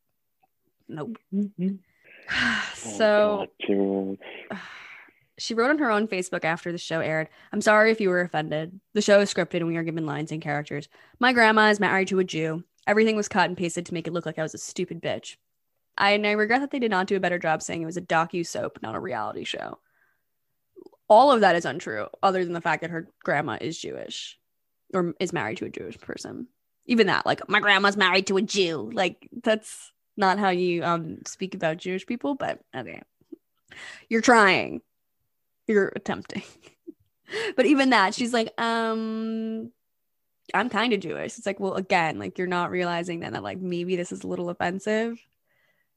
Nope. 0.89 1.19
so 2.75 3.47
she 5.39 5.55
wrote 5.55 5.71
on 5.71 5.79
her 5.79 5.91
own 5.91 6.09
Facebook 6.09 6.45
after 6.45 6.73
the 6.73 6.79
show 6.79 7.01
aired 7.01 7.29
I'm 7.53 7.61
sorry 7.61 7.91
if 7.91 8.01
you 8.01 8.09
were 8.09 8.23
offended. 8.23 8.81
The 8.95 9.03
show 9.03 9.21
is 9.21 9.33
scripted 9.33 9.57
and 9.57 9.67
we 9.67 9.77
are 9.77 9.83
given 9.83 10.07
lines 10.07 10.33
and 10.33 10.41
characters. 10.41 10.89
My 11.19 11.33
grandma 11.33 11.69
is 11.69 11.81
married 11.81 12.09
to 12.09 12.19
a 12.19 12.25
Jew. 12.25 12.65
Everything 12.87 13.17
was 13.17 13.29
cut 13.29 13.49
and 13.49 13.57
pasted 13.57 13.87
to 13.87 13.95
make 13.95 14.07
it 14.07 14.13
look 14.13 14.27
like 14.27 14.39
I 14.39 14.43
was 14.43 14.55
a 14.55 14.59
stupid 14.59 15.03
bitch. 15.03 15.37
I, 15.99 16.13
and 16.13 16.27
I 16.27 16.33
regret 16.33 16.61
that 16.61 16.71
they 16.71 16.79
did 16.79 16.91
not 16.91 17.07
do 17.07 17.17
a 17.17 17.21
better 17.21 17.39
job 17.39 17.63
saying 17.63 17.83
it 17.83 17.87
was 17.87 17.97
a 17.97 18.03
docu 18.03 18.47
soap, 18.47 18.79
not 18.83 18.95
a 18.95 19.01
reality 19.01 19.45
show. 19.45 19.79
All 21.09 21.33
of 21.33 21.41
that 21.41 21.57
is 21.57 21.65
untrue, 21.65 22.09
other 22.23 22.45
than 22.45 22.53
the 22.53 22.61
fact 22.61 22.83
that 22.83 22.91
her 22.91 23.09
grandma 23.23 23.59
is 23.61 23.79
Jewish 23.79 24.39
or 24.93 25.15
is 25.21 25.33
married 25.33 25.59
to 25.59 25.65
a 25.65 25.71
Jewish 25.71 25.99
person. 25.99 26.49
Even 26.87 27.07
that, 27.07 27.27
like 27.27 27.49
my 27.49 27.61
grandma's 27.61 27.97
married 27.97 28.27
to 28.29 28.37
a 28.37 28.43
Jew, 28.43 28.91
like 28.93 29.29
that's 29.43 29.93
not 30.17 30.39
how 30.39 30.51
you 30.51 30.85
um 30.85 31.19
speak 31.27 31.55
about 31.55 31.79
Jewish 31.79 32.07
people, 32.07 32.35
but 32.35 32.61
okay. 32.75 33.03
You're 34.09 34.21
trying. 34.21 34.83
You're 35.67 35.93
attempting. 35.95 36.43
but 37.57 37.67
even 37.67 37.91
that, 37.91 38.15
she's 38.15 38.33
like, 38.33 38.53
um, 38.61 39.73
I'm 40.55 40.69
kind 40.69 40.93
of 40.93 41.01
Jewish. 41.01 41.37
It's 41.39 41.47
like, 41.47 41.61
well, 41.61 41.75
again, 41.75 42.19
like 42.19 42.39
you're 42.39 42.47
not 42.47 42.71
realizing 42.71 43.21
then 43.21 43.33
that 43.33 43.43
like 43.43 43.59
maybe 43.59 43.97
this 43.97 44.13
is 44.13 44.25
a 44.25 44.27
little 44.27 44.51
offensive. 44.51 45.19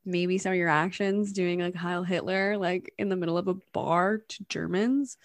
Maybe 0.05 0.37
some 0.37 0.53
of 0.53 0.57
your 0.57 0.69
actions 0.69 1.33
doing 1.33 1.59
like 1.59 1.75
Heil 1.75 2.03
Hitler, 2.03 2.57
like 2.57 2.93
in 2.97 3.09
the 3.09 3.15
middle 3.15 3.37
of 3.37 3.47
a 3.47 3.55
bar 3.73 4.17
to 4.17 4.45
Germans, 4.49 5.17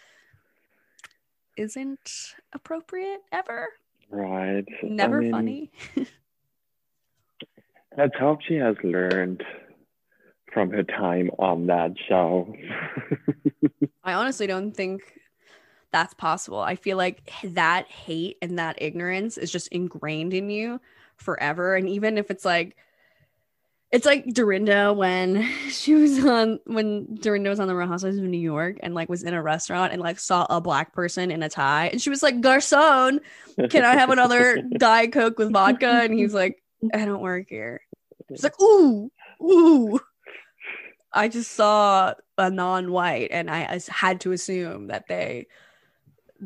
isn't 1.57 2.35
appropriate 2.53 3.20
ever. 3.33 3.68
Right. 4.11 4.64
Never 4.83 5.18
I 5.18 5.20
mean, 5.20 5.31
funny. 5.31 5.70
Let's 7.97 8.16
hope 8.18 8.41
she 8.43 8.55
has 8.57 8.77
learned 8.83 9.43
from 10.53 10.70
her 10.70 10.83
time 10.83 11.31
on 11.39 11.66
that 11.66 11.93
show. 12.09 12.55
I 14.05 14.14
honestly 14.14 14.47
don't 14.47 14.72
think 14.72 15.03
that's 15.95 16.12
possible. 16.12 16.59
I 16.59 16.74
feel 16.74 16.97
like 16.97 17.30
that 17.45 17.86
hate 17.86 18.36
and 18.42 18.59
that 18.59 18.82
ignorance 18.82 19.38
is 19.38 19.49
just 19.53 19.68
ingrained 19.68 20.34
in 20.34 20.51
you 20.51 20.80
forever. 21.14 21.76
And 21.76 21.88
even 21.88 22.18
if 22.18 22.32
it's 22.32 22.45
like, 22.45 22.76
it's 23.92 24.05
like 24.05 24.26
Dorinda 24.34 24.92
when 24.92 25.49
she 25.70 25.95
was 25.95 26.24
on 26.24 26.59
when 26.64 27.14
Dorinda 27.14 27.49
was 27.49 27.61
on 27.61 27.68
the 27.68 27.76
Real 27.76 27.86
Housewives 27.86 28.18
of 28.18 28.24
New 28.24 28.38
York 28.38 28.78
and 28.82 28.92
like 28.92 29.09
was 29.09 29.22
in 29.22 29.34
a 29.34 29.40
restaurant 29.40 29.92
and 29.92 30.03
like 30.03 30.18
saw 30.18 30.49
a 30.51 30.61
black 30.61 30.92
person 30.92 31.30
in 31.30 31.45
a 31.45 31.49
tie 31.49 31.86
and 31.86 32.03
she 32.03 32.11
was 32.11 32.24
like, 32.24 32.40
"Garcon, 32.40 33.20
can 33.70 33.84
I 33.84 33.95
have 33.95 34.11
another 34.11 34.62
diet 34.76 35.12
coke 35.12 35.38
with 35.38 35.53
vodka?" 35.53 36.01
And 36.03 36.12
he's 36.12 36.34
like, 36.34 36.61
"I 36.92 37.05
don't 37.05 37.22
work 37.22 37.47
here." 37.49 37.82
She's 38.30 38.42
like, 38.42 38.61
"Ooh, 38.61 39.12
ooh." 39.40 40.01
I 41.12 41.28
just 41.28 41.53
saw 41.53 42.14
a 42.36 42.51
non-white 42.51 43.28
and 43.30 43.49
I 43.49 43.78
had 43.88 44.20
to 44.22 44.32
assume 44.32 44.88
that 44.88 45.07
they 45.07 45.47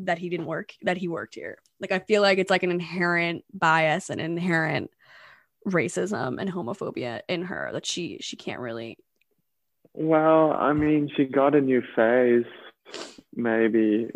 that 0.05 0.17
he 0.17 0.29
didn't 0.29 0.45
work 0.45 0.73
that 0.83 0.97
he 0.97 1.07
worked 1.07 1.35
here. 1.35 1.57
Like 1.79 1.91
i 1.91 1.99
feel 1.99 2.21
like 2.21 2.37
it's 2.37 2.49
like 2.51 2.63
an 2.63 2.71
inherent 2.71 3.43
bias 3.53 4.09
and 4.09 4.19
inherent 4.19 4.91
racism 5.67 6.39
and 6.39 6.51
homophobia 6.51 7.21
in 7.27 7.43
her 7.43 7.69
that 7.73 7.85
she 7.85 8.17
she 8.21 8.35
can't 8.37 8.59
really 8.61 8.97
well 9.93 10.51
i 10.53 10.73
mean 10.73 11.09
she 11.15 11.25
got 11.25 11.55
a 11.55 11.61
new 11.61 11.81
face. 11.95 12.45
Maybe 13.35 14.07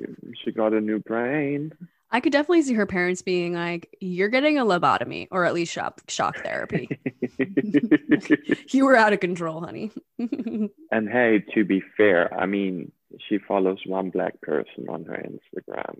she 0.43 0.51
got 0.51 0.73
a 0.73 0.81
new 0.81 0.99
brain. 0.99 1.71
I 2.11 2.19
could 2.19 2.31
definitely 2.31 2.63
see 2.63 2.73
her 2.73 2.85
parents 2.85 3.21
being 3.21 3.53
like 3.53 3.95
you're 3.99 4.29
getting 4.29 4.57
a 4.57 4.65
lobotomy 4.65 5.27
or 5.31 5.45
at 5.45 5.53
least 5.53 5.71
shock 5.71 6.01
shock 6.07 6.37
therapy. 6.43 6.89
You 8.71 8.85
were 8.85 8.95
out 8.95 9.13
of 9.13 9.19
control 9.19 9.61
honey. 9.61 9.91
And 10.91 11.09
hey 11.09 11.43
to 11.53 11.63
be 11.63 11.81
fair 11.97 12.33
i 12.39 12.45
mean 12.45 12.91
she 13.27 13.37
follows 13.37 13.79
one 13.85 14.09
black 14.09 14.39
person 14.41 14.87
on 14.89 15.05
her 15.05 15.23
Instagram. 15.23 15.99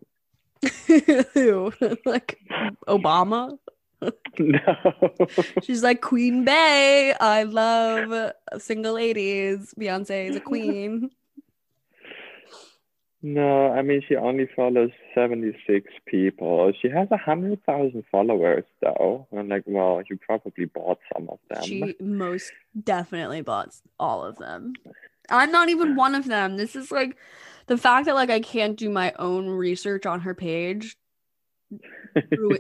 Who? 1.34 1.74
like 2.06 2.40
Obama? 2.88 3.58
no. 4.40 4.60
She's 5.62 5.84
like 5.84 6.02
Queen 6.02 6.46
Bey. 6.46 7.14
I 7.20 7.44
love 7.44 8.32
single 8.58 8.94
ladies. 8.94 9.74
Beyonce 9.80 10.30
is 10.30 10.36
a 10.36 10.40
queen. 10.52 11.10
No, 13.26 13.72
I 13.72 13.82
mean 13.84 14.02
she 14.06 14.18
only 14.18 14.50
follows 14.54 14.92
76 15.16 15.90
people. 16.06 16.74
She 16.82 16.90
has 16.90 17.08
a 17.10 17.18
hundred 17.18 17.64
thousand 17.66 18.04
followers 18.12 18.66
though. 18.82 19.28
I'm 19.32 19.48
like, 19.48 19.64
well, 19.66 20.02
you 20.10 20.18
probably 20.18 20.66
bought 20.66 21.00
some 21.14 21.30
of 21.30 21.40
them. 21.50 21.64
She 21.64 21.96
most 22.02 22.52
definitely 22.84 23.42
bought 23.42 23.74
all 23.98 24.26
of 24.26 24.38
them. 24.38 24.74
I'm 25.34 25.52
not 25.52 25.70
even 25.70 25.96
one 25.96 26.14
of 26.14 26.26
them. 26.26 26.58
This 26.58 26.76
is 26.76 26.92
like 26.92 27.18
the 27.66 27.78
fact 27.78 28.06
that 28.06 28.16
like 28.16 28.30
I 28.30 28.40
can't 28.40 28.78
do 28.78 28.90
my 28.90 29.14
own 29.18 29.50
research 29.50 30.06
on 30.06 30.22
her 30.22 30.36
page. 30.36 30.96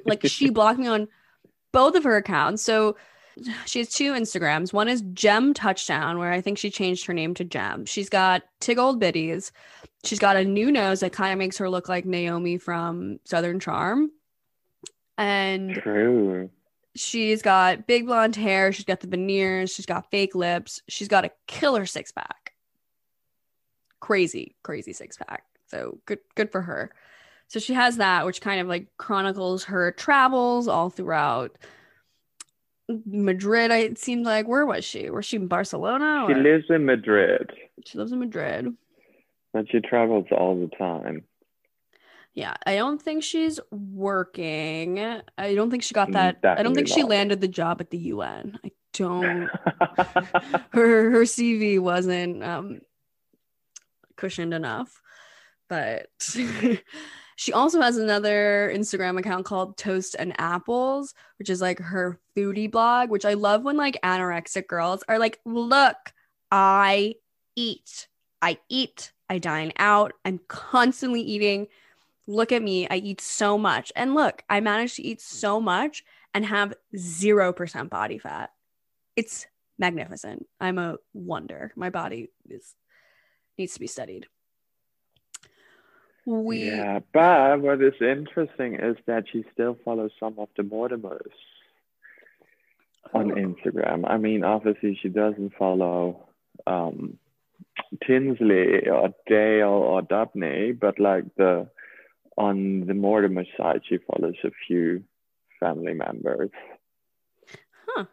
like 0.06 0.26
she 0.26 0.50
blocked 0.50 0.80
me 0.80 0.88
on 0.88 1.08
both 1.72 1.96
of 1.96 2.04
her 2.04 2.18
accounts. 2.18 2.64
So 2.64 2.98
she 3.66 3.80
has 3.80 3.90
two 3.90 4.14
Instagrams. 4.14 4.74
One 4.74 4.90
is 4.90 5.04
Gem 5.14 5.54
Touchdown, 5.54 6.18
where 6.18 6.32
I 6.32 6.42
think 6.42 6.58
she 6.58 6.72
changed 6.72 7.06
her 7.06 7.14
name 7.14 7.36
to 7.36 7.44
Gem. 7.44 7.86
She's 7.86 8.10
got 8.10 8.44
Tig 8.60 8.80
Old 8.80 9.00
Biddies. 9.00 9.52
She's 10.04 10.20
got 10.20 10.36
a 10.36 10.44
new 10.44 10.72
nose 10.72 11.00
that 11.02 11.14
kind 11.14 11.32
of 11.32 11.40
makes 11.40 11.58
her 11.60 11.70
look 11.70 11.88
like 11.88 12.06
Naomi 12.06 12.58
from 12.58 13.20
Southern 13.26 13.60
Charm. 13.60 14.12
And 15.18 15.76
True. 15.76 16.50
she's 16.96 17.42
got 17.42 17.86
big 17.88 18.08
blonde 18.08 18.36
hair. 18.36 18.72
She's 18.72 18.86
got 18.86 19.00
the 19.00 19.08
veneers. 19.08 19.72
She's 19.72 19.86
got 19.86 20.10
fake 20.10 20.34
lips. 20.36 20.82
She's 20.90 21.08
got 21.08 21.26
a 21.26 21.32
killer 21.48 21.86
six 21.86 22.12
pack 22.12 22.43
crazy, 24.04 24.54
crazy 24.64 24.92
six 24.92 25.16
pack. 25.16 25.46
So 25.68 25.98
good, 26.06 26.20
good 26.36 26.52
for 26.52 26.62
her. 26.62 26.92
So 27.48 27.58
she 27.60 27.74
has 27.74 27.98
that, 27.98 28.26
which 28.26 28.42
kind 28.42 28.60
of 28.60 28.68
like 28.68 28.88
chronicles 28.98 29.64
her 29.64 29.94
travels 29.94 30.68
all 30.68 30.90
throughout 30.90 31.58
Madrid. 32.90 33.72
It 33.72 33.98
seemed 33.98 34.26
like 34.26 34.46
where 34.46 34.66
was 34.66 34.84
she? 34.84 35.10
Was 35.10 35.26
she 35.26 35.38
in 35.38 35.48
Barcelona? 35.48 36.26
She 36.28 36.34
lives 36.34 36.66
in 36.70 36.86
Madrid. 36.86 37.54
She 37.86 37.98
lives 37.98 38.12
in 38.12 38.20
Madrid. 38.20 38.76
But 39.54 39.72
she 39.72 39.80
travels 39.80 40.26
all 40.38 40.60
the 40.60 40.76
time. 40.76 41.24
Yeah, 42.34 42.56
I 42.66 42.76
don't 42.76 43.02
think 43.02 43.24
she's 43.24 43.58
working. 43.72 45.00
I 45.00 45.56
don't 45.56 45.72
think 45.72 45.84
she 45.84 45.94
got 45.94 46.12
that. 46.12 46.42
Definitely 46.42 46.60
I 46.60 46.64
don't 46.64 46.76
think 46.76 46.88
she 46.90 47.04
landed 47.04 47.40
the 47.40 47.48
job 47.48 47.80
at 47.80 47.90
the 47.90 48.00
UN. 48.00 48.60
I 48.66 48.72
don't. 48.92 49.50
her 50.74 51.12
her 51.12 51.24
CV 51.24 51.80
wasn't 51.80 52.44
um 52.44 52.82
cushioned 54.24 54.54
enough. 54.54 55.02
But 55.68 56.08
she 57.36 57.52
also 57.52 57.82
has 57.82 57.98
another 57.98 58.72
Instagram 58.74 59.20
account 59.20 59.46
called 59.46 59.78
Toast 59.78 60.16
and 60.18 60.34
Apples, 60.40 61.14
which 61.40 61.50
is 61.50 61.60
like 61.60 61.80
her 61.80 62.22
foodie 62.38 62.72
blog, 62.72 63.10
which 63.10 63.26
I 63.26 63.34
love 63.34 63.64
when 63.64 63.76
like 63.76 64.00
anorexic 64.02 64.68
girls 64.68 65.04
are 65.10 65.20
like, 65.20 65.40
look, 65.46 65.98
I 66.50 67.16
eat. 67.58 68.08
I 68.42 68.60
eat. 68.70 69.12
I 69.30 69.40
dine 69.40 69.74
out. 69.78 70.14
I'm 70.24 70.40
constantly 70.48 71.22
eating. 71.22 71.68
Look 72.26 72.54
at 72.54 72.64
me. 72.64 72.88
I 72.88 72.96
eat 72.96 73.20
so 73.20 73.58
much. 73.58 73.92
And 73.94 74.16
look, 74.16 74.42
I 74.50 74.62
managed 74.62 74.96
to 74.96 75.04
eat 75.04 75.20
so 75.20 75.60
much 75.60 76.04
and 76.34 76.46
have 76.46 76.74
0% 76.96 77.90
body 77.90 78.20
fat. 78.20 78.52
it's 79.18 79.46
magnificent. 79.78 80.46
I'm 80.62 80.78
a 80.78 80.98
wonder. 81.14 81.74
My 81.76 81.90
body 81.90 82.30
is 82.50 82.74
needs 83.58 83.74
to 83.74 83.80
be 83.80 83.88
studied. 83.88 84.28
We 86.26 86.68
Yeah, 86.70 87.00
but 87.12 87.60
what 87.62 87.82
is 87.82 87.94
interesting 88.02 88.76
is 88.76 88.96
that 89.08 89.26
she 89.32 89.44
still 89.54 89.78
follows 89.84 90.12
some 90.20 90.36
of 90.40 90.50
the 90.56 90.64
Mortimers 90.64 91.32
on 93.14 93.32
Oh. 93.32 93.36
Instagram. 93.36 94.10
I 94.10 94.18
mean, 94.18 94.44
obviously 94.44 94.98
she 95.02 95.10
doesn't 95.10 95.54
follow 95.60 96.30
um, 96.66 97.20
Tinsley 98.08 98.88
or 98.88 99.14
Dale 99.28 99.68
or 99.68 100.02
Dabney, 100.02 100.72
but 100.72 101.00
like 101.00 101.26
the 101.36 101.68
on 102.38 102.88
the 102.88 102.94
Mortimer 102.94 103.46
side, 103.58 103.82
she 103.88 103.98
follows 103.98 104.36
a 104.44 104.50
few 104.66 105.04
family 105.60 105.94
members. 105.94 106.50
Huh. 107.88 108.06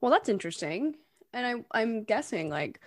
Well, 0.00 0.10
that's 0.10 0.28
interesting. 0.28 0.96
And 1.32 1.46
I, 1.46 1.78
I'm 1.80 2.04
guessing 2.04 2.48
like, 2.48 2.80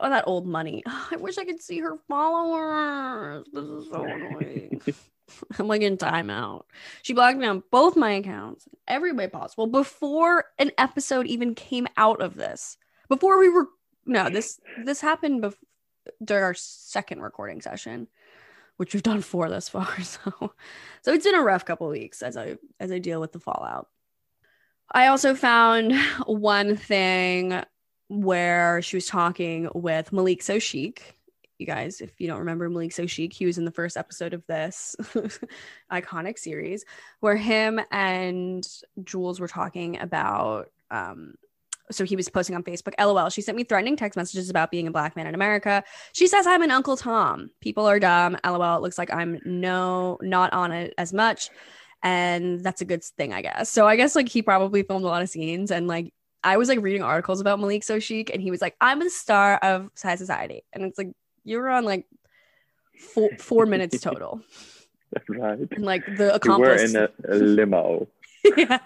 oh, 0.00 0.10
that 0.10 0.24
old 0.26 0.46
money. 0.46 0.82
I 0.86 1.16
wish 1.16 1.38
I 1.38 1.44
could 1.44 1.62
see 1.62 1.80
her 1.80 1.96
followers. 2.08 3.46
This 3.52 3.64
is 3.64 3.88
so 3.90 4.04
annoying. 4.04 4.80
I'm 5.58 5.68
like 5.68 5.82
in 5.82 5.96
timeout. 5.96 6.64
She 7.02 7.12
blocked 7.12 7.38
me 7.38 7.46
on 7.46 7.62
both 7.70 7.96
my 7.96 8.12
accounts, 8.12 8.68
every 8.86 9.12
way 9.12 9.28
possible, 9.28 9.66
before 9.66 10.46
an 10.58 10.72
episode 10.78 11.26
even 11.26 11.54
came 11.54 11.86
out 11.96 12.20
of 12.20 12.34
this. 12.34 12.76
Before 13.08 13.38
we 13.38 13.48
were 13.48 13.68
no, 14.06 14.28
this 14.28 14.60
this 14.84 15.00
happened 15.00 15.42
bef- 15.42 15.56
during 16.22 16.44
our 16.44 16.54
second 16.54 17.22
recording 17.22 17.60
session, 17.60 18.08
which 18.76 18.92
we've 18.92 19.02
done 19.02 19.22
four 19.22 19.48
thus 19.48 19.68
far. 19.68 19.88
So, 20.02 20.52
so 21.02 21.12
it's 21.12 21.24
been 21.24 21.34
a 21.34 21.42
rough 21.42 21.64
couple 21.64 21.88
weeks 21.88 22.22
as 22.22 22.36
I 22.36 22.56
as 22.80 22.92
I 22.92 22.98
deal 22.98 23.20
with 23.20 23.32
the 23.32 23.40
fallout. 23.40 23.88
I 24.92 25.06
also 25.06 25.34
found 25.34 25.94
one 26.26 26.76
thing 26.76 27.62
where 28.08 28.82
she 28.82 28.96
was 28.96 29.06
talking 29.06 29.68
with 29.74 30.12
Malik 30.12 30.40
Soshik. 30.40 30.98
You 31.58 31.66
guys, 31.66 32.00
if 32.00 32.20
you 32.20 32.26
don't 32.26 32.40
remember 32.40 32.68
Malik 32.68 32.90
Soshik, 32.90 33.32
he 33.32 33.46
was 33.46 33.58
in 33.58 33.64
the 33.64 33.70
first 33.70 33.96
episode 33.96 34.34
of 34.34 34.46
this 34.46 34.96
iconic 35.92 36.38
series 36.38 36.84
where 37.20 37.36
him 37.36 37.80
and 37.90 38.66
Jules 39.04 39.40
were 39.40 39.48
talking 39.48 40.00
about. 40.00 40.70
Um, 40.90 41.34
so 41.90 42.04
he 42.04 42.16
was 42.16 42.28
posting 42.28 42.56
on 42.56 42.62
Facebook, 42.62 42.94
LOL. 42.98 43.28
She 43.28 43.42
sent 43.42 43.56
me 43.56 43.64
threatening 43.64 43.96
text 43.96 44.16
messages 44.16 44.48
about 44.48 44.70
being 44.70 44.88
a 44.88 44.90
black 44.90 45.16
man 45.16 45.26
in 45.26 45.34
America. 45.34 45.84
She 46.12 46.26
says 46.26 46.46
I'm 46.46 46.62
an 46.62 46.70
Uncle 46.70 46.96
Tom. 46.96 47.50
People 47.60 47.86
are 47.86 48.00
dumb. 48.00 48.38
LOL. 48.44 48.78
It 48.78 48.82
looks 48.82 48.98
like 48.98 49.12
I'm 49.12 49.38
no 49.44 50.18
not 50.22 50.52
on 50.52 50.72
it 50.72 50.94
as 50.96 51.12
much 51.12 51.50
and 52.04 52.62
that's 52.62 52.82
a 52.82 52.84
good 52.84 53.02
thing, 53.02 53.32
I 53.32 53.40
guess. 53.40 53.70
So 53.70 53.88
I 53.88 53.96
guess 53.96 54.14
like 54.14 54.28
he 54.28 54.42
probably 54.42 54.82
filmed 54.82 55.06
a 55.06 55.08
lot 55.08 55.22
of 55.22 55.30
scenes, 55.30 55.70
and 55.70 55.88
like 55.88 56.12
I 56.44 56.58
was 56.58 56.68
like 56.68 56.80
reading 56.82 57.02
articles 57.02 57.40
about 57.40 57.58
Malik 57.58 57.82
So 57.82 57.98
Chic, 57.98 58.30
and 58.30 58.40
he 58.40 58.50
was 58.50 58.60
like, 58.60 58.76
"I'm 58.80 59.00
a 59.00 59.10
star 59.10 59.56
of 59.56 59.90
High 60.00 60.16
Society," 60.16 60.62
and 60.72 60.84
it's 60.84 60.98
like 60.98 61.10
you 61.42 61.58
were 61.58 61.70
on 61.70 61.84
like 61.84 62.06
four 62.98 63.30
four 63.38 63.66
minutes 63.66 64.00
total, 64.02 64.42
right. 65.28 65.58
and 65.58 65.84
like 65.84 66.04
the 66.04 66.38
You 66.44 66.58
were 66.58 66.74
in 66.74 66.96
a, 66.96 67.08
a 67.28 67.34
limo. 67.34 68.06
yeah. 68.56 68.78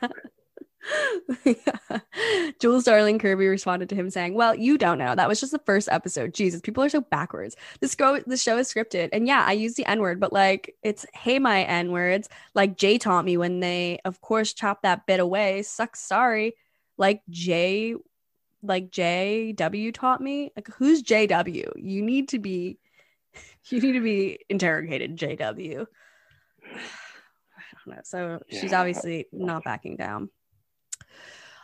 yeah. 1.45 2.01
Jules 2.61 2.85
Darling 2.85 3.19
Kirby 3.19 3.49
responded 3.49 3.89
to 3.89 3.97
him 3.97 4.09
saying, 4.09 4.35
Well, 4.35 4.55
you 4.55 4.79
don't 4.79 4.99
know. 4.99 5.17
That 5.17 5.29
was 5.29 5.41
just 5.41 5.53
the 5.53 5.59
first 5.59 5.89
episode. 5.91 6.35
Jesus, 6.35 6.61
people 6.61 6.85
are 6.85 6.89
so 6.89 7.01
backwards. 7.01 7.57
This 7.81 7.97
go 7.97 8.21
the 8.21 8.37
show 8.37 8.57
is 8.59 8.73
scripted. 8.73 9.09
And 9.13 9.27
yeah, 9.27 9.45
I 9.47 9.53
use 9.53 9.75
the 9.75 9.87
N-word, 9.87 10.21
but 10.21 10.33
like 10.33 10.77
it's 10.83 11.05
hey 11.13 11.39
my 11.39 11.65
N-words, 11.65 12.29
like 12.55 12.77
Jay 12.77 12.99
taught 12.99 13.25
me 13.25 13.37
when 13.37 13.61
they 13.61 13.99
of 14.05 14.21
course 14.21 14.53
chop 14.53 14.83
that 14.83 15.07
bit 15.07 15.21
away. 15.21 15.63
Sucks 15.63 16.01
sorry. 16.01 16.55
Like 16.99 17.23
Jay, 17.31 17.95
like 18.63 18.91
JW 18.91 19.95
taught 19.95 20.21
me. 20.21 20.53
Like 20.57 20.69
who's 20.77 21.03
JW? 21.03 21.73
You 21.77 22.03
need 22.03 22.29
to 22.31 22.39
be 22.39 22.79
you 23.71 23.81
need 23.81 23.93
to 23.93 24.01
be 24.01 24.41
interrogated, 24.49 25.17
JW. 25.17 25.87
I 26.65 27.87
don't 27.87 27.97
know. 27.97 28.01
So 28.05 28.41
she's 28.49 28.73
obviously 28.73 29.27
not 29.33 29.65
backing 29.65 29.97
down. 29.97 30.31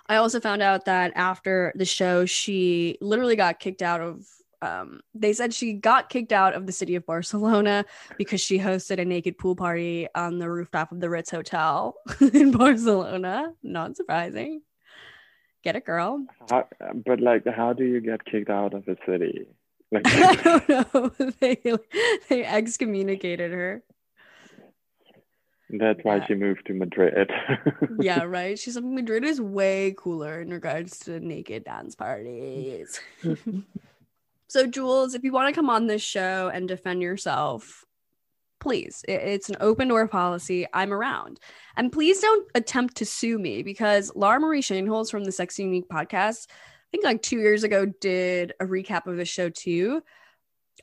I 0.06 0.16
also 0.16 0.40
found 0.40 0.62
out 0.62 0.84
that 0.84 1.12
after 1.14 1.72
the 1.76 1.84
show, 1.84 2.26
she 2.26 2.98
literally 3.00 3.36
got 3.36 3.58
kicked 3.58 3.82
out 3.82 4.00
of. 4.00 4.26
Um, 4.62 5.00
they 5.14 5.34
said 5.34 5.52
she 5.52 5.74
got 5.74 6.08
kicked 6.08 6.32
out 6.32 6.54
of 6.54 6.66
the 6.66 6.72
city 6.72 6.94
of 6.94 7.04
Barcelona 7.04 7.84
because 8.16 8.40
she 8.40 8.58
hosted 8.58 8.98
a 8.98 9.04
naked 9.04 9.36
pool 9.36 9.54
party 9.54 10.08
on 10.14 10.38
the 10.38 10.48
rooftop 10.48 10.90
of 10.90 11.00
the 11.00 11.10
Ritz 11.10 11.30
Hotel 11.30 11.94
in 12.32 12.50
Barcelona. 12.50 13.52
Not 13.62 13.96
surprising. 13.96 14.62
Get 15.64 15.76
a 15.76 15.80
girl. 15.80 16.26
How, 16.50 16.68
but 17.06 17.20
like, 17.20 17.46
how 17.46 17.72
do 17.72 17.84
you 17.84 18.00
get 18.00 18.24
kicked 18.26 18.50
out 18.50 18.74
of 18.74 18.86
a 18.86 18.96
city? 19.08 19.46
Like, 19.90 20.02
I 20.06 20.34
don't 20.36 20.68
know. 20.94 21.30
they 21.40 21.58
they 22.28 22.44
excommunicated 22.44 23.50
her. 23.50 23.82
that's 25.70 26.00
why 26.02 26.16
Yeah. 26.16 26.26
she 26.26 26.34
moved 26.34 26.66
to 26.66 26.74
Madrid. 26.74 27.30
yeah, 28.00 28.24
right. 28.24 28.58
She's 28.58 28.76
like, 28.76 28.84
Madrid 28.84 29.24
is 29.24 29.40
way 29.40 29.94
cooler 29.96 30.40
in 30.42 30.50
regards 30.50 30.98
to 31.00 31.18
naked 31.18 31.64
dance 31.64 31.94
parties. 31.94 33.00
so, 34.48 34.66
Jules, 34.66 35.14
if 35.14 35.24
you 35.24 35.32
want 35.32 35.48
to 35.48 35.58
come 35.58 35.70
on 35.70 35.86
this 35.86 36.02
show 36.02 36.50
and 36.52 36.68
defend 36.68 37.00
yourself, 37.02 37.83
please, 38.64 39.04
it's 39.06 39.50
an 39.50 39.56
open 39.60 39.88
door 39.88 40.08
policy. 40.08 40.66
I'm 40.72 40.90
around. 40.90 41.38
And 41.76 41.92
please 41.92 42.18
don't 42.20 42.48
attempt 42.54 42.96
to 42.96 43.04
sue 43.04 43.38
me 43.38 43.62
because 43.62 44.10
Laura 44.16 44.40
Marie 44.40 44.62
Shaneholz 44.62 45.10
from 45.10 45.24
the 45.24 45.32
Sexy 45.32 45.64
Unique 45.64 45.86
podcast, 45.86 46.46
I 46.48 46.88
think 46.90 47.04
like 47.04 47.20
two 47.20 47.36
years 47.36 47.62
ago, 47.62 47.84
did 47.84 48.54
a 48.60 48.64
recap 48.64 49.06
of 49.06 49.18
the 49.18 49.26
show 49.26 49.50
too. 49.50 50.02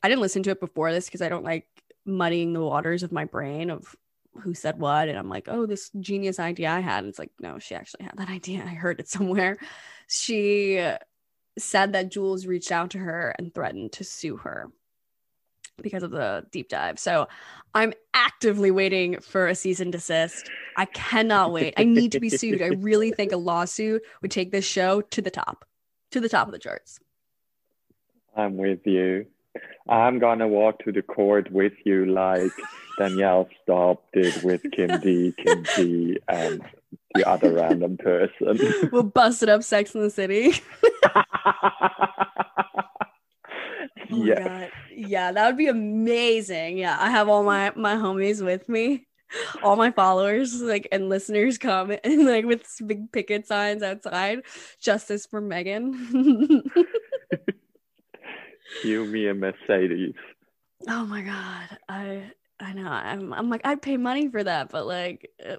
I 0.03 0.09
didn't 0.09 0.21
listen 0.21 0.43
to 0.43 0.51
it 0.51 0.59
before 0.59 0.91
this 0.91 1.05
because 1.05 1.23
I 1.23 1.29
don't 1.29 1.43
like 1.43 1.65
muddying 2.05 2.53
the 2.53 2.61
waters 2.61 3.01
of 3.01 3.11
my 3.11 3.25
brain 3.25 3.71
of 3.71 3.95
who 4.43 4.53
said 4.53 4.79
what 4.79 5.09
and 5.09 5.19
i'm 5.19 5.27
like 5.27 5.49
oh 5.49 5.65
this 5.65 5.91
genius 5.99 6.39
idea 6.39 6.71
i 6.71 6.79
had 6.79 6.99
and 6.99 7.09
it's 7.09 7.19
like 7.19 7.31
no 7.41 7.59
she 7.59 7.75
actually 7.75 8.05
had 8.05 8.17
that 8.17 8.29
idea 8.39 8.63
i 8.63 8.69
heard 8.69 8.99
it 9.01 9.07
somewhere 9.09 9.57
she 10.07 10.81
said 11.59 11.91
that 11.91 12.09
jules 12.09 12.45
reached 12.45 12.71
out 12.71 12.91
to 12.91 12.97
her 12.97 13.35
and 13.37 13.53
threatened 13.53 13.91
to 13.91 14.05
sue 14.05 14.37
her 14.37 14.71
because 15.81 16.03
of 16.03 16.11
the 16.11 16.45
deep 16.51 16.69
dive. 16.69 16.99
So 16.99 17.27
i'm 17.73 17.93
actively 18.13 18.69
waiting 18.69 19.19
for 19.21 19.47
a 19.47 19.55
cease 19.55 19.79
and 19.79 19.91
desist. 19.91 20.49
I 20.77 20.85
cannot 20.85 21.51
wait. 21.51 21.73
I 21.77 21.83
need 21.83 22.11
to 22.13 22.19
be 22.19 22.29
sued. 22.29 22.61
I 22.61 22.67
really 22.67 23.11
think 23.17 23.31
a 23.31 23.37
lawsuit 23.37 24.01
would 24.21 24.31
take 24.31 24.51
this 24.51 24.65
show 24.65 25.01
to 25.01 25.21
the 25.21 25.31
top 25.31 25.65
to 26.11 26.19
the 26.19 26.29
top 26.29 26.47
of 26.47 26.51
the 26.51 26.59
charts. 26.59 26.99
I'm 28.35 28.57
with 28.57 28.85
you. 28.85 29.25
I'm 29.89 30.19
gonna 30.19 30.47
walk 30.47 30.79
to 30.85 30.91
the 30.91 31.01
court 31.01 31.51
with 31.51 31.73
you, 31.85 32.05
like 32.05 32.51
Danielle 32.97 33.49
Staub 33.61 33.99
did 34.13 34.41
with 34.43 34.61
Kim 34.71 34.99
D, 35.01 35.33
Kim 35.37 35.63
D, 35.75 36.17
and 36.27 36.61
the 37.13 37.27
other 37.27 37.53
random 37.53 37.97
person. 37.97 38.89
we'll 38.91 39.03
bust 39.03 39.43
it 39.43 39.49
up 39.49 39.63
sex 39.63 39.93
in 39.93 40.01
the 40.01 40.09
city. 40.09 40.53
Oh 44.11 44.17
my 44.17 44.25
yes. 44.25 44.71
Yeah, 44.93 45.31
that 45.31 45.47
would 45.47 45.57
be 45.57 45.67
amazing. 45.67 46.77
Yeah, 46.77 46.97
I 46.99 47.09
have 47.11 47.29
all 47.29 47.43
my 47.43 47.71
my 47.75 47.95
homies 47.95 48.43
with 48.43 48.67
me, 48.69 49.07
all 49.63 49.75
my 49.75 49.91
followers, 49.91 50.61
like 50.61 50.87
and 50.91 51.09
listeners 51.09 51.57
come 51.57 51.91
and 52.03 52.25
like 52.25 52.45
with 52.45 52.65
big 52.85 53.11
picket 53.11 53.47
signs 53.47 53.83
outside, 53.83 54.41
justice 54.79 55.25
for 55.25 55.41
Megan. 55.41 56.63
You, 58.83 59.05
me, 59.05 59.27
and 59.27 59.39
Mercedes. 59.39 60.15
oh 60.87 61.05
my 61.05 61.21
god, 61.21 61.77
I 61.89 62.31
I 62.59 62.73
know. 62.73 62.87
I'm 62.87 63.33
I'm 63.33 63.49
like 63.49 63.61
I'd 63.65 63.81
pay 63.81 63.97
money 63.97 64.29
for 64.29 64.43
that, 64.43 64.69
but 64.69 64.85
like, 64.87 65.29
uh, 65.45 65.57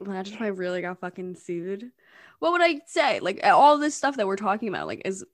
imagine 0.00 0.34
if 0.34 0.42
I 0.42 0.48
really 0.48 0.80
got 0.82 1.00
fucking 1.00 1.36
sued. 1.36 1.90
What 2.38 2.52
would 2.52 2.62
I 2.62 2.80
say? 2.86 3.20
Like 3.20 3.40
all 3.44 3.78
this 3.78 3.94
stuff 3.94 4.16
that 4.16 4.26
we're 4.26 4.36
talking 4.36 4.68
about, 4.68 4.86
like 4.86 5.02
is 5.04 5.24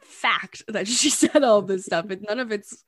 fact 0.00 0.62
that 0.68 0.88
she 0.88 1.10
said 1.10 1.42
all 1.42 1.62
this 1.62 1.86
stuff, 1.86 2.10
and 2.10 2.24
none 2.28 2.40
of 2.40 2.52
it's 2.52 2.84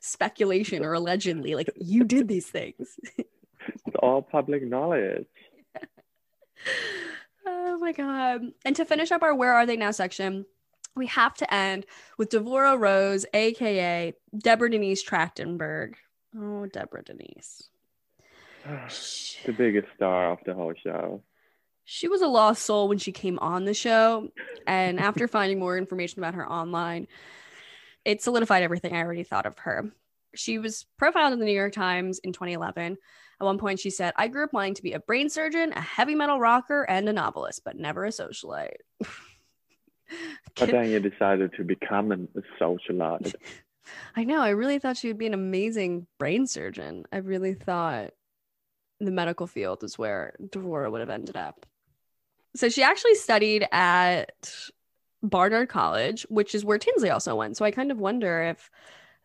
speculation 0.00 0.84
or 0.84 0.92
allegedly. 0.92 1.54
Like 1.54 1.70
you 1.76 2.04
did 2.04 2.28
these 2.28 2.46
things. 2.46 2.98
It's 3.86 3.96
all 4.02 4.22
public 4.22 4.62
knowledge. 4.62 5.26
oh 7.46 7.78
my 7.78 7.92
god! 7.92 8.40
And 8.64 8.74
to 8.74 8.86
finish 8.86 9.12
up 9.12 9.22
our 9.22 9.34
"Where 9.34 9.52
Are 9.52 9.66
They 9.66 9.76
Now" 9.76 9.90
section, 9.90 10.46
we 10.96 11.06
have 11.08 11.34
to 11.34 11.54
end 11.54 11.84
with 12.16 12.30
Devorah 12.30 12.80
Rose, 12.80 13.26
aka 13.34 14.14
Deborah 14.36 14.70
Denise 14.70 15.04
Trachtenberg. 15.04 15.94
Oh, 16.36 16.66
Deborah 16.66 17.04
Denise. 17.04 17.68
the 18.64 19.52
biggest 19.52 19.88
star 19.94 20.32
of 20.32 20.38
the 20.46 20.54
whole 20.54 20.74
show. 20.82 21.22
She 21.92 22.06
was 22.06 22.22
a 22.22 22.28
lost 22.28 22.62
soul 22.62 22.86
when 22.86 22.98
she 22.98 23.10
came 23.10 23.36
on 23.40 23.64
the 23.64 23.74
show. 23.74 24.28
And 24.64 25.00
after 25.00 25.26
finding 25.28 25.58
more 25.58 25.76
information 25.76 26.20
about 26.20 26.34
her 26.34 26.48
online, 26.48 27.08
it 28.04 28.22
solidified 28.22 28.62
everything 28.62 28.94
I 28.94 29.02
already 29.02 29.24
thought 29.24 29.44
of 29.44 29.58
her. 29.58 29.90
She 30.36 30.60
was 30.60 30.86
profiled 30.98 31.32
in 31.32 31.40
the 31.40 31.46
New 31.46 31.52
York 31.52 31.72
Times 31.72 32.20
in 32.20 32.32
2011. 32.32 32.96
At 33.40 33.44
one 33.44 33.58
point, 33.58 33.80
she 33.80 33.90
said, 33.90 34.14
I 34.14 34.28
grew 34.28 34.44
up 34.44 34.52
wanting 34.52 34.74
to 34.74 34.84
be 34.84 34.92
a 34.92 35.00
brain 35.00 35.28
surgeon, 35.28 35.72
a 35.72 35.80
heavy 35.80 36.14
metal 36.14 36.38
rocker, 36.38 36.84
and 36.84 37.08
a 37.08 37.12
novelist, 37.12 37.62
but 37.64 37.76
never 37.76 38.04
a 38.04 38.10
socialite. 38.10 38.76
But 40.56 40.72
then 40.72 40.90
you 40.90 40.98
decided 40.98 41.52
to 41.56 41.62
become 41.62 42.10
a 42.10 42.40
socialite. 42.60 43.32
I 44.16 44.24
know. 44.24 44.40
I 44.40 44.48
really 44.48 44.80
thought 44.80 44.96
she 44.96 45.06
would 45.06 45.18
be 45.18 45.28
an 45.28 45.34
amazing 45.34 46.08
brain 46.18 46.48
surgeon. 46.48 47.04
I 47.12 47.18
really 47.18 47.54
thought 47.54 48.10
the 48.98 49.12
medical 49.12 49.46
field 49.46 49.84
is 49.84 49.96
where 49.96 50.34
Devorah 50.42 50.90
would 50.90 50.98
have 50.98 51.10
ended 51.10 51.36
up. 51.36 51.64
So 52.56 52.68
she 52.68 52.82
actually 52.82 53.14
studied 53.14 53.66
at 53.72 54.32
Barnard 55.22 55.68
College, 55.68 56.26
which 56.28 56.54
is 56.54 56.64
where 56.64 56.78
Tinsley 56.78 57.10
also 57.10 57.36
went. 57.36 57.56
So 57.56 57.64
I 57.64 57.70
kind 57.70 57.90
of 57.90 57.98
wonder 57.98 58.42
if 58.42 58.70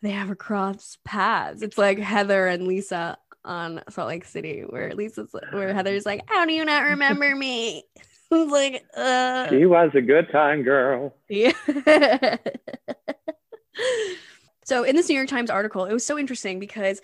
they 0.01 0.13
ever 0.13 0.35
crossed 0.35 1.03
paths. 1.03 1.61
It's 1.61 1.77
like 1.77 1.97
Heather 1.99 2.47
and 2.47 2.67
Lisa 2.67 3.17
on 3.43 3.81
Salt 3.89 4.07
Lake 4.09 4.25
City, 4.25 4.61
where 4.61 4.93
Lisa's 4.93 5.33
where 5.51 5.73
Heather's 5.73 6.05
like, 6.05 6.21
"How 6.27 6.45
do 6.45 6.53
you 6.53 6.65
not 6.65 6.83
remember 6.83 7.35
me?" 7.35 7.83
like, 8.31 8.83
uh. 8.95 9.49
She 9.49 9.65
was 9.65 9.91
a 9.93 10.01
good 10.01 10.29
time 10.31 10.63
girl. 10.63 11.15
Yeah. 11.29 11.53
so 14.65 14.83
in 14.83 14.95
this 14.95 15.09
New 15.09 15.15
York 15.15 15.29
Times 15.29 15.49
article, 15.49 15.85
it 15.85 15.93
was 15.93 16.05
so 16.05 16.17
interesting 16.19 16.59
because 16.59 17.01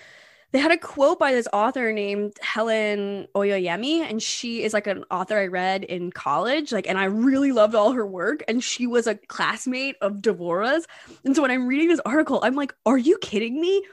they 0.52 0.60
had 0.60 0.72
a 0.72 0.78
quote 0.78 1.18
by 1.18 1.32
this 1.32 1.48
author 1.54 1.94
named 1.94 2.34
Helen 2.42 3.28
Oyeyemi, 3.36 4.02
and 4.02 4.22
she 4.22 4.64
is 4.64 4.74
like 4.74 4.88
an 4.88 5.06
author 5.10 5.38
I 5.38 5.48
read 5.48 5.84
in 5.84 6.12
college, 6.12 6.72
like, 6.72 6.88
and 6.88 6.98
I 6.98 7.06
really 7.06 7.52
loved 7.52 7.74
all 7.74 7.94
her 7.94 8.06
work. 8.06 8.44
And 8.48 8.64
she 8.64 8.86
was 8.86 9.08
a 9.08 9.16
classmate 9.16 9.96
of 10.02 10.16
Devorah's. 10.16 10.88
And 11.24 11.36
so 11.36 11.42
when 11.42 11.52
I'm 11.52 11.68
reading 11.68 11.88
this 11.88 12.02
article, 12.06 12.42
I'm 12.44 12.56
like, 12.56 12.74
are 12.86 12.98
you 12.98 13.18
kidding 13.20 13.62
me? 13.62 13.86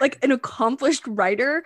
Like 0.00 0.24
an 0.24 0.32
accomplished 0.32 1.06
writer 1.06 1.64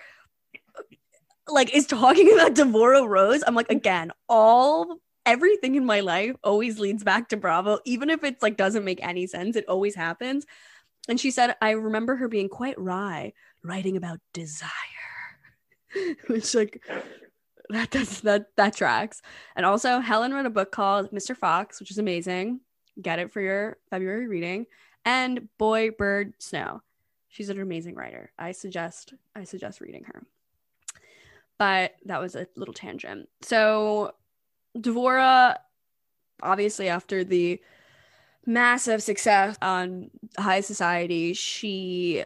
like 1.47 1.73
is 1.73 1.85
talking 1.85 2.31
about 2.33 2.55
Devorah 2.55 3.07
Rose. 3.07 3.43
I'm 3.45 3.55
like, 3.55 3.69
again, 3.69 4.11
all 4.27 4.97
everything 5.25 5.75
in 5.75 5.85
my 5.85 6.01
life 6.01 6.35
always 6.43 6.79
leads 6.79 7.03
back 7.03 7.29
to 7.29 7.37
Bravo, 7.37 7.79
even 7.85 8.09
if 8.09 8.23
it's 8.23 8.43
like 8.43 8.57
doesn't 8.57 8.85
make 8.85 9.03
any 9.05 9.27
sense. 9.27 9.55
It 9.55 9.67
always 9.67 9.95
happens. 9.95 10.45
And 11.07 11.19
she 11.19 11.31
said, 11.31 11.55
I 11.61 11.71
remember 11.71 12.15
her 12.15 12.27
being 12.27 12.49
quite 12.49 12.79
wry, 12.79 13.33
writing 13.65 13.97
about 13.97 14.19
desire, 14.33 14.69
which 16.27 16.53
like 16.53 16.83
that 17.69 17.91
does 17.91 18.21
that 18.21 18.47
that 18.57 18.75
tracks. 18.75 19.21
And 19.55 19.65
also, 19.65 19.99
Helen 19.99 20.33
wrote 20.33 20.45
a 20.45 20.51
book 20.51 20.71
called 20.71 21.11
Mr. 21.11 21.35
Fox, 21.35 21.79
which 21.79 21.91
is 21.91 21.97
amazing. 21.97 22.61
Get 23.01 23.19
it 23.19 23.31
for 23.31 23.41
your 23.41 23.77
February 23.89 24.27
reading. 24.27 24.67
And 25.03 25.49
Boy, 25.57 25.91
Bird, 25.91 26.33
Snow. 26.39 26.81
She's 27.27 27.49
an 27.49 27.59
amazing 27.59 27.95
writer. 27.95 28.31
I 28.39 28.51
suggest 28.53 29.13
I 29.35 29.43
suggest 29.43 29.81
reading 29.81 30.05
her. 30.05 30.23
But 31.57 31.95
that 32.05 32.21
was 32.21 32.35
a 32.35 32.47
little 32.55 32.73
tangent. 32.73 33.29
So 33.41 34.13
Devorah, 34.77 35.57
obviously, 36.41 36.89
after 36.89 37.23
the 37.23 37.61
massive 38.45 39.01
success 39.01 39.57
on 39.61 40.11
High 40.37 40.61
Society, 40.61 41.33
she 41.33 42.23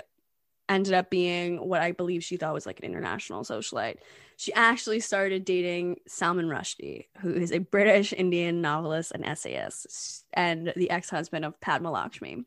ended 0.70 0.94
up 0.94 1.10
being 1.10 1.58
what 1.58 1.82
I 1.82 1.92
believe 1.92 2.24
she 2.24 2.38
thought 2.38 2.54
was 2.54 2.66
like 2.66 2.80
an 2.80 2.86
international 2.86 3.44
socialite. 3.44 3.98
She 4.38 4.54
actually 4.54 5.02
started 5.02 5.44
dating 5.44 5.98
Salman 6.08 6.46
Rushdie, 6.46 7.08
who 7.20 7.34
is 7.34 7.52
a 7.52 7.58
British 7.58 8.14
Indian 8.14 8.62
novelist 8.62 9.12
and 9.14 9.26
essayist, 9.26 10.26
and 10.34 10.72
the 10.76 10.90
ex 10.90 11.10
husband 11.10 11.44
of 11.44 11.60
Padma 11.60 11.92
Lakshmi. 11.92 12.46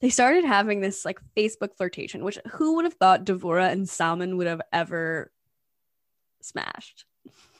They 0.00 0.10
started 0.10 0.44
having 0.44 0.80
this 0.80 1.04
like 1.04 1.18
Facebook 1.36 1.76
flirtation, 1.76 2.22
which 2.22 2.38
who 2.52 2.76
would 2.76 2.84
have 2.84 2.94
thought 2.94 3.24
Devorah 3.24 3.72
and 3.72 3.88
Salman 3.88 4.36
would 4.36 4.46
have 4.46 4.62
ever 4.72 5.32
smashed? 6.42 7.04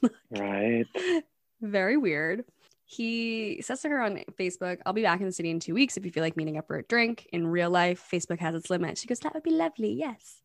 Right. 0.31 0.85
Very 1.61 1.97
weird. 1.97 2.45
He 2.89 3.61
says 3.63 3.83
to 3.83 3.89
her 3.89 4.01
on 4.01 4.23
Facebook, 4.39 4.79
I'll 4.87 4.93
be 4.93 5.03
back 5.03 5.19
in 5.19 5.27
the 5.27 5.33
city 5.33 5.51
in 5.51 5.59
two 5.59 5.75
weeks 5.75 5.97
if 5.97 6.05
you 6.05 6.13
feel 6.13 6.23
like 6.23 6.37
meeting 6.37 6.57
up 6.57 6.69
for 6.69 6.77
a 6.77 6.85
drink. 6.85 7.29
In 7.33 7.49
real 7.49 7.69
life, 7.69 8.09
Facebook 8.11 8.39
has 8.39 8.55
its 8.55 8.71
limits. 8.71 9.01
She 9.01 9.09
goes, 9.09 9.19
That 9.21 9.35
would 9.35 9.43
be 9.43 9.51
lovely. 9.51 9.93
Yes. 9.93 10.41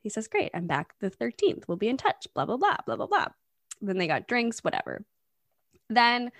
He 0.00 0.08
says, 0.08 0.26
Great. 0.26 0.50
I'm 0.54 0.66
back 0.66 0.94
the 1.00 1.10
13th. 1.10 1.68
We'll 1.68 1.76
be 1.76 1.88
in 1.88 1.98
touch. 1.98 2.28
Blah, 2.34 2.46
blah, 2.46 2.56
blah, 2.56 2.78
blah, 2.86 2.96
blah, 2.96 3.06
blah. 3.06 3.26
Then 3.82 3.98
they 3.98 4.06
got 4.06 4.26
drinks, 4.26 4.64
whatever. 4.64 5.04
Then 5.90 6.32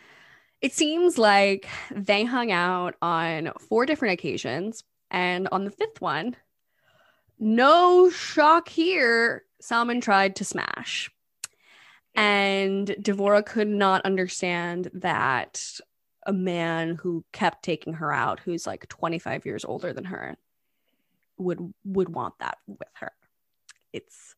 it 0.62 0.72
seems 0.72 1.18
like 1.18 1.68
they 1.90 2.24
hung 2.24 2.50
out 2.50 2.94
on 3.02 3.52
four 3.60 3.84
different 3.84 4.14
occasions. 4.14 4.84
And 5.10 5.48
on 5.52 5.64
the 5.64 5.70
fifth 5.70 6.00
one, 6.00 6.34
no 7.38 8.08
shock 8.08 8.70
here, 8.70 9.44
Salman 9.60 10.00
tried 10.00 10.36
to 10.36 10.46
smash. 10.46 11.10
And 12.16 12.88
Devorah 13.00 13.44
could 13.44 13.68
not 13.68 14.04
understand 14.04 14.90
that 14.94 15.80
a 16.26 16.32
man 16.32 16.96
who 16.96 17.24
kept 17.32 17.62
taking 17.62 17.94
her 17.94 18.12
out, 18.12 18.40
who's 18.40 18.66
like 18.66 18.88
25 18.88 19.46
years 19.46 19.64
older 19.64 19.92
than 19.92 20.04
her, 20.04 20.36
would 21.38 21.72
would 21.84 22.08
want 22.08 22.38
that 22.38 22.58
with 22.66 22.88
her. 22.94 23.12
It's 23.92 24.34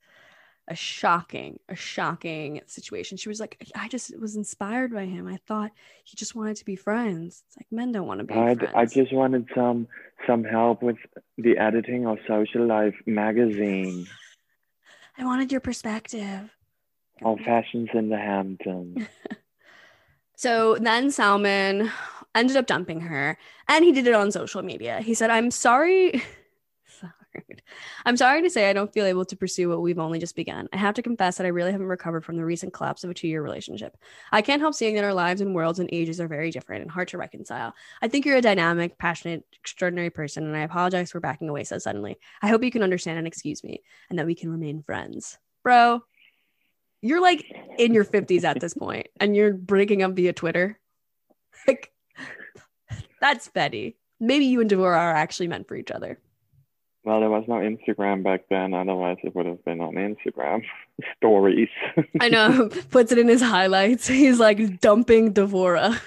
a 0.69 0.75
shocking, 0.75 1.59
a 1.69 1.75
shocking 1.75 2.61
situation. 2.67 3.17
She 3.17 3.29
was 3.29 3.41
like, 3.41 3.65
I 3.75 3.89
just 3.89 4.17
was 4.19 4.37
inspired 4.37 4.93
by 4.93 5.07
him. 5.07 5.27
I 5.27 5.39
thought 5.47 5.73
he 6.05 6.17
just 6.17 6.35
wanted 6.35 6.57
to 6.57 6.65
be 6.65 6.77
friends. 6.77 7.43
It's 7.47 7.57
like 7.57 7.67
men 7.71 7.93
don't 7.93 8.07
want 8.07 8.19
to 8.19 8.25
be 8.25 8.35
I, 8.35 8.55
friends. 8.55 8.73
I 8.75 8.85
just 8.85 9.13
wanted 9.13 9.49
some 9.55 9.89
some 10.27 10.45
help 10.45 10.83
with 10.83 10.99
the 11.39 11.57
editing 11.57 12.07
of 12.07 12.19
Social 12.27 12.67
Life 12.67 12.95
magazine. 13.07 14.07
I 15.19 15.25
wanted 15.25 15.51
your 15.51 15.61
perspective. 15.61 16.51
All 17.23 17.39
fashions 17.39 17.89
in 17.95 18.09
the 18.09 18.19
Hamptons. 18.19 19.07
So 20.39 20.77
then 20.81 21.11
Salman 21.11 21.91
ended 22.33 22.57
up 22.57 22.69
dumping 22.69 23.01
her 23.01 23.37
and 23.67 23.85
he 23.85 23.91
did 23.91 24.07
it 24.07 24.15
on 24.15 24.31
social 24.31 24.63
media. 24.63 25.01
He 25.01 25.13
said, 25.13 25.31
I'm 25.31 25.51
sorry. 25.51 26.13
sorry. 27.01 27.59
I'm 28.07 28.17
sorry 28.17 28.43
to 28.43 28.49
say 28.49 28.71
I 28.71 28.73
don't 28.73 28.93
feel 28.93 29.05
able 29.05 29.25
to 29.25 29.37
pursue 29.37 29.69
what 29.69 29.83
we've 29.83 29.99
only 29.99 30.21
just 30.21 30.37
begun. 30.37 30.69
I 30.73 30.77
have 30.77 30.95
to 30.95 31.03
confess 31.03 31.39
that 31.39 31.45
I 31.45 31.49
really 31.49 31.73
haven't 31.73 31.89
recovered 31.89 32.25
from 32.25 32.37
the 32.37 32.45
recent 32.45 32.73
collapse 32.73 33.03
of 33.03 33.11
a 33.11 33.15
two 33.15 33.27
year 33.27 33.43
relationship. 33.43 33.97
I 34.31 34.41
can't 34.41 34.63
help 34.63 34.75
seeing 34.75 34.95
that 34.95 35.03
our 35.03 35.13
lives 35.13 35.41
and 35.41 35.57
worlds 35.57 35.81
and 35.81 35.89
ages 35.91 36.21
are 36.21 36.29
very 36.29 36.53
different 36.53 36.83
and 36.83 36.91
hard 36.93 37.09
to 37.09 37.19
reconcile. 37.19 37.75
I 38.01 38.07
think 38.07 38.25
you're 38.25 38.37
a 38.37 38.41
dynamic, 38.41 38.97
passionate, 38.97 39.43
extraordinary 39.53 40.11
person, 40.11 40.45
and 40.45 40.57
I 40.57 40.61
apologize 40.61 41.11
for 41.11 41.19
backing 41.19 41.49
away 41.49 41.65
so 41.65 41.79
suddenly. 41.79 42.17
I 42.43 42.47
hope 42.47 42.63
you 42.63 42.71
can 42.71 42.85
understand 42.85 43.19
and 43.19 43.27
excuse 43.27 43.65
me 43.65 43.83
and 44.09 44.21
that 44.21 44.27
we 44.27 44.37
can 44.37 44.53
remain 44.53 44.85
friends. 44.85 45.37
Bro, 45.65 46.03
you're 47.03 47.21
like 47.21 47.45
in 47.79 47.95
your 47.95 48.05
50s 48.05 48.45
at 48.45 48.61
this 48.61 48.75
point 48.75 49.07
and 49.21 49.37
you're 49.37 49.53
breaking 49.55 50.03
up 50.03 50.13
via 50.13 50.33
Twitter. 50.33 50.79
Like, 51.67 51.93
that's 53.21 53.49
Betty. 53.49 53.97
Maybe 54.21 54.47
you 54.47 54.61
and 54.61 54.71
Devorah 54.71 54.97
are 54.97 55.13
actually 55.13 55.49
meant 55.49 55.69
for 55.69 55.75
each 55.75 55.91
other. 55.91 56.19
Well, 57.05 57.21
there 57.21 57.29
was 57.29 57.45
no 57.49 57.57
Instagram 57.57 58.23
back 58.23 58.43
then. 58.49 58.75
Otherwise, 58.75 59.19
it 59.23 59.35
would 59.35 59.47
have 59.47 59.65
been 59.65 59.81
on 59.81 59.95
Instagram 59.95 60.63
stories. 61.17 61.69
I 62.21 62.29
know. 62.31 62.71
Puts 62.91 63.13
it 63.13 63.19
in 63.19 63.29
his 63.29 63.43
highlights. 63.43 64.07
He's 64.07 64.39
like 64.39 64.81
dumping 64.81 65.35
Devorah. 65.35 66.01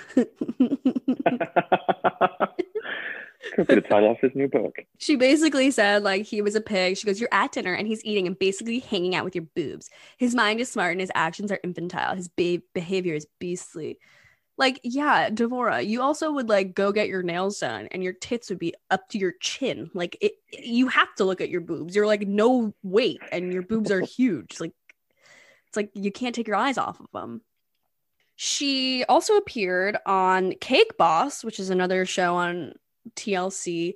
Could 3.53 3.67
be 3.67 3.75
the 3.75 3.81
title 3.81 4.11
of 4.11 4.19
his 4.19 4.31
new 4.33 4.47
book. 4.47 4.77
she 4.97 5.15
basically 5.15 5.71
said 5.71 6.03
like 6.03 6.25
he 6.25 6.41
was 6.41 6.55
a 6.55 6.61
pig. 6.61 6.97
She 6.97 7.05
goes, 7.05 7.19
"You're 7.19 7.29
at 7.31 7.51
dinner 7.51 7.73
and 7.73 7.87
he's 7.87 8.03
eating 8.05 8.27
and 8.27 8.37
basically 8.37 8.79
hanging 8.79 9.15
out 9.15 9.25
with 9.25 9.35
your 9.35 9.45
boobs. 9.55 9.89
His 10.17 10.33
mind 10.35 10.59
is 10.59 10.71
smart 10.71 10.91
and 10.91 11.01
his 11.01 11.11
actions 11.15 11.51
are 11.51 11.59
infantile. 11.63 12.15
His 12.15 12.27
be- 12.27 12.63
behavior 12.73 13.13
is 13.13 13.27
beastly." 13.39 13.99
Like, 14.57 14.79
yeah, 14.83 15.29
Devorah, 15.31 15.83
you 15.85 16.01
also 16.03 16.31
would 16.31 16.47
like 16.47 16.75
go 16.75 16.91
get 16.91 17.07
your 17.07 17.23
nails 17.23 17.57
done 17.59 17.87
and 17.91 18.03
your 18.03 18.13
tits 18.13 18.49
would 18.49 18.59
be 18.59 18.75
up 18.91 19.09
to 19.09 19.17
your 19.17 19.33
chin. 19.41 19.89
Like, 19.95 20.17
it, 20.21 20.33
you 20.51 20.87
have 20.87 21.15
to 21.15 21.23
look 21.23 21.41
at 21.41 21.49
your 21.49 21.61
boobs. 21.61 21.95
You're 21.95 22.05
like 22.05 22.27
no 22.27 22.71
weight 22.83 23.21
and 23.31 23.51
your 23.51 23.63
boobs 23.63 23.89
are 23.89 24.01
huge. 24.17 24.59
Like, 24.59 24.73
it's 25.67 25.77
like 25.77 25.89
you 25.95 26.11
can't 26.11 26.35
take 26.35 26.47
your 26.47 26.57
eyes 26.57 26.77
off 26.77 26.99
of 26.99 27.07
them. 27.11 27.41
She 28.35 29.03
also 29.05 29.35
appeared 29.37 29.97
on 30.05 30.53
Cake 30.61 30.97
Boss, 30.97 31.43
which 31.43 31.59
is 31.59 31.69
another 31.69 32.05
show 32.05 32.35
on 32.35 32.73
TLC 33.15 33.95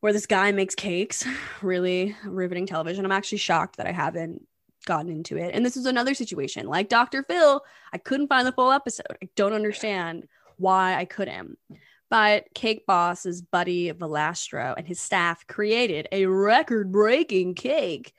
where 0.00 0.12
this 0.12 0.26
guy 0.26 0.52
makes 0.52 0.74
cakes. 0.74 1.26
Really 1.62 2.16
riveting 2.24 2.66
television. 2.66 3.04
I'm 3.04 3.12
actually 3.12 3.36
shocked 3.36 3.76
that 3.76 3.86
I 3.86 3.92
haven't 3.92 4.46
gotten 4.86 5.10
into 5.10 5.36
it. 5.36 5.54
And 5.54 5.64
this 5.64 5.76
is 5.76 5.84
another 5.84 6.14
situation 6.14 6.66
like 6.66 6.88
Dr. 6.88 7.22
Phil. 7.22 7.62
I 7.92 7.98
couldn't 7.98 8.28
find 8.28 8.46
the 8.46 8.52
full 8.52 8.72
episode. 8.72 9.18
I 9.22 9.28
don't 9.36 9.52
understand 9.52 10.26
why 10.56 10.94
I 10.94 11.04
couldn't. 11.04 11.58
But 12.08 12.46
Cake 12.54 12.86
Boss's 12.86 13.42
buddy 13.42 13.92
Valastro 13.92 14.74
and 14.76 14.86
his 14.86 15.00
staff 15.00 15.46
created 15.46 16.08
a 16.12 16.24
record 16.24 16.90
breaking 16.90 17.54
cake 17.54 18.14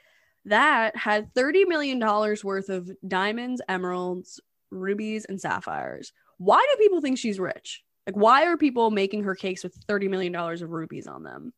that 0.45 0.95
had 0.95 1.33
$30 1.33 1.67
million 1.67 1.99
worth 1.99 2.69
of 2.69 2.91
diamonds, 3.07 3.61
emeralds, 3.67 4.39
rubies, 4.69 5.25
and 5.25 5.41
sapphires. 5.41 6.13
Why 6.37 6.65
do 6.71 6.83
people 6.83 7.01
think 7.01 7.17
she's 7.17 7.39
rich? 7.39 7.83
Like, 8.13 8.21
why 8.21 8.45
are 8.45 8.57
people 8.57 8.91
making 8.91 9.23
her 9.23 9.35
cakes 9.35 9.63
with 9.63 9.75
$30 9.87 10.09
million 10.09 10.35
of 10.35 10.69
rubies 10.69 11.07
on 11.07 11.23
them? 11.23 11.53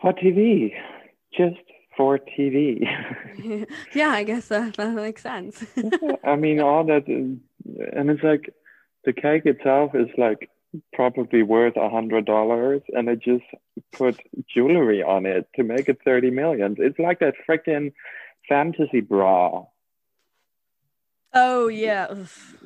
For 0.00 0.12
TV. 0.12 0.72
Just 1.36 1.56
for 1.96 2.18
TV. 2.18 2.86
yeah, 3.94 4.10
I 4.10 4.22
guess 4.22 4.48
that, 4.48 4.76
that 4.76 4.94
makes 4.94 5.22
sense. 5.22 5.64
I 6.24 6.36
mean, 6.36 6.60
all 6.60 6.84
that, 6.84 7.06
and 7.06 7.40
it's 8.10 8.22
like 8.22 8.54
the 9.04 9.12
cake 9.12 9.46
itself 9.46 9.94
is 9.94 10.08
like 10.16 10.48
probably 10.92 11.42
worth 11.42 11.76
a 11.76 11.90
hundred 11.90 12.24
dollars, 12.24 12.82
and 12.88 13.10
I 13.10 13.16
just 13.16 13.44
put 13.92 14.18
jewelry 14.52 15.02
on 15.02 15.26
it 15.26 15.48
to 15.56 15.62
make 15.62 15.88
it 15.88 15.98
thirty 16.04 16.30
million. 16.30 16.76
It's 16.78 16.98
like 16.98 17.18
that 17.20 17.34
freaking 17.48 17.92
fantasy 18.48 19.00
bra. 19.00 19.64
Oh 21.34 21.68
yeah. 21.68 22.14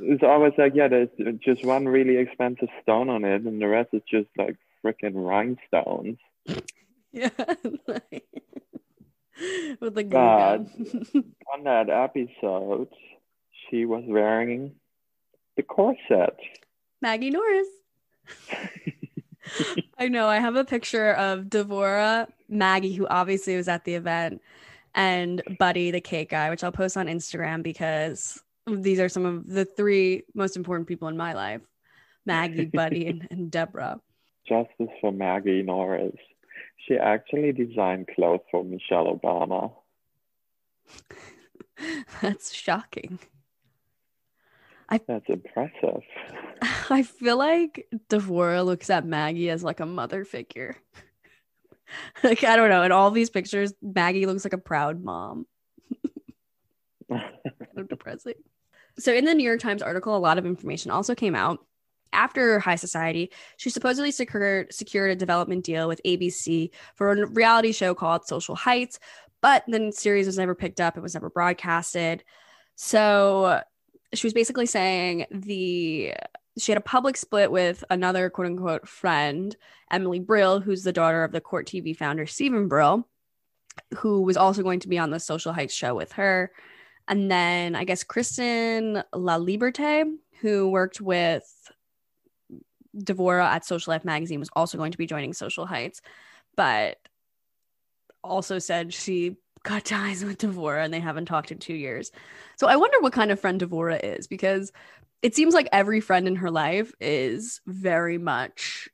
It's 0.01 0.23
always 0.23 0.53
like, 0.59 0.73
yeah, 0.75 0.89
there's 0.89 1.09
just 1.41 1.65
one 1.65 1.87
really 1.87 2.17
expensive 2.17 2.69
stone 2.83 3.09
on 3.09 3.25
it, 3.25 3.43
and 3.43 3.61
the 3.61 3.69
rest 3.69 3.91
is 3.93 4.03
just 4.11 4.29
like 4.37 4.57
freaking 4.85 5.15
rhinestones. 5.15 6.19
Yeah. 7.13 7.31
With 9.81 9.95
the 9.95 10.03
God. 10.05 10.69
On 11.55 11.65
that 11.65 11.89
episode, 11.89 12.89
she 13.71 13.87
was 13.87 14.05
wearing 14.07 14.75
the 15.57 15.63
corset. 15.63 16.37
Maggie 17.01 17.31
Norris. 17.31 17.69
I 19.99 20.09
know. 20.09 20.27
I 20.29 20.41
have 20.41 20.57
a 20.57 20.65
picture 20.65 21.13
of 21.13 21.45
Devorah, 21.45 22.29
Maggie, 22.51 22.93
who 22.93 23.07
obviously 23.07 23.57
was 23.57 23.69
at 23.69 23.85
the 23.85 23.95
event, 23.95 24.43
and 24.95 25.43
Buddy, 25.59 25.91
the 25.91 26.01
cake 26.03 26.31
guy, 26.31 26.51
which 26.51 26.63
I'll 26.63 26.73
post 26.73 26.99
on 26.99 27.07
Instagram 27.07 27.63
because 27.63 28.43
these 28.67 28.99
are 28.99 29.09
some 29.09 29.25
of 29.25 29.47
the 29.47 29.65
three 29.65 30.25
most 30.35 30.57
important 30.57 30.89
people 30.89 31.09
in 31.09 31.17
my 31.17 31.33
life 31.33 31.63
Maggie, 32.25 32.65
Buddy, 32.75 33.07
and, 33.07 33.27
and 33.31 33.51
Deborah. 33.51 34.01
Justice 34.49 34.89
for 35.01 35.13
Maggie 35.13 35.63
Norris. 35.63 36.17
She 36.87 36.97
actually 36.97 37.53
designed 37.53 38.09
clothes 38.15 38.41
for 38.51 38.65
Michelle 38.65 39.17
Obama. 39.17 39.73
That's 42.23 42.53
shocking. 42.53 43.19
That's 44.89 45.25
impressive. 45.29 46.03
I 46.91 47.03
feel 47.03 47.37
like 47.37 47.89
Devorah 48.09 48.65
looks 48.65 48.89
at 48.89 49.05
Maggie 49.05 49.51
as 49.51 49.65
like 49.65 49.81
a 49.81 49.87
mother 49.87 50.25
figure. 50.25 50.77
like, 52.23 52.45
I 52.45 52.57
don't 52.57 52.71
know. 52.71 52.83
In 52.83 52.93
all 52.93 53.11
these 53.11 53.31
pictures, 53.31 53.75
Maggie 53.83 54.27
looks 54.27 54.45
like 54.45 54.53
a 54.53 54.59
proud 54.59 55.03
mom. 55.03 55.47
kind 57.11 57.23
of 57.77 57.89
depressing. 57.89 58.35
So, 58.99 59.13
in 59.13 59.25
the 59.25 59.35
New 59.35 59.45
York 59.45 59.61
Times 59.61 59.83
article, 59.83 60.17
a 60.17 60.19
lot 60.19 60.39
of 60.39 60.47
information 60.47 60.91
also 60.91 61.15
came 61.15 61.35
out. 61.35 61.59
After 62.13 62.61
High 62.61 62.77
Society, 62.77 63.31
she 63.59 63.69
supposedly 63.69 64.11
secured 64.11 64.73
secured 64.73 65.11
a 65.11 65.17
development 65.17 65.65
deal 65.65 65.87
with 65.89 66.01
ABC 66.05 66.71
for 66.95 67.13
a 67.13 67.27
reality 67.27 67.73
show 67.73 67.95
called 67.95 68.27
Social 68.27 68.55
Heights, 68.55 68.99
but 69.43 69.65
the 69.69 69.93
series 69.93 70.27
was 70.27 70.39
never 70.39 70.55
picked 70.55 70.81
up. 70.81 70.97
It 70.97 71.03
was 71.03 71.15
never 71.15 71.29
broadcasted. 71.29 72.25
So 72.77 73.61
she 74.15 74.27
was 74.27 74.35
basically 74.35 74.67
saying 74.67 75.27
the 75.31 76.15
she 76.59 76.73
had 76.73 76.79
a 76.79 76.83
public 76.83 77.17
split 77.17 77.51
with 77.51 77.85
another 77.91 78.31
quote 78.31 78.47
unquote 78.47 78.89
friend, 78.89 79.55
Emily 79.91 80.21
Brill, 80.21 80.61
who's 80.61 80.85
the 80.85 80.93
daughter 80.93 81.23
of 81.23 81.33
the 81.33 81.41
Court 81.41 81.67
TV 81.67 81.95
founder 81.95 82.27
Steven 82.27 82.69
Brill, 82.69 83.07
who 83.99 84.23
was 84.23 84.37
also 84.37 84.63
going 84.63 84.81
to 84.81 84.89
be 84.89 84.99
on 84.99 85.11
the 85.11 85.21
Social 85.21 85.53
Heights 85.53 85.75
show 85.75 85.95
with 85.95 86.13
her. 86.13 86.51
And 87.09 87.31
then 87.31 87.75
I 87.75 87.85
guess 87.85 88.03
Kristen 88.03 89.03
La 89.15 89.39
Liberte, 89.39 90.05
who 90.41 90.69
worked 90.69 91.01
with 91.01 91.45
Devorah 92.97 93.47
at 93.47 93.65
Social 93.65 93.93
Life 93.93 94.05
magazine, 94.05 94.41
was 94.41 94.51
also 94.55 94.79
going 94.79 94.93
to 94.93 94.99
be 94.99 95.07
joining 95.07 95.33
Social 95.33 95.67
Heights, 95.67 96.01
but 96.57 96.99
also 98.25 98.59
said 98.59 98.93
she 98.93 99.37
got 99.63 99.85
ties 99.85 100.25
with 100.25 100.39
Devorah 100.39 100.85
and 100.85 100.95
they 100.95 101.01
haven't 101.01 101.27
talked 101.27 101.51
in 101.51 101.59
two 101.59 101.75
years. 101.75 102.13
So 102.57 102.67
I 102.67 102.77
wonder 102.77 103.01
what 103.01 103.13
kind 103.13 103.31
of 103.31 103.41
friend 103.41 103.61
Devorah 103.61 104.01
is 104.03 104.27
because 104.27 104.73
it 105.23 105.35
seems 105.35 105.55
like 105.55 105.69
every 105.73 106.01
friend 106.01 106.29
in 106.29 106.37
her 106.37 106.51
life 106.51 106.93
is 107.01 107.61
very 107.67 108.19
much 108.19 108.89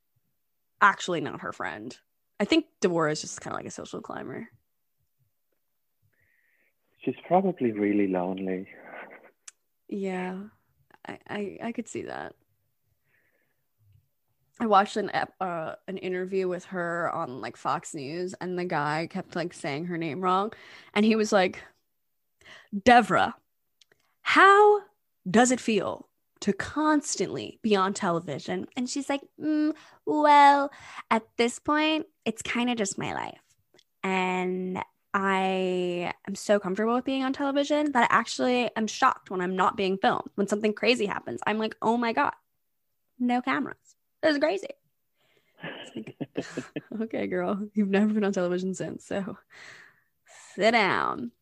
actually 0.81 1.21
not 1.21 1.43
her 1.43 1.53
friend. 1.53 1.97
I 2.41 2.45
think 2.45 2.67
Devorah 2.81 3.13
is 3.13 3.21
just 3.21 3.41
kind 3.41 3.55
of 3.55 3.59
like 3.59 3.67
a 3.67 3.71
social 3.71 4.01
climber. 4.01 4.49
She's 7.05 7.17
probably 7.27 7.73
really 7.73 8.07
lonely. 8.09 8.69
Yeah, 9.89 10.39
I, 11.07 11.19
I, 11.29 11.59
I 11.65 11.73
could 11.73 11.89
see 11.89 12.03
that. 12.03 12.35
I 14.61 14.67
watched 14.67 14.97
an 14.97 15.11
uh, 15.41 15.75
an 15.89 15.99
interview 15.99 16.47
with 16.47 16.67
her 16.67 17.11
on 17.13 17.41
like 17.41 17.57
Fox 17.57 17.95
News, 17.95 18.35
and 18.41 18.57
the 18.57 18.65
guy 18.65 19.09
kept 19.11 19.35
like 19.35 19.53
saying 19.53 19.87
her 19.87 19.99
name 19.99 20.21
wrong, 20.21 20.53
and 20.95 21.05
he 21.05 21.17
was 21.17 21.33
like, 21.33 21.65
"Devra, 22.73 23.35
how 24.21 24.83
does 25.29 25.51
it 25.51 25.61
feel 25.61 26.09
to 26.41 26.53
constantly 26.53 27.59
be 27.63 27.75
on 27.75 27.93
television?" 27.93 28.69
And 28.77 28.89
she's 28.89 29.09
like, 29.09 29.23
mm, 29.41 29.73
"Well, 30.07 30.71
at 31.11 31.25
this 31.39 31.59
point, 31.59 32.07
it's 32.25 32.43
kind 32.43 32.71
of 32.71 32.77
just 32.77 32.99
my 32.99 33.15
life, 33.15 33.43
and 34.05 34.79
I 35.15 36.13
am 36.27 36.35
so 36.35 36.59
comfortable 36.59 36.95
with 36.95 37.05
being 37.05 37.23
on 37.23 37.33
television 37.33 37.93
that 37.93 38.11
I 38.11 38.15
actually 38.15 38.71
am 38.77 38.87
shocked 38.87 39.31
when 39.31 39.41
I'm 39.41 39.57
not 39.57 39.77
being 39.77 39.99
filmed. 39.99 40.31
When 40.37 40.47
something 40.47 40.73
crazy 40.73 41.07
happens, 41.07 41.41
I'm 41.47 41.59
like, 41.59 41.77
oh 41.83 41.97
my 41.97 42.13
God, 42.13 42.33
no 43.19 43.43
cameras. 43.43 43.77
This 44.23 44.33
is 44.33 44.39
crazy. 44.39 44.69
It's 45.63 46.57
like, 46.57 46.73
okay, 47.03 47.27
girl, 47.27 47.69
you've 47.75 47.91
never 47.91 48.13
been 48.13 48.25
on 48.25 48.33
television 48.33 48.75
since. 48.75 49.05
So 49.05 49.37
sit 50.55 50.73
down. 50.73 51.33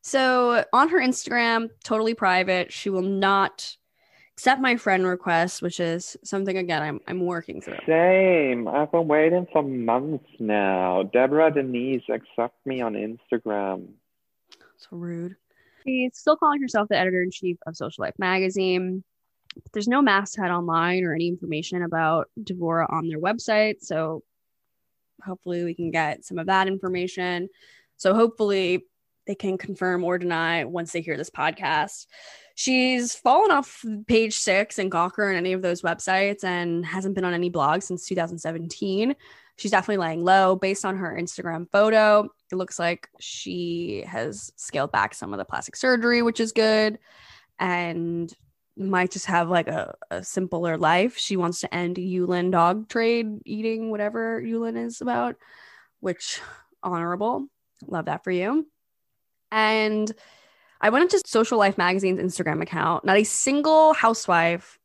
So 0.00 0.64
on 0.72 0.88
her 0.88 1.00
Instagram, 1.00 1.68
totally 1.84 2.14
private, 2.14 2.72
she 2.72 2.90
will 2.90 3.02
not 3.02 3.76
accept 4.36 4.60
my 4.60 4.76
friend 4.76 5.06
request, 5.06 5.62
which 5.62 5.80
is 5.80 6.16
something 6.24 6.56
again 6.56 6.82
I'm 6.82 7.00
I'm 7.06 7.20
working 7.24 7.60
through. 7.60 7.78
Same. 7.86 8.66
I've 8.68 8.90
been 8.90 9.08
waiting 9.08 9.46
for 9.52 9.62
months 9.62 10.28
now. 10.38 11.04
Deborah 11.04 11.52
Denise, 11.52 12.02
accept 12.08 12.54
me 12.66 12.80
on 12.80 12.94
Instagram. 12.94 13.88
So 14.76 14.96
rude. 14.96 15.36
She's 15.84 16.16
still 16.16 16.36
calling 16.36 16.62
herself 16.62 16.88
the 16.88 16.96
editor 16.96 17.22
in 17.22 17.30
chief 17.30 17.58
of 17.66 17.76
Social 17.76 18.02
Life 18.02 18.14
magazine. 18.18 19.04
There's 19.72 19.88
no 19.88 20.00
masthead 20.00 20.50
online 20.50 21.04
or 21.04 21.14
any 21.14 21.28
information 21.28 21.82
about 21.82 22.30
Devorah 22.40 22.90
on 22.90 23.08
their 23.08 23.20
website. 23.20 23.82
So 23.82 24.22
hopefully 25.22 25.64
we 25.64 25.74
can 25.74 25.90
get 25.90 26.24
some 26.24 26.38
of 26.38 26.46
that 26.46 26.68
information. 26.68 27.48
So 27.96 28.14
hopefully 28.14 28.86
they 29.26 29.34
can 29.34 29.58
confirm 29.58 30.04
or 30.04 30.18
deny 30.18 30.64
once 30.64 30.92
they 30.92 31.00
hear 31.00 31.16
this 31.16 31.30
podcast. 31.30 32.06
She's 32.54 33.14
fallen 33.14 33.50
off 33.50 33.84
page 34.06 34.34
six 34.34 34.78
and 34.78 34.90
Gawker 34.90 35.28
and 35.28 35.36
any 35.36 35.52
of 35.52 35.62
those 35.62 35.82
websites 35.82 36.44
and 36.44 36.84
hasn't 36.84 37.14
been 37.14 37.24
on 37.24 37.34
any 37.34 37.50
blogs 37.50 37.84
since 37.84 38.06
2017. 38.06 39.14
She's 39.56 39.70
definitely 39.70 40.04
laying 40.04 40.24
low 40.24 40.56
based 40.56 40.84
on 40.84 40.96
her 40.96 41.16
Instagram 41.18 41.70
photo. 41.70 42.28
It 42.50 42.56
looks 42.56 42.78
like 42.78 43.08
she 43.20 44.04
has 44.06 44.52
scaled 44.56 44.92
back 44.92 45.14
some 45.14 45.32
of 45.32 45.38
the 45.38 45.44
plastic 45.44 45.76
surgery, 45.76 46.22
which 46.22 46.40
is 46.40 46.52
good, 46.52 46.98
and 47.58 48.32
might 48.76 49.10
just 49.10 49.26
have 49.26 49.50
like 49.50 49.68
a, 49.68 49.94
a 50.10 50.24
simpler 50.24 50.76
life. 50.78 51.18
She 51.18 51.36
wants 51.36 51.60
to 51.60 51.74
end 51.74 51.96
Yulin 51.96 52.50
dog 52.50 52.88
trade, 52.88 53.40
eating 53.44 53.90
whatever 53.90 54.40
Yulin 54.40 54.82
is 54.82 55.00
about, 55.00 55.36
which 56.00 56.40
honorable. 56.82 57.46
Love 57.86 58.06
that 58.06 58.24
for 58.24 58.30
you. 58.30 58.66
And 59.50 60.10
I 60.82 60.90
went 60.90 61.04
into 61.04 61.22
Social 61.26 61.58
Life 61.58 61.78
Magazine's 61.78 62.20
Instagram 62.20 62.60
account. 62.60 63.04
Not 63.04 63.16
a 63.16 63.24
single 63.24 63.94
housewife 63.94 64.78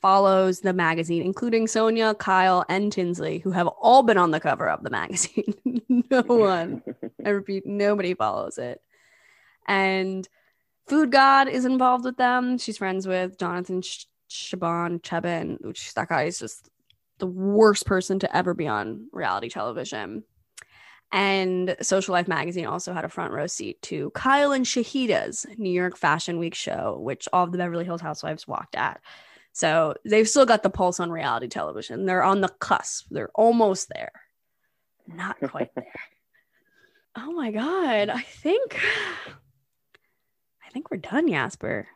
follows 0.00 0.60
the 0.60 0.72
magazine, 0.72 1.22
including 1.22 1.66
Sonja, 1.66 2.16
Kyle, 2.16 2.64
and 2.68 2.92
Tinsley, 2.92 3.38
who 3.38 3.50
have 3.50 3.66
all 3.66 4.02
been 4.02 4.18
on 4.18 4.30
the 4.30 4.40
cover 4.40 4.68
of 4.68 4.82
the 4.82 4.90
magazine. 4.90 5.54
no 5.88 6.22
one, 6.26 6.82
I 7.24 7.30
repeat, 7.30 7.66
nobody 7.66 8.14
follows 8.14 8.58
it. 8.58 8.80
And 9.66 10.28
Food 10.86 11.12
God 11.12 11.48
is 11.48 11.64
involved 11.64 12.04
with 12.04 12.16
them. 12.16 12.58
She's 12.58 12.78
friends 12.78 13.06
with 13.06 13.38
Jonathan 13.38 13.82
Sh- 13.82 14.06
Shaban 14.28 15.00
Chebin, 15.00 15.60
which 15.64 15.94
that 15.94 16.08
guy 16.08 16.24
is 16.24 16.38
just 16.38 16.68
the 17.18 17.26
worst 17.26 17.86
person 17.86 18.18
to 18.18 18.36
ever 18.36 18.52
be 18.52 18.66
on 18.66 19.06
reality 19.12 19.48
television. 19.48 20.24
And 21.12 21.76
Social 21.82 22.14
Life 22.14 22.26
magazine 22.26 22.64
also 22.64 22.94
had 22.94 23.04
a 23.04 23.08
front 23.08 23.32
row 23.32 23.46
seat 23.46 23.80
to 23.82 24.10
Kyle 24.10 24.52
and 24.52 24.64
Shahida's 24.64 25.46
New 25.58 25.70
York 25.70 25.98
Fashion 25.98 26.38
Week 26.38 26.54
show, 26.54 26.98
which 27.00 27.28
all 27.32 27.44
of 27.44 27.52
the 27.52 27.58
Beverly 27.58 27.84
Hills 27.84 28.00
housewives 28.00 28.48
walked 28.48 28.74
at. 28.74 29.00
So 29.52 29.94
they've 30.06 30.28
still 30.28 30.46
got 30.46 30.62
the 30.62 30.70
pulse 30.70 30.98
on 30.98 31.10
reality 31.10 31.48
television. 31.48 32.06
They're 32.06 32.22
on 32.22 32.40
the 32.40 32.48
cusp. 32.48 33.08
They're 33.10 33.30
almost 33.34 33.90
there. 33.94 34.12
Not 35.06 35.36
quite 35.40 35.70
there. 35.76 35.84
Oh 37.14 37.32
my 37.32 37.50
god, 37.50 38.08
I 38.08 38.22
think 38.22 38.80
I 40.66 40.70
think 40.72 40.90
we're 40.90 40.96
done, 40.96 41.28
Jasper. 41.28 41.86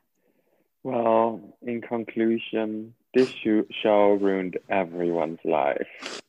Well, 0.83 1.57
in 1.62 1.81
conclusion, 1.81 2.95
this 3.14 3.31
show 3.31 4.12
ruined 4.21 4.59
everyone's 4.69 5.41
life. 5.43 6.21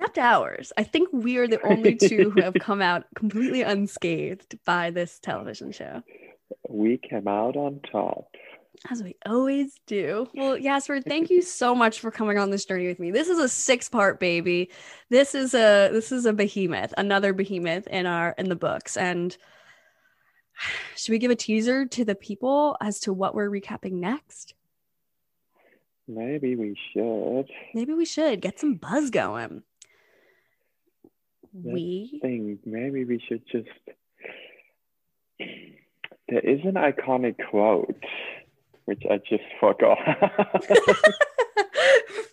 Except 0.00 0.18
ours. 0.18 0.72
I 0.76 0.84
think 0.84 1.08
we 1.12 1.38
are 1.38 1.48
the 1.48 1.60
only 1.66 1.96
two 1.96 2.30
who 2.30 2.40
have 2.42 2.54
come 2.54 2.80
out 2.80 3.04
completely 3.14 3.62
unscathed 3.62 4.58
by 4.64 4.90
this 4.90 5.18
television 5.18 5.72
show. 5.72 6.02
We 6.68 6.98
came 6.98 7.28
out 7.28 7.56
on 7.56 7.80
top. 7.90 8.28
As 8.88 9.02
we 9.02 9.16
always 9.26 9.74
do. 9.86 10.28
Well, 10.34 10.56
Jasper, 10.58 11.00
thank 11.06 11.30
you 11.30 11.42
so 11.42 11.74
much 11.74 11.98
for 11.98 12.12
coming 12.12 12.38
on 12.38 12.50
this 12.50 12.64
journey 12.64 12.86
with 12.86 13.00
me. 13.00 13.10
This 13.10 13.28
is 13.28 13.38
a 13.38 13.48
six-part 13.48 14.20
baby. 14.20 14.70
This 15.10 15.34
is 15.34 15.52
a 15.52 15.90
this 15.92 16.12
is 16.12 16.26
a 16.26 16.32
behemoth, 16.32 16.94
another 16.96 17.32
behemoth 17.32 17.88
in 17.88 18.06
our 18.06 18.34
in 18.38 18.48
the 18.48 18.56
books. 18.56 18.96
And 18.96 19.36
should 20.96 21.12
we 21.12 21.18
give 21.18 21.32
a 21.32 21.36
teaser 21.36 21.86
to 21.86 22.04
the 22.04 22.14
people 22.14 22.76
as 22.80 23.00
to 23.00 23.12
what 23.12 23.34
we're 23.34 23.50
recapping 23.50 23.94
next? 23.94 24.54
Maybe 26.06 26.54
we 26.56 26.76
should. 26.92 27.50
Maybe 27.74 27.92
we 27.92 28.06
should 28.06 28.40
get 28.40 28.60
some 28.60 28.74
buzz 28.76 29.10
going. 29.10 29.62
We 31.64 32.18
think 32.22 32.60
maybe 32.64 33.04
we 33.04 33.22
should 33.28 33.42
just. 33.50 33.68
There 36.28 36.40
is 36.40 36.60
an 36.64 36.74
iconic 36.74 37.36
quote, 37.50 38.04
which 38.84 39.02
I 39.10 39.18
just 39.18 39.44
forgot. 39.60 39.98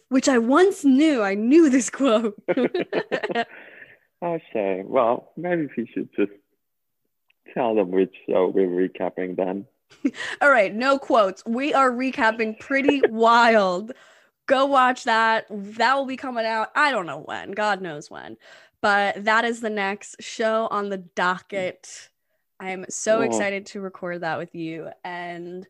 which 0.09 0.27
I 0.27 0.37
once 0.37 0.83
knew. 0.83 1.21
I 1.21 1.35
knew 1.35 1.69
this 1.69 1.89
quote. 1.89 2.35
okay, 4.23 4.83
well, 4.85 5.31
maybe 5.37 5.67
we 5.77 5.89
should 5.93 6.09
just 6.15 6.31
tell 7.53 7.75
them 7.75 7.91
which 7.91 8.13
show 8.27 8.47
we're 8.47 8.67
recapping 8.67 9.35
then. 9.35 9.65
All 10.41 10.49
right, 10.49 10.73
no 10.73 10.97
quotes. 10.97 11.43
We 11.45 11.73
are 11.73 11.91
recapping 11.91 12.59
Pretty 12.59 13.01
Wild. 13.09 13.91
Go 14.47 14.65
watch 14.65 15.05
that. 15.05 15.45
That 15.49 15.95
will 15.95 16.05
be 16.05 16.17
coming 16.17 16.45
out. 16.45 16.69
I 16.75 16.91
don't 16.91 17.07
know 17.07 17.19
when. 17.19 17.51
God 17.51 17.81
knows 17.81 18.11
when. 18.11 18.37
But 18.85 19.23
that 19.23 19.45
is 19.45 19.61
the 19.61 19.71
next 19.71 20.17
show 20.19 20.67
on 20.69 20.89
the 20.89 20.97
docket. 20.97 22.09
I 22.59 22.69
am 22.69 22.85
so 22.87 23.17
Oh. 23.17 23.21
excited 23.21 23.65
to 23.67 23.81
record 23.81 24.21
that 24.21 24.37
with 24.37 24.53
you. 24.53 24.89
And 25.03 25.65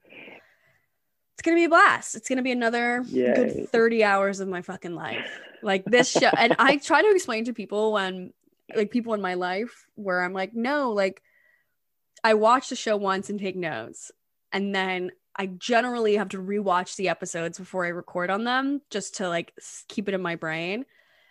it's 1.33 1.41
going 1.41 1.55
to 1.55 1.59
be 1.61 1.63
a 1.63 1.69
blast. 1.69 2.15
It's 2.15 2.27
going 2.27 2.39
to 2.39 2.43
be 2.43 2.51
another 2.51 3.03
Yay. 3.07 3.33
good 3.33 3.69
30 3.69 4.03
hours 4.03 4.41
of 4.41 4.49
my 4.49 4.61
fucking 4.61 4.95
life. 4.95 5.31
Like 5.63 5.85
this 5.85 6.11
show. 6.11 6.29
and 6.37 6.57
I 6.59 6.75
try 6.75 7.03
to 7.03 7.09
explain 7.11 7.45
to 7.45 7.53
people 7.53 7.93
when, 7.93 8.33
like, 8.75 8.91
people 8.91 9.13
in 9.13 9.21
my 9.21 9.35
life 9.35 9.85
where 9.95 10.21
I'm 10.21 10.33
like, 10.33 10.53
no, 10.53 10.91
like, 10.91 11.21
I 12.21 12.33
watch 12.33 12.67
the 12.67 12.75
show 12.75 12.97
once 12.97 13.29
and 13.29 13.39
take 13.39 13.55
notes. 13.55 14.11
And 14.51 14.75
then 14.75 15.13
I 15.37 15.45
generally 15.45 16.17
have 16.17 16.29
to 16.29 16.37
rewatch 16.43 16.97
the 16.97 17.07
episodes 17.07 17.59
before 17.59 17.85
I 17.85 17.89
record 17.89 18.29
on 18.29 18.43
them 18.43 18.81
just 18.89 19.15
to 19.17 19.29
like 19.29 19.53
keep 19.87 20.09
it 20.09 20.13
in 20.13 20.21
my 20.21 20.35
brain. 20.35 20.85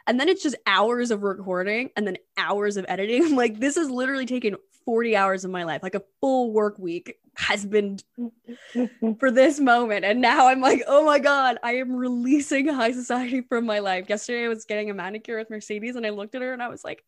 And 0.06 0.20
then 0.20 0.28
it's 0.28 0.42
just 0.42 0.56
hours 0.66 1.10
of 1.10 1.22
recording 1.22 1.90
and 1.96 2.06
then 2.06 2.18
hours 2.36 2.76
of 2.76 2.84
editing. 2.88 3.22
I'm 3.24 3.36
like, 3.36 3.58
this 3.58 3.76
has 3.76 3.90
literally 3.90 4.26
taken 4.26 4.56
40 4.84 5.16
hours 5.16 5.44
of 5.44 5.50
my 5.50 5.64
life. 5.64 5.82
Like 5.82 5.94
a 5.94 6.02
full 6.20 6.52
work 6.52 6.78
week 6.78 7.16
has 7.36 7.64
been 7.64 7.98
for 9.18 9.30
this 9.30 9.58
moment. 9.58 10.04
And 10.04 10.20
now 10.20 10.48
I'm 10.48 10.60
like, 10.60 10.82
oh 10.86 11.04
my 11.04 11.18
God, 11.18 11.58
I 11.62 11.76
am 11.76 11.92
releasing 11.92 12.68
high 12.68 12.92
society 12.92 13.40
from 13.40 13.66
my 13.66 13.78
life. 13.78 14.08
Yesterday 14.08 14.44
I 14.44 14.48
was 14.48 14.64
getting 14.64 14.90
a 14.90 14.94
manicure 14.94 15.38
with 15.38 15.50
Mercedes 15.50 15.96
and 15.96 16.06
I 16.06 16.10
looked 16.10 16.34
at 16.34 16.42
her 16.42 16.52
and 16.52 16.62
I 16.62 16.68
was 16.68 16.84
like, 16.84 17.02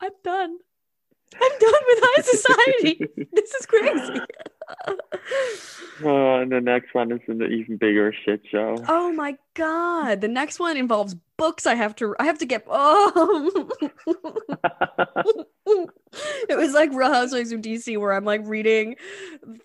I'm 0.00 0.12
done. 0.22 0.56
I'm 1.34 1.58
done 1.58 1.82
with 1.86 1.98
high 2.02 2.22
society. 2.22 3.00
this 3.32 3.54
is 3.54 3.66
crazy. 3.66 4.20
Oh, 6.04 6.36
and 6.36 6.52
the 6.52 6.60
next 6.60 6.94
one 6.94 7.10
is 7.10 7.18
an 7.26 7.42
even 7.42 7.76
bigger 7.76 8.14
shit 8.24 8.40
show. 8.48 8.76
oh 8.86 9.12
my 9.12 9.36
god. 9.54 10.20
The 10.20 10.28
next 10.28 10.60
one 10.60 10.76
involves 10.76 11.16
books 11.36 11.66
I 11.66 11.74
have 11.74 11.96
to 11.96 12.14
I 12.20 12.24
have 12.24 12.38
to 12.38 12.46
get 12.46 12.64
oh 12.68 13.68
it 16.48 16.56
was 16.56 16.72
like 16.72 16.92
Real 16.92 17.12
Housewives 17.12 17.50
of 17.50 17.62
DC 17.62 17.98
where 17.98 18.12
I'm 18.12 18.24
like 18.24 18.42
reading 18.44 18.94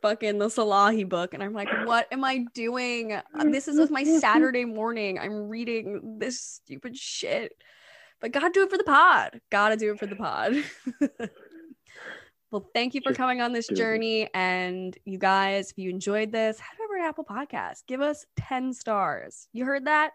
fucking 0.01 0.39
the 0.39 0.47
Salahi 0.47 1.07
book 1.07 1.35
and 1.35 1.43
I'm 1.43 1.53
like, 1.53 1.69
what 1.85 2.07
am 2.11 2.23
I 2.23 2.45
doing? 2.55 3.19
This 3.45 3.67
is 3.67 3.91
my 3.91 4.03
Saturday 4.03 4.65
morning. 4.65 5.19
I'm 5.19 5.49
reading 5.49 6.17
this 6.17 6.39
stupid 6.41 6.97
shit. 6.97 7.53
But 8.19 8.31
gotta 8.31 8.49
do 8.49 8.63
it 8.63 8.71
for 8.71 8.77
the 8.77 8.85
pod. 8.85 9.39
Gotta 9.51 9.77
do 9.77 9.91
it 9.91 9.99
for 9.99 10.07
the 10.07 10.15
pod. 10.15 10.63
well, 12.53 12.69
thank 12.71 12.93
you 12.93 13.01
for 13.01 13.13
coming 13.13 13.41
on 13.41 13.51
this 13.51 13.67
journey. 13.67 14.29
And 14.35 14.95
you 15.05 15.17
guys, 15.17 15.71
if 15.71 15.77
you 15.79 15.89
enjoyed 15.89 16.31
this, 16.31 16.59
head 16.59 16.77
over 16.85 16.99
to 16.99 17.03
Apple 17.03 17.25
Podcasts. 17.25 17.81
Give 17.87 17.99
us 17.99 18.27
10 18.37 18.73
stars. 18.73 19.47
You 19.53 19.65
heard 19.65 19.85
that? 19.85 20.11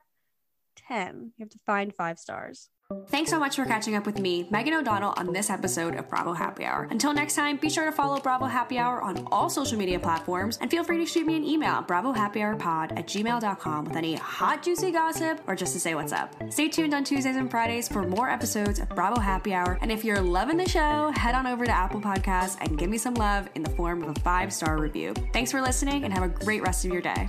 10. 0.89 1.33
You 1.37 1.45
have 1.45 1.51
to 1.51 1.59
find 1.67 1.95
five 1.95 2.19
stars. 2.19 2.71
Thanks 3.09 3.31
so 3.31 3.39
much 3.39 3.57
for 3.57 3.67
catching 3.67 3.97
up 3.97 4.07
with 4.07 4.19
me, 4.19 4.49
Megan 4.51 4.73
O'Donnell, 4.73 5.13
on 5.19 5.31
this 5.31 5.51
episode 5.51 5.95
of 5.97 6.09
Bravo 6.09 6.33
Happy 6.33 6.65
Hour. 6.65 6.89
Until 6.91 7.13
next 7.13 7.35
time, 7.35 7.59
be 7.59 7.69
sure 7.69 7.85
to 7.85 7.93
follow 7.93 8.19
Bravo 8.19 8.47
Happy 8.47 8.79
Hour 8.79 9.03
on 9.03 9.29
all 9.31 9.51
social 9.51 9.77
media 9.77 10.01
platforms 10.01 10.57
and 10.63 10.71
feel 10.71 10.83
free 10.83 10.97
to 10.97 11.05
shoot 11.05 11.27
me 11.27 11.37
an 11.37 11.45
email, 11.45 11.75
at 11.75 11.87
bravohappyhourpod 11.87 12.99
at 12.99 13.07
gmail.com 13.07 13.85
with 13.85 13.95
any 13.95 14.15
hot, 14.15 14.63
juicy 14.63 14.91
gossip 14.91 15.39
or 15.47 15.55
just 15.55 15.75
to 15.75 15.81
say 15.81 15.95
what's 15.95 16.15
up. 16.15 16.35
Stay 16.49 16.69
tuned 16.71 16.95
on 16.95 17.05
Tuesdays 17.05 17.37
and 17.37 17.51
Fridays 17.51 17.89
for 17.89 18.05
more 18.05 18.31
episodes 18.31 18.79
of 18.79 18.89
Bravo 18.89 19.21
Happy 19.21 19.53
Hour. 19.53 19.79
And 19.83 19.93
if 19.93 20.03
you're 20.03 20.23
loving 20.23 20.57
the 20.57 20.69
show, 20.69 21.13
head 21.15 21.35
on 21.35 21.47
over 21.47 21.67
to 21.67 21.73
Apple 21.73 22.01
Podcasts 22.01 22.57
and 22.63 22.79
give 22.79 22.89
me 22.89 22.97
some 22.97 23.15
love 23.15 23.51
in 23.55 23.63
the 23.63 23.71
form 23.71 24.03
of 24.03 24.17
a 24.17 24.21
five 24.21 24.51
star 24.51 24.79
review. 24.79 25.13
Thanks 25.35 25.51
for 25.51 25.61
listening 25.61 26.05
and 26.05 26.15
have 26.15 26.23
a 26.23 26.29
great 26.29 26.63
rest 26.63 26.87
of 26.87 26.91
your 26.91 27.03
day. 27.03 27.29